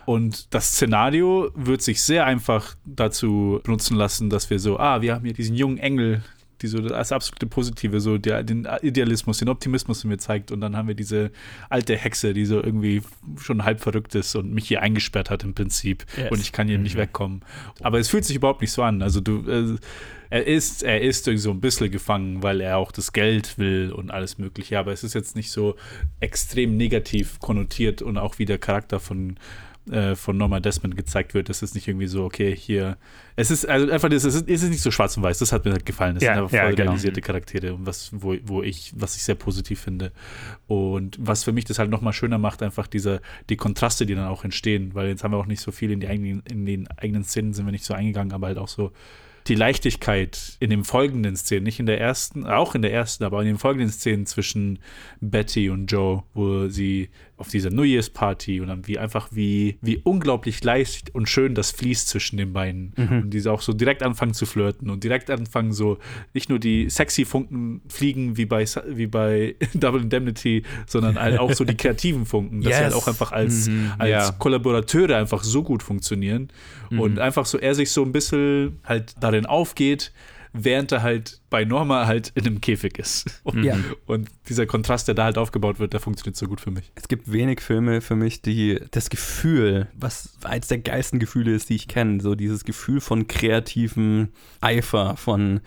Und 0.04 0.52
das 0.52 0.72
Szenario 0.72 1.50
wird 1.54 1.82
sich 1.82 2.02
sehr 2.02 2.26
einfach 2.26 2.74
dazu 2.84 3.60
benutzen 3.62 3.96
lassen, 3.96 4.30
dass 4.30 4.50
wir 4.50 4.58
so, 4.58 4.78
ah, 4.78 5.00
wir 5.00 5.14
haben 5.14 5.24
hier 5.24 5.34
diesen 5.34 5.54
jungen 5.54 5.78
Engel, 5.78 6.22
die 6.62 6.68
so 6.68 6.78
das 6.78 7.12
absolute 7.12 7.46
Positive, 7.46 8.00
so 8.00 8.18
der, 8.18 8.42
den 8.42 8.66
Idealismus, 8.82 9.38
den 9.38 9.48
Optimismus 9.48 10.04
in 10.04 10.10
mir 10.10 10.18
zeigt. 10.18 10.50
Und 10.50 10.60
dann 10.60 10.76
haben 10.76 10.88
wir 10.88 10.94
diese 10.94 11.30
alte 11.68 11.96
Hexe, 11.96 12.32
die 12.32 12.44
so 12.44 12.62
irgendwie 12.62 13.02
schon 13.40 13.64
halb 13.64 13.80
verrückt 13.80 14.14
ist 14.14 14.34
und 14.36 14.52
mich 14.52 14.68
hier 14.68 14.82
eingesperrt 14.82 15.30
hat 15.30 15.44
im 15.44 15.54
Prinzip. 15.54 16.04
Yes. 16.16 16.30
Und 16.30 16.40
ich 16.40 16.52
kann 16.52 16.68
hier 16.68 16.78
nicht 16.78 16.96
wegkommen. 16.96 17.40
Aber 17.80 17.98
es 17.98 18.08
fühlt 18.08 18.24
sich 18.24 18.36
überhaupt 18.36 18.60
nicht 18.60 18.72
so 18.72 18.82
an. 18.82 19.02
Also 19.02 19.20
du, 19.20 19.48
äh, 19.48 19.76
er 20.30 20.46
ist, 20.46 20.82
er 20.82 21.02
ist 21.02 21.28
irgendwie 21.28 21.42
so 21.42 21.50
ein 21.50 21.60
bisschen 21.60 21.90
gefangen, 21.90 22.42
weil 22.42 22.62
er 22.62 22.78
auch 22.78 22.90
das 22.90 23.12
Geld 23.12 23.58
will 23.58 23.92
und 23.92 24.10
alles 24.10 24.38
Mögliche. 24.38 24.78
Aber 24.78 24.92
es 24.92 25.04
ist 25.04 25.14
jetzt 25.14 25.36
nicht 25.36 25.50
so 25.50 25.76
extrem 26.20 26.78
negativ 26.78 27.38
konnotiert 27.38 28.00
und 28.00 28.16
auch 28.16 28.38
wie 28.38 28.46
der 28.46 28.58
Charakter 28.58 28.98
von 28.98 29.36
äh, 29.90 30.14
von 30.14 30.36
Norma 30.36 30.60
Desmond 30.60 30.96
gezeigt 30.96 31.34
wird, 31.34 31.50
es 31.50 31.62
ist 31.62 31.74
nicht 31.74 31.88
irgendwie 31.88 32.06
so, 32.06 32.24
okay, 32.24 32.54
hier. 32.54 32.96
Es 33.34 33.50
ist 33.50 33.68
also 33.68 33.90
einfach, 33.90 34.08
das, 34.08 34.24
es 34.24 34.34
ist, 34.34 34.48
es 34.48 34.62
ist 34.62 34.70
nicht 34.70 34.82
so 34.82 34.90
schwarz 34.90 35.16
und 35.16 35.22
weiß, 35.22 35.38
das 35.38 35.52
hat 35.52 35.64
mir 35.64 35.72
halt 35.72 35.86
gefallen. 35.86 36.16
Es 36.16 36.22
Ja, 36.22 36.34
sind 36.34 36.44
einfach 36.44 36.56
ja, 36.56 36.62
voll 36.62 36.74
genau. 36.74 36.90
realisierte 36.90 37.20
Charaktere, 37.20 37.76
was, 37.80 38.10
wo, 38.12 38.36
wo 38.44 38.62
ich, 38.62 38.92
was 38.94 39.16
ich 39.16 39.22
sehr 39.24 39.34
positiv 39.34 39.80
finde. 39.80 40.12
Und 40.66 41.16
was 41.20 41.44
für 41.44 41.52
mich 41.52 41.64
das 41.64 41.78
halt 41.78 41.90
nochmal 41.90 42.12
schöner 42.12 42.38
macht, 42.38 42.62
einfach 42.62 42.86
diese, 42.86 43.20
die 43.48 43.56
Kontraste, 43.56 44.06
die 44.06 44.14
dann 44.14 44.26
auch 44.26 44.44
entstehen, 44.44 44.94
weil 44.94 45.08
jetzt 45.08 45.24
haben 45.24 45.32
wir 45.32 45.38
auch 45.38 45.46
nicht 45.46 45.60
so 45.60 45.72
viel 45.72 45.90
in 45.90 46.00
die 46.00 46.08
eigenen, 46.08 46.42
in 46.48 46.64
den 46.66 46.88
eigenen 46.88 47.24
Szenen 47.24 47.52
sind 47.52 47.64
wir 47.66 47.72
nicht 47.72 47.84
so 47.84 47.94
eingegangen, 47.94 48.32
aber 48.32 48.48
halt 48.48 48.58
auch 48.58 48.68
so 48.68 48.92
die 49.48 49.54
Leichtigkeit 49.54 50.56
in 50.60 50.70
den 50.70 50.84
folgenden 50.84 51.36
Szenen, 51.36 51.64
nicht 51.64 51.80
in 51.80 51.86
der 51.86 52.00
ersten, 52.00 52.46
auch 52.46 52.74
in 52.74 52.82
der 52.82 52.92
ersten, 52.92 53.24
aber 53.24 53.40
in 53.40 53.46
den 53.46 53.58
folgenden 53.58 53.90
Szenen 53.90 54.26
zwischen 54.26 54.78
Betty 55.20 55.68
und 55.68 55.86
Joe, 55.90 56.22
wo 56.34 56.68
sie 56.68 57.10
auf 57.42 57.48
dieser 57.48 57.70
New 57.70 57.82
Year's 57.82 58.08
Party 58.08 58.60
und 58.60 58.68
dann 58.68 58.86
wie 58.86 59.00
einfach 59.00 59.28
wie, 59.32 59.76
wie 59.82 60.00
unglaublich 60.04 60.62
leicht 60.62 61.12
und 61.12 61.28
schön 61.28 61.56
das 61.56 61.72
fließt 61.72 62.06
zwischen 62.06 62.36
den 62.36 62.52
beiden. 62.52 62.92
Mhm. 62.96 63.22
Und 63.22 63.30
diese 63.30 63.50
auch 63.50 63.62
so 63.62 63.72
direkt 63.72 64.04
anfangen 64.04 64.32
zu 64.32 64.46
flirten 64.46 64.90
und 64.90 65.02
direkt 65.02 65.28
anfangen 65.28 65.72
so 65.72 65.98
nicht 66.34 66.48
nur 66.48 66.60
die 66.60 66.88
sexy 66.88 67.24
Funken 67.24 67.82
fliegen 67.88 68.36
wie 68.36 68.46
bei, 68.46 68.64
wie 68.86 69.08
bei 69.08 69.56
Double 69.74 70.02
Indemnity, 70.02 70.62
sondern 70.86 71.18
halt 71.18 71.40
auch 71.40 71.52
so 71.52 71.64
die 71.64 71.76
kreativen 71.76 72.26
Funken, 72.26 72.60
dass 72.60 72.70
yes. 72.70 72.78
sie 72.78 72.84
halt 72.84 72.94
auch 72.94 73.08
einfach 73.08 73.32
als, 73.32 73.68
mhm, 73.68 73.90
als 73.98 74.08
ja. 74.08 74.30
Kollaborateure 74.38 75.16
einfach 75.16 75.42
so 75.42 75.64
gut 75.64 75.82
funktionieren 75.82 76.48
mhm. 76.90 77.00
und 77.00 77.18
einfach 77.18 77.44
so 77.44 77.58
er 77.58 77.74
sich 77.74 77.90
so 77.90 78.04
ein 78.04 78.12
bisschen 78.12 78.78
halt 78.84 79.16
darin 79.18 79.46
aufgeht, 79.46 80.12
während 80.52 80.92
er 80.92 81.02
halt 81.02 81.40
bei 81.50 81.64
Norma 81.64 82.06
halt 82.06 82.32
in 82.34 82.46
einem 82.46 82.60
Käfig 82.60 82.98
ist. 82.98 83.40
Und, 83.42 83.62
ja. 83.64 83.76
und 84.06 84.28
dieser 84.48 84.66
Kontrast, 84.66 85.08
der 85.08 85.14
da 85.14 85.24
halt 85.24 85.38
aufgebaut 85.38 85.78
wird, 85.78 85.92
der 85.92 86.00
funktioniert 86.00 86.36
so 86.36 86.46
gut 86.46 86.60
für 86.60 86.70
mich. 86.70 86.92
Es 86.94 87.08
gibt 87.08 87.32
wenig 87.32 87.60
Filme 87.60 88.00
für 88.00 88.16
mich, 88.16 88.42
die 88.42 88.80
das 88.90 89.10
Gefühl, 89.10 89.88
was 89.94 90.36
eins 90.44 90.68
der 90.68 90.78
geilsten 90.78 91.18
Gefühle 91.18 91.54
ist, 91.54 91.70
die 91.70 91.76
ich 91.76 91.88
kenne, 91.88 92.20
so 92.20 92.34
dieses 92.34 92.64
Gefühl 92.64 93.00
von 93.00 93.28
kreativem 93.28 94.28
Eifer, 94.60 95.16
von 95.16 95.60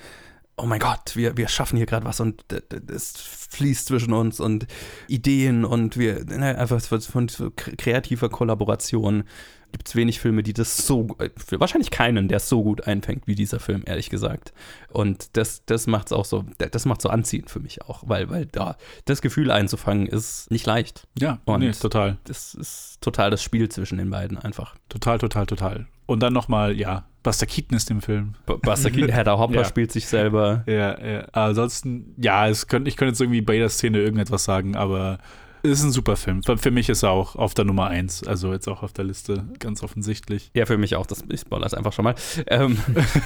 oh 0.58 0.66
mein 0.66 0.80
Gott, 0.80 1.16
wir, 1.16 1.38
wir 1.38 1.48
schaffen 1.48 1.78
hier 1.78 1.86
gerade 1.86 2.06
was 2.06 2.20
und 2.20 2.46
es 2.90 3.14
fließt 3.52 3.88
zwischen 3.88 4.14
uns 4.14 4.40
und 4.40 4.68
Ideen 5.08 5.66
und 5.66 5.98
wir, 5.98 6.24
ne, 6.26 6.58
einfach 6.58 6.82
von 6.82 7.28
kreativer 7.56 8.30
Kollaboration 8.30 9.26
gibt 9.72 9.90
es 9.90 9.96
wenig 9.96 10.22
Filme, 10.22 10.42
die 10.42 10.54
das 10.54 10.78
so, 10.88 11.08
äh, 11.20 11.30
wahrscheinlich 11.52 11.92
keinen, 11.92 12.30
der 12.30 12.38
es 12.38 12.48
so 12.48 12.64
gut 12.64 12.88
einfängt 12.88 13.28
wie 13.28 13.36
dieser 13.36 13.60
Film, 13.60 13.84
ehrlich 13.86 14.10
gesagt. 14.10 14.54
Und 14.88 15.36
das, 15.36 15.66
das 15.66 15.86
macht 15.86 16.08
es 16.08 16.14
auch 16.14 16.24
so, 16.24 16.46
das 16.58 16.86
macht 16.86 17.02
so 17.02 17.10
anziehend 17.10 17.50
für 17.50 17.60
mich 17.60 17.82
auch, 17.82 18.04
weil, 18.06 18.30
weil 18.30 18.46
da 18.46 18.78
das 19.04 19.22
Gefühl 19.22 19.52
einzufangen 19.52 20.08
ist 20.08 20.50
nicht 20.50 20.66
leicht. 20.66 21.08
Ja, 21.20 21.40
und 21.44 21.60
nee, 21.60 21.72
total. 21.72 22.18
Das 22.24 22.54
ist 22.54 23.00
total 23.02 23.32
das 23.32 23.44
Spiel 23.44 23.68
zwischen 23.68 23.98
den 23.98 24.10
beiden 24.10 24.38
einfach. 24.38 24.76
Total, 24.88 25.18
total, 25.18 25.46
total. 25.46 25.88
Und 26.06 26.24
dann 26.24 26.32
nochmal, 26.32 26.80
ja, 26.80 27.06
Buster 27.26 27.48
Keaton 27.48 27.76
ist 27.76 27.90
im 27.90 28.02
Film. 28.02 28.36
Buster 28.46 28.92
Keaton, 28.92 29.12
Hedda 29.12 29.36
Hopper 29.40 29.56
ja. 29.56 29.66
spielt 29.66 29.92
sich 29.92 30.06
selber. 30.06 30.64
Ja, 30.68 31.04
ja. 31.04 31.26
Ansonsten, 31.32 32.14
ja, 32.18 32.48
es 32.48 32.68
könnt, 32.68 32.88
ich 32.88 32.98
könnte 32.98 33.14
jetzt 33.14 33.20
irgendwie 33.20 33.42
bei 33.42 33.56
jeder 33.56 33.70
Szene 33.70 33.98
irgendetwas 33.98 34.44
sagen, 34.44 34.76
aber 34.76 35.18
ist 35.72 35.84
ein 35.84 35.92
super 35.92 36.16
Film. 36.16 36.42
Für 36.44 36.72
mich 36.72 36.90
ist 36.90 37.04
er 37.04 37.12
auch 37.12 37.36
auf 37.36 37.54
der 37.54 37.66
Nummer 37.66 37.88
1, 37.88 38.24
also 38.28 38.54
jetzt 38.54 38.68
auch 38.68 38.84
auf 38.84 38.94
der 38.94 39.06
Liste, 39.06 39.46
ganz 39.60 39.84
offensichtlich. 39.84 40.52
Ja, 40.54 40.66
für 40.66 40.78
mich 40.78 40.96
auch. 40.96 41.06
Das, 41.06 41.24
ich 41.30 41.42
spoilere 41.42 41.68
es 41.68 41.74
einfach 41.74 41.94
schon 41.94 42.04
mal. 42.04 42.16
Ähm, 42.48 42.78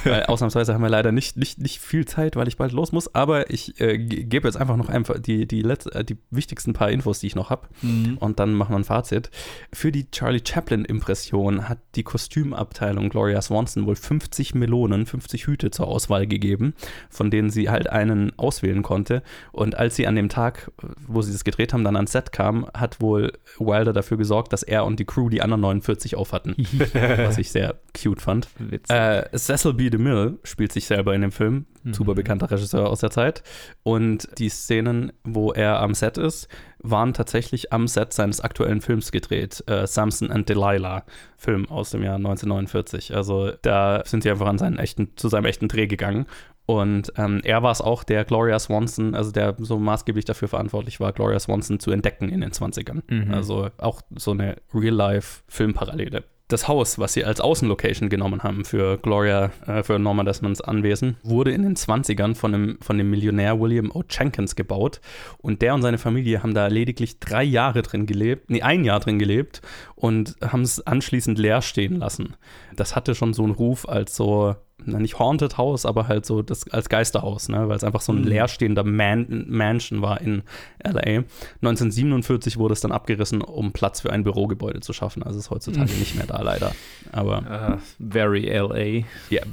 ausnahmsweise 0.26 0.74
haben 0.74 0.82
wir 0.82 0.88
leider 0.88 1.12
nicht, 1.12 1.36
nicht, 1.36 1.58
nicht 1.58 1.80
viel 1.80 2.06
Zeit, 2.06 2.36
weil 2.36 2.48
ich 2.48 2.56
bald 2.56 2.72
los 2.72 2.92
muss, 2.92 3.14
aber 3.14 3.50
ich 3.50 3.80
äh, 3.80 3.98
gebe 3.98 4.48
jetzt 4.48 4.56
einfach 4.56 4.76
noch 4.76 4.88
einfach 4.88 5.18
die, 5.18 5.46
die, 5.46 5.62
letzte, 5.62 5.94
äh, 5.94 6.04
die 6.04 6.16
wichtigsten 6.30 6.72
paar 6.72 6.90
Infos, 6.90 7.20
die 7.20 7.26
ich 7.26 7.34
noch 7.34 7.50
habe 7.50 7.68
mhm. 7.82 8.16
und 8.18 8.38
dann 8.38 8.54
machen 8.54 8.72
wir 8.72 8.78
ein 8.78 8.84
Fazit. 8.84 9.30
Für 9.72 9.92
die 9.92 10.10
Charlie 10.10 10.42
Chaplin-Impression 10.44 11.68
hat 11.68 11.78
die 11.94 12.02
Kostümabteilung 12.02 13.08
Gloria 13.08 13.40
Swanson 13.42 13.86
wohl 13.86 13.96
50 13.96 14.54
Melonen, 14.54 15.06
50 15.06 15.46
Hüte 15.46 15.70
zur 15.70 15.88
Auswahl 15.88 16.26
gegeben, 16.26 16.74
von 17.08 17.30
denen 17.30 17.50
sie 17.50 17.70
halt 17.70 17.88
einen 17.90 18.38
auswählen 18.38 18.82
konnte. 18.82 19.22
Und 19.52 19.76
als 19.76 19.96
sie 19.96 20.06
an 20.06 20.16
dem 20.16 20.28
Tag, 20.28 20.70
wo 21.06 21.22
sie 21.22 21.32
das 21.32 21.44
gedreht 21.44 21.72
haben, 21.72 21.84
dann 21.84 21.96
ans 21.96 22.12
Set 22.12 22.29
kam, 22.32 22.66
hat 22.74 23.00
wohl 23.00 23.32
Wilder 23.58 23.92
dafür 23.92 24.16
gesorgt, 24.16 24.52
dass 24.52 24.62
er 24.62 24.84
und 24.84 24.98
die 24.98 25.04
Crew 25.04 25.28
die 25.28 25.42
anderen 25.42 25.60
49 25.60 26.16
aufhatten. 26.16 26.54
was 26.92 27.38
ich 27.38 27.50
sehr 27.50 27.76
cute 28.00 28.20
fand. 28.20 28.48
Äh, 28.88 29.36
Cecil 29.36 29.74
B. 29.74 29.90
DeMille 29.90 30.38
spielt 30.44 30.72
sich 30.72 30.86
selber 30.86 31.14
in 31.14 31.22
dem 31.22 31.32
Film. 31.32 31.66
Mhm. 31.82 31.94
Super 31.94 32.14
bekannter 32.14 32.50
Regisseur 32.50 32.88
aus 32.88 33.00
der 33.00 33.10
Zeit. 33.10 33.42
Und 33.82 34.28
die 34.38 34.48
Szenen, 34.48 35.12
wo 35.24 35.52
er 35.52 35.80
am 35.80 35.94
Set 35.94 36.18
ist, 36.18 36.48
waren 36.82 37.12
tatsächlich 37.12 37.72
am 37.72 37.88
Set 37.88 38.12
seines 38.12 38.40
aktuellen 38.40 38.80
Films 38.80 39.12
gedreht. 39.12 39.62
Äh, 39.66 39.86
Samson 39.86 40.30
and 40.30 40.48
Delilah, 40.48 41.04
Film 41.36 41.68
aus 41.68 41.90
dem 41.90 42.02
Jahr 42.02 42.16
1949. 42.16 43.14
Also 43.14 43.52
da 43.62 44.02
sind 44.04 44.22
sie 44.22 44.30
einfach 44.30 44.46
an 44.46 44.58
seinen 44.58 44.78
echten, 44.78 45.16
zu 45.16 45.28
seinem 45.28 45.46
echten 45.46 45.68
Dreh 45.68 45.86
gegangen. 45.86 46.26
Und 46.66 47.12
ähm, 47.16 47.40
er 47.42 47.62
war 47.62 47.72
es 47.72 47.80
auch, 47.80 48.04
der 48.04 48.24
Gloria 48.24 48.58
Swanson, 48.58 49.14
also 49.14 49.32
der 49.32 49.56
so 49.58 49.78
maßgeblich 49.78 50.24
dafür 50.24 50.48
verantwortlich 50.48 51.00
war, 51.00 51.12
Gloria 51.12 51.40
Swanson 51.40 51.80
zu 51.80 51.90
entdecken 51.90 52.28
in 52.28 52.40
den 52.40 52.52
20ern. 52.52 53.02
Mhm. 53.08 53.34
Also 53.34 53.70
auch 53.78 54.02
so 54.14 54.30
eine 54.30 54.56
Real-Life-Filmparallele 54.72 56.22
das 56.52 56.68
Haus, 56.68 56.98
was 56.98 57.12
sie 57.12 57.24
als 57.24 57.40
Außenlocation 57.40 58.08
genommen 58.08 58.42
haben 58.42 58.64
für 58.64 58.98
Gloria, 58.98 59.50
äh, 59.66 59.82
für 59.82 59.98
Norma 59.98 60.24
Desmonds 60.24 60.60
Anwesen, 60.60 61.16
wurde 61.22 61.52
in 61.52 61.62
den 61.62 61.76
20ern 61.76 62.34
von 62.34 62.52
dem, 62.52 62.78
von 62.80 62.98
dem 62.98 63.10
Millionär 63.10 63.60
William 63.60 63.90
O. 63.92 64.02
Jenkins 64.08 64.56
gebaut. 64.56 65.00
Und 65.38 65.62
der 65.62 65.74
und 65.74 65.82
seine 65.82 65.98
Familie 65.98 66.42
haben 66.42 66.54
da 66.54 66.66
lediglich 66.66 67.20
drei 67.20 67.44
Jahre 67.44 67.82
drin 67.82 68.06
gelebt, 68.06 68.50
nee, 68.50 68.62
ein 68.62 68.84
Jahr 68.84 69.00
drin 69.00 69.18
gelebt 69.18 69.62
und 69.94 70.36
haben 70.42 70.62
es 70.62 70.86
anschließend 70.86 71.38
leer 71.38 71.62
stehen 71.62 71.96
lassen. 71.96 72.36
Das 72.74 72.96
hatte 72.96 73.14
schon 73.14 73.32
so 73.32 73.44
einen 73.44 73.52
Ruf 73.52 73.88
als 73.88 74.16
so 74.16 74.56
na, 74.84 74.98
nicht 74.98 75.18
Haunted 75.18 75.58
House, 75.58 75.86
aber 75.86 76.08
halt 76.08 76.26
so 76.26 76.42
das 76.42 76.68
als 76.70 76.88
Geisterhaus, 76.88 77.48
ne? 77.48 77.68
weil 77.68 77.76
es 77.76 77.84
einfach 77.84 78.00
so 78.00 78.12
ein 78.12 78.20
mhm. 78.20 78.28
leerstehender 78.28 78.84
Man 78.84 79.46
Mansion 79.48 80.02
war 80.02 80.20
in 80.20 80.42
LA. 80.82 81.24
1947 81.62 82.56
wurde 82.56 82.72
es 82.72 82.80
dann 82.80 82.92
abgerissen, 82.92 83.42
um 83.42 83.72
Platz 83.72 84.00
für 84.00 84.12
ein 84.12 84.24
Bürogebäude 84.24 84.80
zu 84.80 84.92
schaffen. 84.92 85.22
Also 85.22 85.38
ist 85.38 85.50
heutzutage 85.50 85.92
mhm. 85.92 85.98
nicht 85.98 86.16
mehr 86.16 86.26
da, 86.26 86.40
leider. 86.42 86.72
Aber 87.12 87.78
uh, 87.78 88.02
very 88.10 88.46
LA. 88.46 89.04
Yeah, 89.30 89.44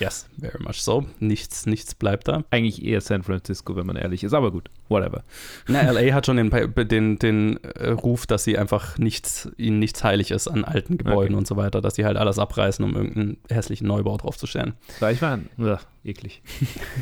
yes, 0.00 0.28
very 0.38 0.62
much 0.62 0.82
so. 0.82 1.06
Nichts, 1.20 1.66
nichts 1.66 1.94
bleibt 1.94 2.28
da. 2.28 2.44
Eigentlich 2.50 2.84
eher 2.84 3.00
San 3.00 3.22
Francisco, 3.22 3.76
wenn 3.76 3.86
man 3.86 3.96
ehrlich 3.96 4.24
ist, 4.24 4.34
aber 4.34 4.50
gut, 4.50 4.70
whatever. 4.88 5.22
Na, 5.68 5.82
LA 5.90 6.14
hat 6.14 6.26
schon 6.26 6.38
den, 6.38 6.50
den, 6.88 7.18
den 7.18 7.62
äh, 7.62 7.90
Ruf, 7.90 8.26
dass 8.26 8.44
sie 8.44 8.56
einfach 8.56 8.98
nichts, 8.98 9.50
ihnen 9.58 9.78
nichts 9.78 10.02
heilig 10.02 10.30
ist 10.30 10.48
an 10.48 10.64
alten 10.64 10.96
Gebäuden 10.96 11.34
okay. 11.34 11.38
und 11.38 11.46
so 11.46 11.56
weiter, 11.56 11.80
dass 11.80 11.96
sie 11.96 12.04
halt 12.04 12.16
alles 12.16 12.38
abreißen, 12.38 12.84
um 12.84 12.94
irgendeinen 12.94 13.36
hässlichen 13.50 13.86
Neubau 13.86 14.16
drauf 14.16 14.38
zu 14.38 14.46
vorzustellen. 14.46 14.74
Deichwein? 15.00 15.48
Ja, 15.58 15.80
eklig. 16.04 16.42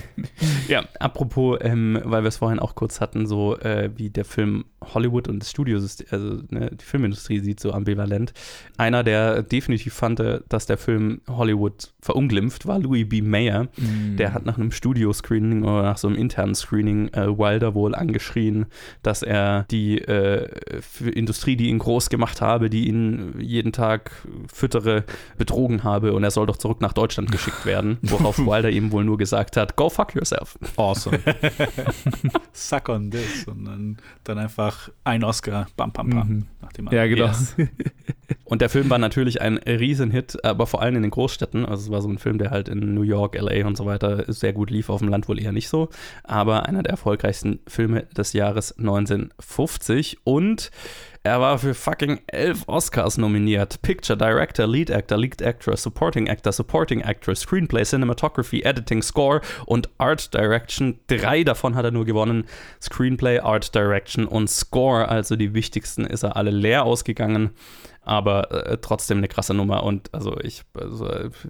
ja, 0.68 0.84
apropos, 0.98 1.58
ähm, 1.60 2.00
weil 2.04 2.22
wir 2.22 2.28
es 2.28 2.38
vorhin 2.38 2.58
auch 2.58 2.74
kurz 2.74 3.00
hatten, 3.00 3.26
so 3.26 3.58
äh, 3.58 3.90
wie 3.96 4.10
der 4.10 4.24
Film 4.24 4.64
Hollywood 4.82 5.28
und 5.28 5.40
das 5.40 5.50
Studiosystem, 5.50 6.06
also 6.10 6.42
ne, 6.48 6.70
die 6.72 6.84
Filmindustrie 6.84 7.40
sieht 7.40 7.60
so 7.60 7.72
ambivalent. 7.72 8.32
Einer, 8.76 9.04
der 9.04 9.42
definitiv 9.42 9.94
fand, 9.94 10.20
äh, 10.20 10.40
dass 10.48 10.66
der 10.66 10.78
Film 10.78 11.20
Hollywood 11.28 11.92
verunglimpft, 12.00 12.66
war 12.66 12.78
Louis 12.78 13.08
B. 13.08 13.22
Mayer. 13.22 13.64
Mm. 13.76 14.16
Der 14.16 14.32
hat 14.32 14.46
nach 14.46 14.56
einem 14.56 14.72
Studio-Screening 14.72 15.62
oder 15.62 15.82
nach 15.82 15.98
so 15.98 16.08
einem 16.08 16.16
internen 16.16 16.54
Screening 16.54 17.08
äh, 17.08 17.26
Wilder 17.26 17.73
wohl 17.74 17.94
angeschrien, 17.94 18.66
dass 19.02 19.22
er 19.22 19.64
die 19.70 19.98
äh, 19.98 20.48
Industrie, 21.00 21.56
die 21.56 21.68
ihn 21.68 21.78
groß 21.78 22.10
gemacht 22.10 22.40
habe, 22.40 22.70
die 22.70 22.88
ihn 22.88 23.34
jeden 23.38 23.72
Tag 23.72 24.10
füttere, 24.52 25.04
betrogen 25.38 25.84
habe 25.84 26.12
und 26.12 26.24
er 26.24 26.30
soll 26.30 26.46
doch 26.46 26.56
zurück 26.56 26.80
nach 26.80 26.92
Deutschland 26.92 27.30
geschickt 27.30 27.66
werden. 27.66 27.98
Worauf 28.02 28.38
Wilder 28.38 28.70
ihm 28.70 28.92
wohl 28.92 29.04
nur 29.04 29.18
gesagt 29.18 29.56
hat, 29.56 29.76
go 29.76 29.88
fuck 29.88 30.14
yourself. 30.14 30.58
Awesome. 30.76 31.20
Suck 32.52 32.88
on 32.88 33.10
this. 33.10 33.44
Und 33.46 33.64
dann, 33.64 33.96
dann 34.24 34.38
einfach 34.38 34.90
ein 35.04 35.24
Oscar, 35.24 35.66
bam, 35.76 35.92
bam, 35.92 36.10
bam. 36.10 36.28
Mhm. 36.28 36.46
Nachdem 36.60 36.88
ja, 36.90 37.06
genau. 37.06 37.26
Yes. 37.26 37.56
Und 38.44 38.60
der 38.60 38.68
Film 38.68 38.90
war 38.90 38.98
natürlich 38.98 39.40
ein 39.40 39.58
Riesenhit, 39.58 40.44
aber 40.44 40.66
vor 40.66 40.82
allem 40.82 40.96
in 40.96 41.02
den 41.02 41.10
Großstädten. 41.10 41.64
Also 41.64 41.84
es 41.84 41.90
war 41.90 42.02
so 42.02 42.08
ein 42.08 42.18
Film, 42.18 42.38
der 42.38 42.50
halt 42.50 42.68
in 42.68 42.94
New 42.94 43.02
York, 43.02 43.36
LA 43.38 43.66
und 43.66 43.76
so 43.76 43.86
weiter 43.86 44.30
sehr 44.32 44.52
gut 44.52 44.70
lief, 44.70 44.90
auf 44.90 45.00
dem 45.00 45.08
Land 45.08 45.28
wohl 45.28 45.40
eher 45.40 45.52
nicht 45.52 45.68
so. 45.68 45.88
Aber 46.22 46.66
einer 46.66 46.82
der 46.82 46.90
erfolgreichsten 46.90 47.60
Filme 47.66 48.04
des 48.16 48.32
Jahres 48.32 48.76
1950 48.78 50.18
und 50.24 50.70
er 51.26 51.40
war 51.40 51.58
für 51.58 51.72
fucking 51.72 52.20
elf 52.26 52.64
Oscars 52.66 53.16
nominiert. 53.16 53.80
Picture, 53.80 54.14
Director, 54.14 54.66
Lead 54.66 54.90
Actor, 54.90 55.16
Lead 55.16 55.40
Actress, 55.40 55.82
Supporting 55.82 56.28
Actor, 56.28 56.52
Supporting 56.52 57.00
Actress, 57.00 57.40
Screenplay, 57.40 57.82
Cinematography, 57.82 58.60
Editing, 58.62 59.00
Score 59.00 59.40
und 59.64 59.88
Art 59.96 60.34
Direction. 60.34 60.98
Drei 61.06 61.42
davon 61.42 61.76
hat 61.76 61.86
er 61.86 61.92
nur 61.92 62.04
gewonnen. 62.04 62.44
Screenplay, 62.78 63.38
Art 63.38 63.74
Direction 63.74 64.26
und 64.26 64.50
Score, 64.50 65.08
also 65.08 65.34
die 65.34 65.54
wichtigsten, 65.54 66.04
ist 66.04 66.24
er 66.24 66.36
alle 66.36 66.50
leer 66.50 66.84
ausgegangen 66.84 67.52
aber 68.04 68.50
äh, 68.66 68.78
trotzdem 68.80 69.18
eine 69.18 69.28
krasse 69.28 69.54
Nummer. 69.54 69.82
Und 69.82 70.12
also 70.12 70.38
ich, 70.40 70.62
also, 70.74 71.08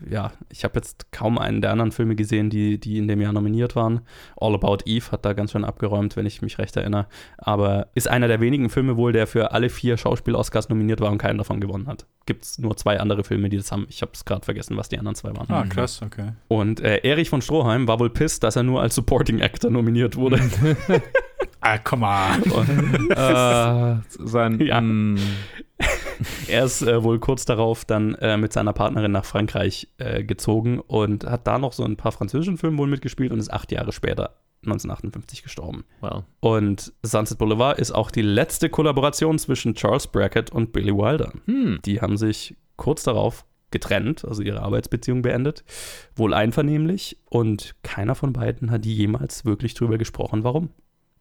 ja, 0.09 0.33
ich 0.51 0.65
habe 0.65 0.77
jetzt 0.77 1.11
kaum 1.13 1.39
einen 1.39 1.61
der 1.61 1.73
anderen 1.73 1.93
Filme 1.93 2.15
gesehen, 2.15 2.51
die, 2.51 2.79
die 2.79 2.99
in 2.99 3.09
dem 3.09 3.21
Jahr 3.21 3.33
nominiert 3.33 3.77
waren. 3.77 4.01
All 4.37 4.55
About 4.55 4.79
Eve 4.87 5.11
hat 5.11 5.25
da 5.25 5.33
ganz 5.33 5.53
schön 5.53 5.65
abgeräumt, 5.65 6.17
wenn 6.17 6.27
ich 6.27 6.43
mich 6.43 6.59
recht 6.59 6.77
erinnere. 6.77 7.07
Aber 7.39 7.89
ist 7.95 8.09
einer 8.09 8.29
der 8.29 8.41
wenigen 8.41 8.71
Filme 8.71 8.97
wohl, 8.97 9.13
der 9.13 9.27
für 9.27 9.53
alle 9.53 9.69
vier 9.69 9.97
Schauspiel-Oscars 9.97 10.69
nominiert 10.69 11.01
war 11.01 11.11
und 11.11 11.19
keinen 11.19 11.39
davon 11.39 11.61
gewonnen 11.61 11.87
hat. 11.87 12.07
Gibt 12.27 12.45
es 12.45 12.59
nur 12.59 12.77
zwei 12.77 13.01
andere 13.01 13.25
Filme, 13.25 13.49
die 13.49 13.57
das 13.57 13.73
haben. 13.73 13.87
Ich 13.89 14.03
habe 14.03 14.13
es 14.15 14.25
gerade 14.25 14.45
vergessen, 14.45 14.77
was 14.77 14.89
die 14.89 14.99
anderen 14.99 15.15
zwei 15.15 15.35
waren. 15.37 15.47
Ah, 15.51 15.67
krass, 15.67 16.01
okay. 16.03 16.33
Und 16.49 16.81
äh, 16.81 16.99
Erich 16.99 17.29
von 17.29 17.43
Stroheim 17.43 17.87
war 17.89 18.01
wohl 18.01 18.11
pissed, 18.11 18.43
dass 18.43 18.57
er 18.57 18.63
nur 18.63 18.81
als 18.81 18.95
Supporting 18.95 19.43
Actor 19.43 19.71
nominiert 19.71 20.17
wurde. 20.17 20.41
ah, 21.65 21.79
come 21.79 22.07
on. 22.07 22.43
Und, 22.53 23.11
äh, 23.11 23.97
sein, 24.25 24.61
ja. 24.65 24.81
Mm. 24.81 25.19
er 26.49 26.65
ist 26.65 26.83
äh, 26.83 27.03
wohl 27.03 27.19
kurz 27.19 27.45
darauf 27.45 27.85
dann 27.85 28.15
äh, 28.17 28.37
mit 28.37 28.53
seiner 28.53 28.73
Partnerin 28.73 29.13
nach 29.13 29.25
Frankreich 29.25 29.89
äh, 29.99 30.23
gezogen 30.23 30.79
und 30.79 31.25
hat 31.25 31.47
da 31.47 31.59
noch 31.59 31.73
so 31.73 31.85
ein 31.85 31.97
paar 31.97 32.13
französischen 32.13 32.59
Filme 32.59 32.79
wohl 32.79 32.89
mitgespielt 32.89 33.33
und 33.33 33.41
ist 33.41 33.53
acht 33.53 33.73
Jahre 33.73 33.93
später 33.93 34.37
1958 34.65 35.43
gestorben. 35.43 35.85
Wow. 36.01 36.25
Und 36.41 36.93
Sunset 37.03 37.39
Boulevard 37.39 37.79
ist 37.79 37.93
auch 37.93 38.11
die 38.11 38.23
letzte 38.23 38.71
Kollaboration 38.71 39.39
zwischen 39.39 39.75
Charles 39.75 40.07
Brackett 40.07 40.51
und 40.51 40.73
Billy 40.73 40.93
Wilder. 40.95 41.33
Hm. 41.47 41.81
Die 41.85 42.01
haben 42.01 42.17
sich 42.17 42.57
kurz 42.77 43.03
darauf 43.03 43.45
getrennt, 43.71 44.25
also 44.25 44.41
ihre 44.43 44.63
Arbeitsbeziehung 44.63 45.23
beendet, 45.23 45.65
wohl 46.15 46.33
einvernehmlich 46.33 47.19
und 47.29 47.75
keiner 47.83 48.15
von 48.15 48.33
beiden 48.33 48.71
hat 48.71 48.87
jemals 48.87 49.45
wirklich 49.45 49.75
drüber 49.75 49.99
gesprochen, 49.99 50.45
warum. 50.45 50.71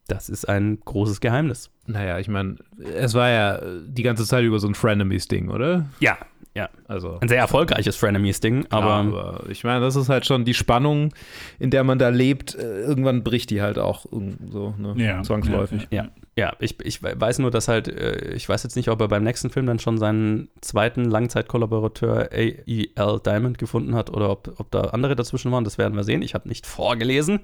Das 0.06 0.28
ist 0.28 0.48
ein 0.48 0.78
großes 0.84 1.20
Geheimnis. 1.20 1.70
Naja, 1.86 2.18
ich 2.18 2.28
meine, 2.28 2.56
es 2.94 3.14
war 3.14 3.30
ja 3.30 3.60
die 3.86 4.02
ganze 4.02 4.26
Zeit 4.26 4.44
über 4.44 4.58
so 4.58 4.68
ein 4.68 4.74
Frenemies-Ding, 4.74 5.48
oder? 5.48 5.86
Ja, 6.00 6.18
ja. 6.54 6.68
Also. 6.88 7.18
Ein 7.20 7.28
sehr 7.28 7.38
erfolgreiches 7.38 7.96
Frenemies-Ding, 7.96 8.66
aber, 8.70 8.94
aber 8.94 9.44
ich 9.48 9.64
meine, 9.64 9.80
das 9.80 9.96
ist 9.96 10.08
halt 10.08 10.26
schon 10.26 10.44
die 10.44 10.54
Spannung, 10.54 11.14
in 11.58 11.70
der 11.70 11.84
man 11.84 11.98
da 11.98 12.10
lebt. 12.10 12.54
Äh, 12.54 12.82
Irgendwann 12.82 13.24
bricht 13.24 13.50
die 13.50 13.62
halt 13.62 13.78
auch 13.78 14.04
irgend 14.10 14.52
so 14.52 14.74
ne? 14.78 14.94
Ja. 14.96 15.22
zwangsläufig. 15.22 15.88
ja, 15.90 16.04
ja 16.04 16.10
ich, 16.58 16.80
ich 16.80 17.02
weiß 17.02 17.38
nur, 17.38 17.50
dass 17.50 17.68
halt, 17.68 17.86
äh, 17.88 18.32
ich 18.34 18.48
weiß 18.48 18.64
jetzt 18.64 18.74
nicht, 18.74 18.88
ob 18.88 19.00
er 19.00 19.08
beim 19.08 19.22
nächsten 19.22 19.50
Film 19.50 19.66
dann 19.66 19.78
schon 19.78 19.98
seinen 19.98 20.48
zweiten 20.60 21.04
Langzeitkollaborateur 21.04 22.30
A.E.L. 22.32 23.20
Diamond 23.24 23.58
gefunden 23.58 23.94
hat 23.94 24.10
oder 24.10 24.30
ob, 24.30 24.52
ob 24.58 24.70
da 24.70 24.80
andere 24.82 25.14
dazwischen 25.14 25.52
waren, 25.52 25.64
das 25.64 25.78
werden 25.78 25.94
wir 25.94 26.02
sehen. 26.02 26.22
Ich 26.22 26.34
habe 26.34 26.48
nicht 26.48 26.66
vorgelesen. 26.66 27.40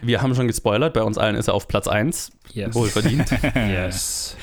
Wir 0.00 0.22
haben 0.22 0.34
schon 0.34 0.46
gespoilert, 0.46 0.94
bei 0.94 1.02
uns 1.02 1.18
allen 1.18 1.36
ist 1.36 1.48
er 1.48 1.54
auf 1.54 1.68
Platz 1.68 1.88
1. 1.88 2.32
Yes. 2.52 2.74
Wohlverdient. 2.74 3.30
Yes. 3.54 4.36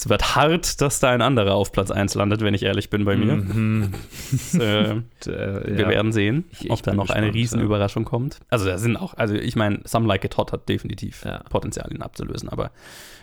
Es 0.00 0.08
wird 0.08 0.34
hart, 0.34 0.80
dass 0.80 0.98
da 0.98 1.10
ein 1.10 1.20
anderer 1.20 1.54
auf 1.54 1.72
Platz 1.72 1.90
1 1.90 2.14
landet, 2.14 2.40
wenn 2.40 2.54
ich 2.54 2.62
ehrlich 2.62 2.88
bin 2.88 3.04
bei 3.04 3.16
mir. 3.16 3.36
Mhm. 3.36 3.92
Das, 4.30 4.54
äh, 4.58 4.92
Äh, 4.94 5.76
wir 5.76 5.80
ja. 5.80 5.88
werden 5.90 6.10
sehen, 6.12 6.44
Ich- 6.52 6.64
ich 6.64 6.70
ob 6.70 6.82
da 6.82 6.94
noch 6.94 7.10
eine 7.10 7.26
gespannt, 7.26 7.34
Riesenüberraschung 7.34 8.04
kommt. 8.06 8.38
Also 8.48 8.64
da 8.64 8.78
sind 8.78 8.96
auch, 8.96 9.12
also 9.14 9.34
ich 9.34 9.56
meine, 9.56 9.80
Some 9.84 10.06
Like 10.08 10.24
It 10.24 10.38
Hot 10.38 10.52
hat 10.52 10.70
definitiv 10.70 11.22
Ja. 11.26 11.42
Potenzial, 11.50 11.92
ihn 11.92 12.00
abzulösen, 12.00 12.48
aber 12.48 12.70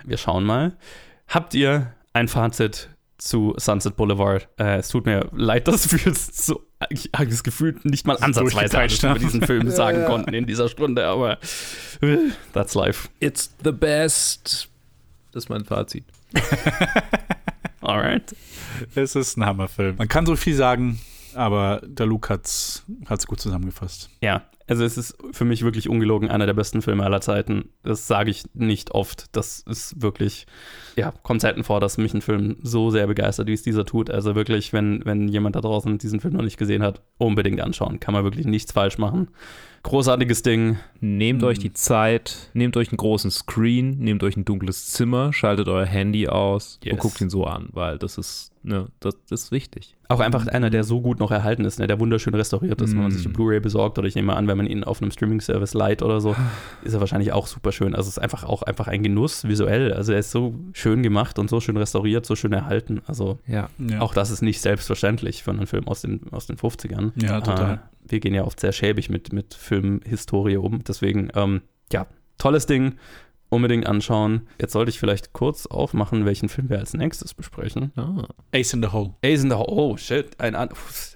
wir 0.05 0.17
schauen 0.17 0.43
mal. 0.43 0.73
Habt 1.27 1.55
ihr 1.55 1.93
ein 2.13 2.27
Fazit 2.27 2.89
zu 3.17 3.55
Sunset 3.57 3.95
Boulevard? 3.95 4.47
Äh, 4.59 4.77
es 4.77 4.89
tut 4.89 5.07
mir 5.07 5.27
leid, 5.35 5.67
dass 5.67 5.91
wir 5.91 6.11
es 6.11 6.45
so, 6.45 6.61
ich 6.91 7.09
habe 7.15 7.25
das 7.27 7.43
Gefühl, 7.43 7.75
nicht 7.85 8.05
mal 8.05 8.17
ansatzweise 8.17 8.77
alles 8.77 9.01
über 9.03 9.17
diesen 9.17 9.41
Film 9.41 9.65
Ja, 9.65 9.71
sagen 9.71 10.01
ja. 10.01 10.05
konnten 10.05 10.31
in 10.35 10.45
dieser 10.45 10.69
Stunde, 10.69 11.07
aber 11.07 11.39
äh, 12.01 12.17
that's 12.53 12.75
life. 12.75 13.09
It's 13.19 13.51
the 13.63 13.71
best. 13.71 14.69
Das 15.31 15.45
ist 15.45 15.49
mein 15.49 15.65
Fazit. 15.65 16.03
Alright. 17.81 18.35
Es 18.95 19.15
ist 19.15 19.37
ein 19.37 19.45
Hammerfilm. 19.45 19.95
Man 19.97 20.07
kann 20.07 20.25
so 20.25 20.35
viel 20.35 20.55
sagen, 20.55 20.99
aber 21.33 21.81
der 21.85 22.05
Luke 22.05 22.29
hat's, 22.29 22.83
hat's 23.07 23.27
gut 23.27 23.39
zusammengefasst. 23.39 24.09
Ja, 24.21 24.43
also 24.67 24.83
es 24.83 24.97
ist 24.97 25.17
für 25.31 25.45
mich 25.45 25.63
wirklich 25.63 25.89
ungelogen 25.89 26.29
einer 26.29 26.45
der 26.45 26.53
besten 26.53 26.81
Filme 26.81 27.03
aller 27.03 27.21
Zeiten. 27.21 27.69
Das 27.83 28.07
sage 28.07 28.29
ich 28.31 28.43
nicht 28.53 28.91
oft. 28.91 29.25
Das 29.35 29.61
ist 29.61 30.01
wirklich, 30.01 30.45
ja, 30.95 31.11
kommt 31.23 31.41
selten 31.41 31.63
vor, 31.63 31.79
dass 31.79 31.97
mich 31.97 32.13
ein 32.13 32.21
Film 32.21 32.57
so 32.61 32.89
sehr 32.89 33.07
begeistert, 33.07 33.47
wie 33.47 33.53
es 33.53 33.63
dieser 33.63 33.85
tut. 33.85 34.09
Also 34.09 34.35
wirklich, 34.35 34.73
wenn, 34.73 35.01
wenn 35.05 35.27
jemand 35.27 35.55
da 35.55 35.61
draußen 35.61 35.97
diesen 35.97 36.19
Film 36.19 36.33
noch 36.35 36.43
nicht 36.43 36.57
gesehen 36.57 36.83
hat, 36.83 37.01
unbedingt 37.17 37.61
anschauen. 37.61 37.99
Kann 37.99 38.13
man 38.13 38.23
wirklich 38.23 38.45
nichts 38.45 38.71
falsch 38.73 38.97
machen. 38.97 39.29
Großartiges 39.83 40.41
Ding. 40.43 40.77
Nehmt 40.99 41.43
euch 41.43 41.59
die 41.59 41.71
Zeit, 41.71 42.49
nehmt 42.53 42.75
euch 42.75 42.89
einen 42.89 42.97
großen 42.97 43.31
Screen, 43.31 43.99
nehmt 43.99 44.21
euch 44.23 44.35
ein 44.35 44.43
dunkles 44.43 44.87
Zimmer, 44.87 45.31
schaltet 45.31 45.67
euer 45.69 45.85
Handy 45.85 46.27
aus 46.27 46.79
Yes. 46.83 46.93
und 46.93 46.99
guckt 46.99 47.21
ihn 47.21 47.29
so 47.29 47.45
an, 47.45 47.69
weil 47.71 47.97
das 47.97 48.17
ist, 48.17 48.51
ne, 48.63 48.87
das, 48.99 49.15
das 49.29 49.43
ist 49.43 49.51
wichtig. 49.51 49.95
Auch 50.09 50.19
einfach 50.19 50.47
einer, 50.47 50.69
der 50.69 50.83
so 50.83 50.99
gut 51.01 51.19
noch 51.19 51.31
erhalten 51.31 51.63
ist, 51.63 51.79
ne? 51.79 51.87
der 51.87 51.99
wunderschön 51.99 52.33
restauriert 52.33 52.81
ist, 52.81 52.91
wenn 52.93 53.01
man 53.03 53.07
Mm. 53.09 53.11
sich 53.11 53.21
die 53.23 53.27
Blu-ray 53.29 53.59
besorgt 53.59 53.97
oder 53.99 54.07
ich 54.07 54.15
nehme 54.15 54.35
an, 54.35 54.47
wenn 54.47 54.56
man 54.57 54.67
ihn 54.67 54.83
auf 54.83 55.01
einem 55.01 55.11
Streaming-Service 55.11 55.73
leiht 55.73 56.01
oder 56.01 56.19
so, 56.19 56.35
ist 56.83 56.93
er 56.93 56.99
wahrscheinlich 56.99 57.31
auch 57.31 57.47
super 57.47 57.71
schön. 57.71 57.95
Also 57.95 58.09
es 58.09 58.17
ist 58.17 58.23
einfach 58.23 58.43
auch 58.43 58.63
einfach 58.63 58.87
ein 58.87 59.03
Genuss 59.03 59.47
visuell. 59.47 59.93
Also 59.93 60.13
er 60.13 60.19
ist 60.19 60.31
so 60.31 60.55
schön 60.73 61.03
gemacht 61.03 61.39
und 61.39 61.49
so 61.49 61.59
schön 61.59 61.77
restauriert, 61.77 62.25
so 62.25 62.35
schön 62.35 62.53
erhalten. 62.53 63.01
Also 63.05 63.39
Ja. 63.47 63.69
Ja. 63.77 64.01
Auch 64.01 64.13
das 64.13 64.29
ist 64.29 64.41
nicht 64.41 64.61
selbstverständlich 64.61 65.43
für 65.43 65.51
einen 65.51 65.67
Film 65.67 65.87
aus 65.87 66.01
den, 66.01 66.21
aus 66.31 66.47
den 66.47 66.57
50ern. 66.57 67.11
Ja, 67.15 67.41
total. 67.41 67.75
Äh, 67.75 67.77
wir 68.11 68.19
gehen 68.19 68.33
ja 68.33 68.43
oft 68.43 68.59
sehr 68.59 68.71
schäbig 68.71 69.09
mit, 69.09 69.33
mit 69.33 69.53
Filmhistorie 69.53 70.57
um. 70.57 70.83
Deswegen, 70.83 71.29
ähm, 71.35 71.61
ja, 71.91 72.07
tolles 72.37 72.65
Ding. 72.65 72.95
Unbedingt 73.49 73.87
anschauen. 73.87 74.41
Jetzt 74.59 74.73
sollte 74.73 74.89
ich 74.89 74.99
vielleicht 74.99 75.31
kurz 75.31 75.67
aufmachen, 75.67 76.25
welchen 76.25 76.49
Film 76.49 76.69
wir 76.69 76.79
als 76.79 76.93
nächstes 76.93 77.33
besprechen. 77.33 77.93
Ah. 77.95 78.27
Ace 78.53 78.73
in 78.73 78.81
the 78.83 78.89
Hole. 78.89 79.13
Ace 79.23 79.43
in 79.43 79.49
the 79.49 79.55
Hole. 79.55 79.67
Oh, 79.69 79.95
shit. 79.95 80.37
Ein, 80.39 80.53
an- 80.55 80.69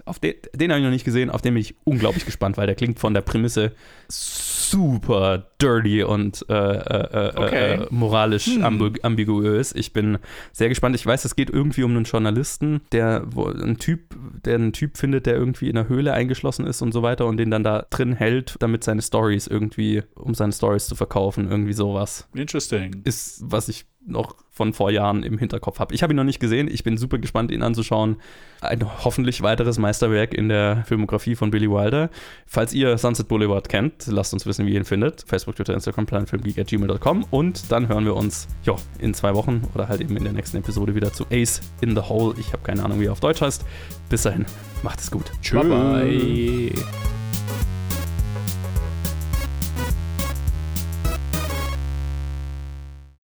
auf 0.05 0.19
den, 0.19 0.35
den 0.55 0.71
habe 0.71 0.79
ich 0.79 0.85
noch 0.85 0.91
nicht 0.91 1.03
gesehen. 1.03 1.29
Auf 1.29 1.41
den 1.41 1.53
bin 1.55 1.61
ich 1.61 1.75
unglaublich 1.83 2.23
gespannt, 2.25 2.57
weil 2.57 2.67
der 2.67 2.75
klingt 2.75 2.99
von 2.99 3.13
der 3.13 3.19
Prämisse 3.21 3.73
super 4.07 5.45
dirty 5.61 6.03
und 6.03 6.45
äh, 6.49 6.53
äh, 6.53 7.27
äh, 7.29 7.31
Okay. 7.35 7.73
äh, 7.73 7.87
moralisch 7.89 8.45
Hm. 8.47 8.63
ambi 8.63 8.93
ambiguös. 9.01 9.73
Ich 9.73 9.93
bin 9.93 10.17
sehr 10.53 10.69
gespannt. 10.69 10.95
Ich 10.95 11.05
weiß, 11.05 11.25
es 11.25 11.35
geht 11.35 11.49
irgendwie 11.49 11.83
um 11.83 11.91
einen 11.95 12.05
Journalisten, 12.05 12.81
der 12.91 13.23
wo, 13.27 13.45
ein 13.47 13.77
Typ, 13.77 14.15
der 14.45 14.55
einen 14.55 14.73
Typ 14.73 14.97
findet, 14.97 15.25
der 15.25 15.35
irgendwie 15.35 15.69
in 15.69 15.77
einer 15.77 15.89
Höhle 15.89 16.13
eingeschlossen 16.13 16.65
ist 16.65 16.81
und 16.81 16.91
so 16.93 17.03
weiter 17.03 17.25
und 17.25 17.37
den 17.37 17.51
dann 17.51 17.63
da 17.63 17.85
drin 17.89 18.13
hält, 18.13 18.55
damit 18.59 18.83
seine 18.83 19.01
Stories 19.01 19.47
irgendwie, 19.47 20.03
um 20.15 20.33
seine 20.33 20.53
Stories 20.53 20.87
zu 20.87 20.95
verkaufen, 20.95 21.49
irgendwie 21.49 21.73
sowas 21.73 22.20
Interesting. 22.33 23.01
ist, 23.03 23.41
was 23.43 23.69
ich 23.69 23.85
noch 24.05 24.35
von 24.49 24.73
vor 24.73 24.91
Jahren 24.91 25.23
im 25.23 25.37
Hinterkopf 25.37 25.79
habe. 25.79 25.93
Ich 25.93 26.03
habe 26.03 26.13
ihn 26.13 26.17
noch 26.17 26.23
nicht 26.23 26.39
gesehen. 26.39 26.67
Ich 26.67 26.83
bin 26.83 26.97
super 26.97 27.19
gespannt, 27.19 27.51
ihn 27.51 27.61
anzuschauen. 27.61 28.17
Ein 28.61 28.85
hoffentlich 29.03 29.41
weiteres 29.41 29.77
Meisterwerk 29.77 30.33
in 30.33 30.49
der 30.49 30.83
Filmografie 30.85 31.35
von 31.35 31.51
Billy 31.51 31.69
Wilder. 31.69 32.09
Falls 32.45 32.73
ihr 32.73 32.97
Sunset 32.97 33.27
Boulevard 33.27 33.69
kennt, 33.69 34.07
lasst 34.07 34.33
uns 34.33 34.45
wissen, 34.45 34.65
wie 34.65 34.73
ihr 34.73 34.79
ihn 34.79 34.85
findet. 34.85 35.23
Facebook, 35.27 35.55
Twitter, 35.55 35.73
Instagram, 35.73 36.05
planfilmgeek.gmail.com 36.05 37.25
und 37.29 37.71
dann 37.71 37.87
hören 37.87 38.05
wir 38.05 38.15
uns 38.15 38.47
jo, 38.63 38.75
in 38.99 39.13
zwei 39.13 39.35
Wochen 39.35 39.61
oder 39.73 39.87
halt 39.87 40.01
eben 40.01 40.17
in 40.17 40.23
der 40.23 40.33
nächsten 40.33 40.57
Episode 40.57 40.95
wieder 40.95 41.13
zu 41.13 41.25
Ace 41.31 41.61
in 41.81 41.95
the 41.95 42.01
Hole. 42.01 42.35
Ich 42.39 42.53
habe 42.53 42.63
keine 42.63 42.83
Ahnung, 42.83 42.99
wie 42.99 43.05
er 43.05 43.11
auf 43.11 43.19
Deutsch 43.19 43.41
heißt. 43.41 43.63
Bis 44.09 44.23
dahin, 44.23 44.45
macht 44.83 44.99
es 44.99 45.11
gut. 45.11 45.31
Bye 45.51 45.63
bye. 45.63 47.20